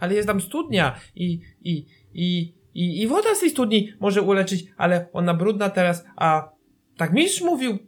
Ale 0.00 0.14
jest 0.14 0.28
tam 0.28 0.40
studnia 0.40 1.00
i, 1.14 1.40
i, 1.60 1.86
i, 2.14 2.54
i, 2.74 3.02
i 3.02 3.06
woda 3.06 3.34
z 3.34 3.40
tej 3.40 3.50
studni 3.50 3.92
może 4.00 4.22
uleczyć, 4.22 4.64
ale 4.76 5.06
ona 5.12 5.34
brudna 5.34 5.70
teraz, 5.70 6.04
a 6.16 6.52
tak 6.96 7.12
mistrz 7.12 7.42
mówił 7.42 7.78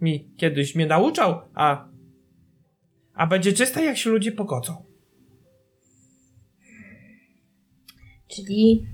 mi 0.00 0.30
kiedyś, 0.36 0.74
mnie 0.74 0.86
nauczał, 0.86 1.40
a, 1.54 1.88
a 3.14 3.26
będzie 3.26 3.52
czysta 3.52 3.80
jak 3.80 3.96
się 3.96 4.10
ludzie 4.10 4.32
pogodzą. 4.32 4.84
Czyli 8.28 8.86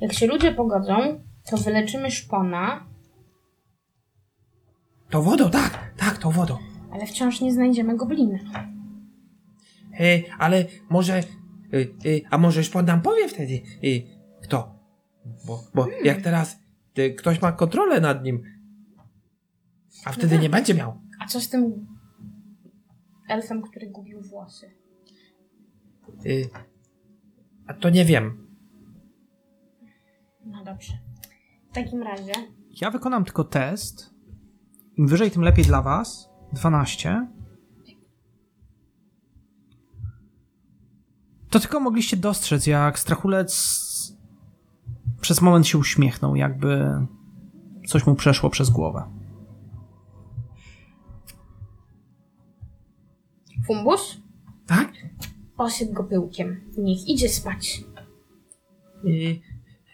jak 0.00 0.12
się 0.12 0.26
ludzie 0.26 0.52
pogodzą, 0.52 1.24
to 1.50 1.56
wyleczymy 1.56 2.10
szpona, 2.10 2.86
To 5.10 5.22
wodą, 5.22 5.50
tak, 5.50 5.94
tak, 5.96 6.18
to 6.18 6.30
wodą. 6.30 6.58
ale 6.92 7.06
wciąż 7.06 7.40
nie 7.40 7.52
znajdziemy 7.52 7.96
goblina. 7.96 8.38
E, 10.00 10.22
ale 10.38 10.64
może, 10.90 11.14
e, 11.14 11.22
e, 11.22 11.24
a 12.30 12.38
może 12.38 12.64
szpon 12.64 12.84
nam 12.86 13.02
powie 13.02 13.28
wtedy, 13.28 13.54
e, 13.54 13.86
kto? 14.42 14.78
Bo, 15.46 15.64
bo 15.74 15.86
jak 16.04 16.22
teraz 16.22 16.58
e, 16.96 17.10
ktoś 17.10 17.42
ma 17.42 17.52
kontrolę 17.52 18.00
nad 18.00 18.24
nim, 18.24 18.42
a 20.04 20.12
wtedy 20.12 20.38
nie 20.38 20.50
będzie 20.50 20.74
miał. 20.74 21.00
A 21.20 21.26
co 21.26 21.40
z 21.40 21.48
tym 21.48 21.86
elfem, 23.28 23.62
który 23.62 23.86
gubił 23.90 24.20
włosy? 24.22 24.70
E, 26.08 26.30
a 27.66 27.74
to 27.74 27.90
nie 27.90 28.04
wiem. 28.04 28.46
No 30.44 30.64
dobrze. 30.64 31.03
W 31.74 31.76
takim 31.76 32.02
razie 32.02 32.32
Ja 32.80 32.90
wykonam 32.90 33.24
tylko 33.24 33.44
test. 33.44 34.14
Im 34.96 35.08
wyżej, 35.08 35.30
tym 35.30 35.42
lepiej 35.42 35.64
dla 35.64 35.82
was. 35.82 36.30
12. 36.52 37.28
To 41.50 41.60
tylko 41.60 41.80
mogliście 41.80 42.16
dostrzec, 42.16 42.66
jak 42.66 42.98
Strachulec 42.98 43.52
przez 45.20 45.40
moment 45.42 45.66
się 45.66 45.78
uśmiechnął, 45.78 46.36
jakby 46.36 46.90
coś 47.86 48.06
mu 48.06 48.14
przeszło 48.14 48.50
przez 48.50 48.70
głowę. 48.70 49.04
Fumbus, 53.66 54.16
Tak? 54.66 54.92
posyp 55.56 55.92
go 55.92 56.04
pyłkiem. 56.04 56.60
Niech 56.78 57.08
idzie 57.08 57.28
spać. 57.28 57.84
E, 59.04 59.08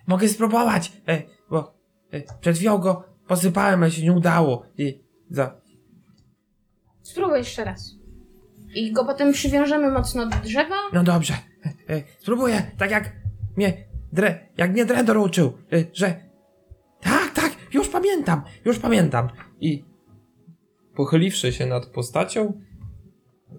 mogę 0.07 0.29
spróbować, 0.29 0.93
e, 1.09 1.23
e, 2.11 2.23
przed 2.41 2.57
chwilą 2.57 2.79
go 2.79 3.05
posypałem, 3.29 3.83
ale 3.83 3.93
się 3.93 4.03
nie 4.03 4.13
udało. 4.13 4.67
I 4.79 5.01
za, 5.31 5.61
Spróbuj 7.11 7.39
jeszcze 7.39 7.65
raz. 7.65 7.95
I 8.75 8.93
go 8.93 9.05
potem 9.05 9.33
przywiążemy 9.33 9.91
mocno 9.91 10.27
do 10.27 10.37
drzewa. 10.37 10.77
No 10.93 11.03
dobrze. 11.03 11.35
E, 11.65 11.95
e, 11.95 12.03
spróbuję, 12.19 12.71
tak 12.79 12.91
jak 12.91 13.13
mnie 13.57 13.85
Dre, 14.13 14.39
jak 14.57 14.73
mnie 14.73 14.85
Dredor 14.85 15.17
uczył, 15.17 15.53
że 15.93 16.21
tak, 17.01 17.35
tak, 17.35 17.57
już 17.75 17.89
pamiętam, 17.89 18.43
już 18.65 18.79
pamiętam. 18.79 19.29
I 19.61 19.85
pochyliwszy 20.95 21.53
się 21.53 21.67
nad 21.67 21.87
postacią, 21.87 22.61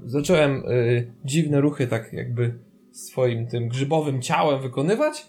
zacząłem 0.06 0.52
e, 0.52 0.62
dziwne 1.26 1.62
ruchy 1.62 1.88
tak 1.88 2.14
jakby 2.14 2.60
swoim 2.92 3.48
tym 3.48 3.68
grzybowym 3.68 4.22
ciałem 4.22 4.62
wykonywać 4.62 5.28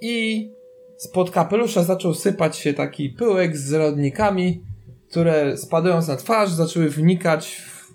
i 0.00 0.50
spod 0.98 1.30
kapelusza 1.30 1.82
zaczął 1.82 2.14
sypać 2.14 2.56
się 2.56 2.74
taki 2.74 3.10
pyłek 3.10 3.56
z 3.56 3.72
rodnikami, 3.72 4.62
które 5.10 5.56
spadając 5.56 6.08
na 6.08 6.16
twarz 6.16 6.50
zaczęły 6.50 6.90
wnikać 6.90 7.56
w, 7.56 7.92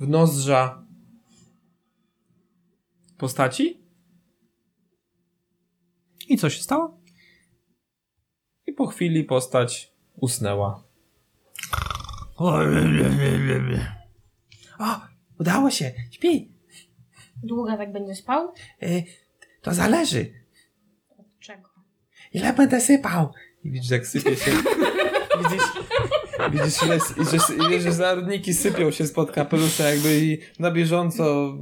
w 0.00 0.08
nozdrza 0.08 0.84
postaci 3.18 3.80
I 6.28 6.38
co 6.38 6.50
się 6.50 6.62
stało? 6.62 6.98
i 8.66 8.72
po 8.72 8.86
chwili 8.86 9.24
postać 9.24 9.92
usnęła. 10.16 10.84
O, 14.78 15.00
udało 15.40 15.70
się, 15.70 15.92
śpi. 16.10 16.52
Długo 17.42 17.76
tak 17.76 17.92
będzie 17.92 18.14
spał? 18.14 18.52
Y, 18.82 19.04
to 19.62 19.74
zależy, 19.74 20.32
Od 21.18 21.38
czego? 21.38 21.77
Ile 22.32 22.52
będę 22.52 22.80
sypał. 22.80 23.32
I 23.64 23.70
widzisz, 23.70 23.90
jak 23.90 24.06
sypie 24.06 24.36
się. 24.36 24.50
widzisz, 25.42 25.64
widzisz 26.52 26.82
ile, 26.82 26.98
że, 27.30 27.54
ile, 27.66 27.80
że 27.80 27.92
zarodniki 27.92 28.54
sypią 28.54 28.90
się 28.90 29.06
spod 29.06 29.30
kapelusza, 29.32 29.90
jakby 29.90 30.20
i 30.24 30.38
na 30.58 30.70
bieżąco. 30.70 31.54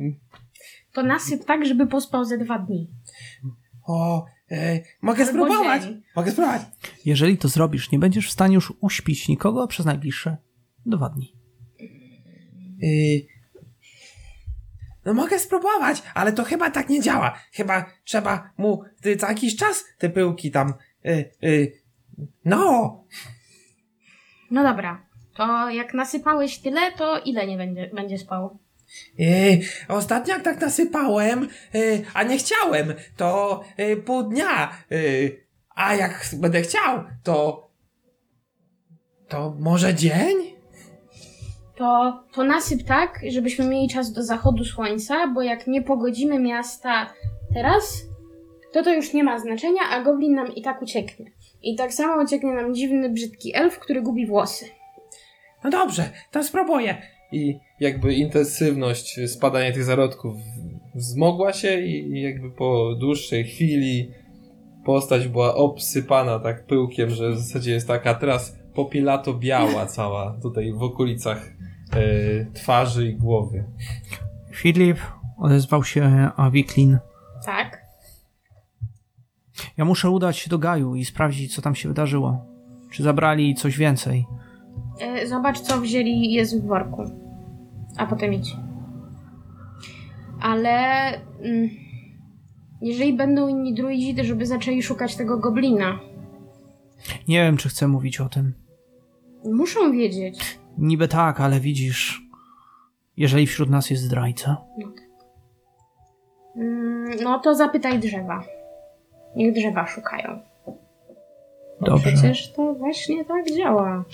To 0.93 1.03
nasyp 1.03 1.45
tak, 1.45 1.67
żeby 1.67 1.87
pospał 1.87 2.25
ze 2.25 2.39
dwa 2.39 2.59
dni. 2.59 2.91
O, 3.87 4.27
e, 4.51 4.81
mogę 5.03 5.25
Albo 5.25 5.31
spróbować. 5.31 5.83
dzień. 5.83 6.03
Mogę 6.17 6.31
spróbować. 6.33 6.63
Jeżeli 7.05 7.39
to 7.39 7.49
zrobisz, 7.49 7.91
nie 7.91 7.99
będziesz 7.99 8.29
w 8.29 8.33
stanie 8.33 8.55
już 8.55 8.73
uśpić 8.81 9.29
nikogo 9.29 9.67
przez 9.67 9.87
najbliższe 9.87 10.37
dwa 10.87 11.09
dni. 11.09 11.33
Y, 12.83 13.27
no 15.07 15.15
mogę 15.15 15.39
spróbować, 15.39 16.03
ale 16.15 16.33
to 16.33 16.45
chyba 16.45 16.71
tak 16.71 16.89
nie 16.89 17.01
działa. 17.01 17.39
Chyba 17.53 17.87
trzeba 18.05 18.51
mu 18.57 18.83
ty, 19.03 19.17
za 19.17 19.29
jakiś 19.29 19.57
czas 19.57 19.85
te 19.99 20.11
pyłki 20.11 20.51
tam. 20.51 20.75
Y, 21.07 21.31
y, 21.45 21.73
no, 22.45 23.05
No 24.51 24.63
dobra. 24.63 25.07
To 25.37 25.71
jak 25.71 25.95
nasypałeś 25.95 26.59
tyle, 26.59 26.93
to 26.93 27.19
ile 27.19 27.47
nie 27.47 27.57
będzie, 27.57 27.91
będzie 27.95 28.19
spał? 28.19 28.59
y, 29.21 29.61
ostatnio 29.89 30.35
jak 30.35 30.43
tak 30.43 30.61
nasypałem, 30.61 31.49
y, 31.75 32.05
a 32.15 32.23
nie 32.23 32.39
chciałem, 32.39 32.95
to 33.17 33.63
y, 33.81 33.97
pół 33.97 34.23
dnia. 34.23 34.73
Y, 34.93 35.47
a 35.75 35.95
jak 35.95 36.27
będę 36.33 36.63
chciał, 36.63 37.05
to. 37.23 37.67
To 39.29 39.57
może 39.59 39.95
dzień? 39.95 40.56
To, 41.77 42.23
to 42.33 42.45
nasyp 42.45 42.83
tak, 42.83 43.21
żebyśmy 43.29 43.69
mieli 43.69 43.89
czas 43.89 44.13
do 44.13 44.23
zachodu 44.23 44.65
słońca, 44.65 45.27
bo 45.35 45.43
jak 45.43 45.67
nie 45.67 45.83
pogodzimy 45.83 46.39
miasta 46.39 47.13
teraz, 47.55 48.03
to 48.73 48.83
to 48.83 48.95
już 48.95 49.13
nie 49.13 49.25
ma 49.25 49.39
znaczenia, 49.39 49.81
a 49.91 50.03
goblin 50.03 50.35
nam 50.35 50.55
i 50.55 50.63
tak 50.63 50.83
ucieknie. 50.83 51.27
I 51.63 51.77
tak 51.77 51.95
samo 51.95 52.23
ucieknie 52.23 52.55
nam 52.55 52.75
dziwny, 52.75 53.11
brzydki 53.11 53.57
elf, 53.57 53.79
który 53.79 54.03
gubi 54.03 54.27
włosy. 54.27 54.67
No 55.65 55.71
dobrze, 55.71 56.11
to 56.31 56.45
spróbuję. 56.45 57.03
I 57.33 57.59
jakby 57.81 58.15
intensywność 58.15 59.21
spadania 59.27 59.73
tych 59.73 59.85
zarodków 59.85 60.35
wzmogła 60.95 61.53
się 61.53 61.81
i 61.81 62.23
jakby 62.23 62.51
po 62.51 62.95
dłuższej 63.01 63.45
chwili 63.45 64.11
postać 64.85 65.29
była 65.29 65.55
obsypana 65.55 66.39
tak 66.39 66.67
pyłkiem, 66.67 67.11
że 67.11 67.31
w 67.31 67.39
zasadzie 67.39 67.73
jest 67.73 67.89
taka 67.89 68.15
teraz 68.15 68.57
popilato 68.75 69.35
biała 69.35 69.87
cała 69.87 70.39
tutaj 70.43 70.73
w 70.73 70.83
okolicach 70.83 71.56
e, 71.93 71.99
twarzy 72.53 73.09
i 73.09 73.15
głowy. 73.17 73.65
Filip, 74.53 74.99
odezwał 75.39 75.85
się 75.85 76.31
Awiklin. 76.37 76.99
Tak? 77.45 77.87
Ja 79.77 79.85
muszę 79.85 80.11
udać 80.11 80.39
się 80.39 80.51
do 80.51 80.59
Gaju 80.59 80.95
i 80.95 81.05
sprawdzić, 81.05 81.55
co 81.55 81.63
tam 81.63 81.75
się 81.75 81.89
wydarzyło. 81.89 82.47
Czy 82.91 83.03
zabrali 83.03 83.55
coś 83.55 83.79
więcej? 83.79 84.27
E, 85.01 85.27
Zobacz, 85.27 85.61
co 85.61 85.81
wzięli 85.81 86.33
jest 86.33 86.61
w 86.61 86.67
worku. 86.67 87.03
A 87.97 88.07
potem 88.07 88.33
idź. 88.33 88.57
Ale... 90.41 90.71
Mm, 91.43 91.69
jeżeli 92.81 93.17
będą 93.17 93.49
inni 93.49 93.75
druidzi, 93.75 94.15
to 94.15 94.25
żeby 94.25 94.47
zaczęli 94.47 94.83
szukać 94.83 95.17
tego 95.17 95.39
goblina. 95.39 95.99
Nie 97.29 97.43
wiem, 97.43 97.57
czy 97.57 97.69
chcę 97.69 97.89
mówić 97.89 98.21
o 98.21 98.29
tym. 98.29 98.55
Muszą 99.45 99.93
wiedzieć. 99.93 100.59
Niby 100.79 101.09
tak, 101.09 101.41
ale 101.41 101.61
widzisz, 101.61 102.23
jeżeli 103.17 103.47
wśród 103.47 103.71
nas 103.71 103.91
jest 103.91 104.03
zdrajca. 104.03 104.57
Mm, 106.57 107.11
no 107.23 107.39
to 107.39 107.55
zapytaj 107.55 107.99
drzewa. 107.99 108.45
Niech 109.37 109.55
drzewa 109.55 109.87
szukają. 109.87 110.41
Bo 111.81 111.87
Dobrze. 111.87 112.13
Przecież 112.13 112.53
to 112.53 112.75
właśnie 112.75 113.25
tak 113.25 113.51
działa. 113.57 114.05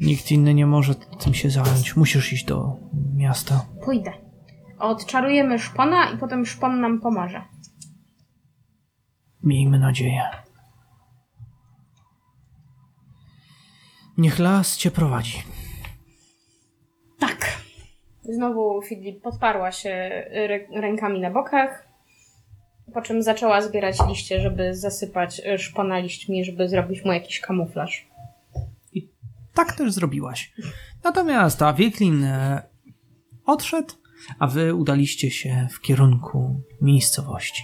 Nikt 0.00 0.30
inny 0.30 0.54
nie 0.54 0.66
może 0.66 0.94
tym 0.94 1.34
się 1.34 1.50
zająć. 1.50 1.96
Musisz 1.96 2.32
iść 2.32 2.44
do 2.44 2.76
miasta. 3.16 3.64
Pójdę. 3.84 4.12
Odczarujemy 4.78 5.58
szpona 5.58 6.10
i 6.10 6.18
potem 6.18 6.46
szpon 6.46 6.80
nam 6.80 7.00
pomoże. 7.00 7.42
Miejmy 9.42 9.78
nadzieję. 9.78 10.22
Niech 14.18 14.38
las 14.38 14.76
cię 14.76 14.90
prowadzi. 14.90 15.42
Tak. 17.18 17.58
Znowu 18.22 18.82
Fidlip 18.82 19.22
podparła 19.22 19.72
się 19.72 20.22
rę- 20.48 20.80
rękami 20.80 21.20
na 21.20 21.30
bokach, 21.30 21.88
po 22.94 23.02
czym 23.02 23.22
zaczęła 23.22 23.62
zbierać 23.62 23.96
liście, 24.08 24.40
żeby 24.40 24.74
zasypać 24.74 25.42
szpona 25.58 25.98
liśćmi, 25.98 26.44
żeby 26.44 26.68
zrobić 26.68 27.04
mu 27.04 27.12
jakiś 27.12 27.40
kamuflaż. 27.40 28.06
Tak 29.54 29.72
też 29.72 29.92
zrobiłaś. 29.92 30.52
Natomiast 31.04 31.62
a 31.62 31.72
Wieklin 31.72 32.24
e, 32.24 32.62
odszedł, 33.46 33.94
a 34.38 34.46
wy 34.46 34.74
udaliście 34.74 35.30
się 35.30 35.68
w 35.72 35.80
kierunku 35.80 36.60
miejscowości. 36.80 37.62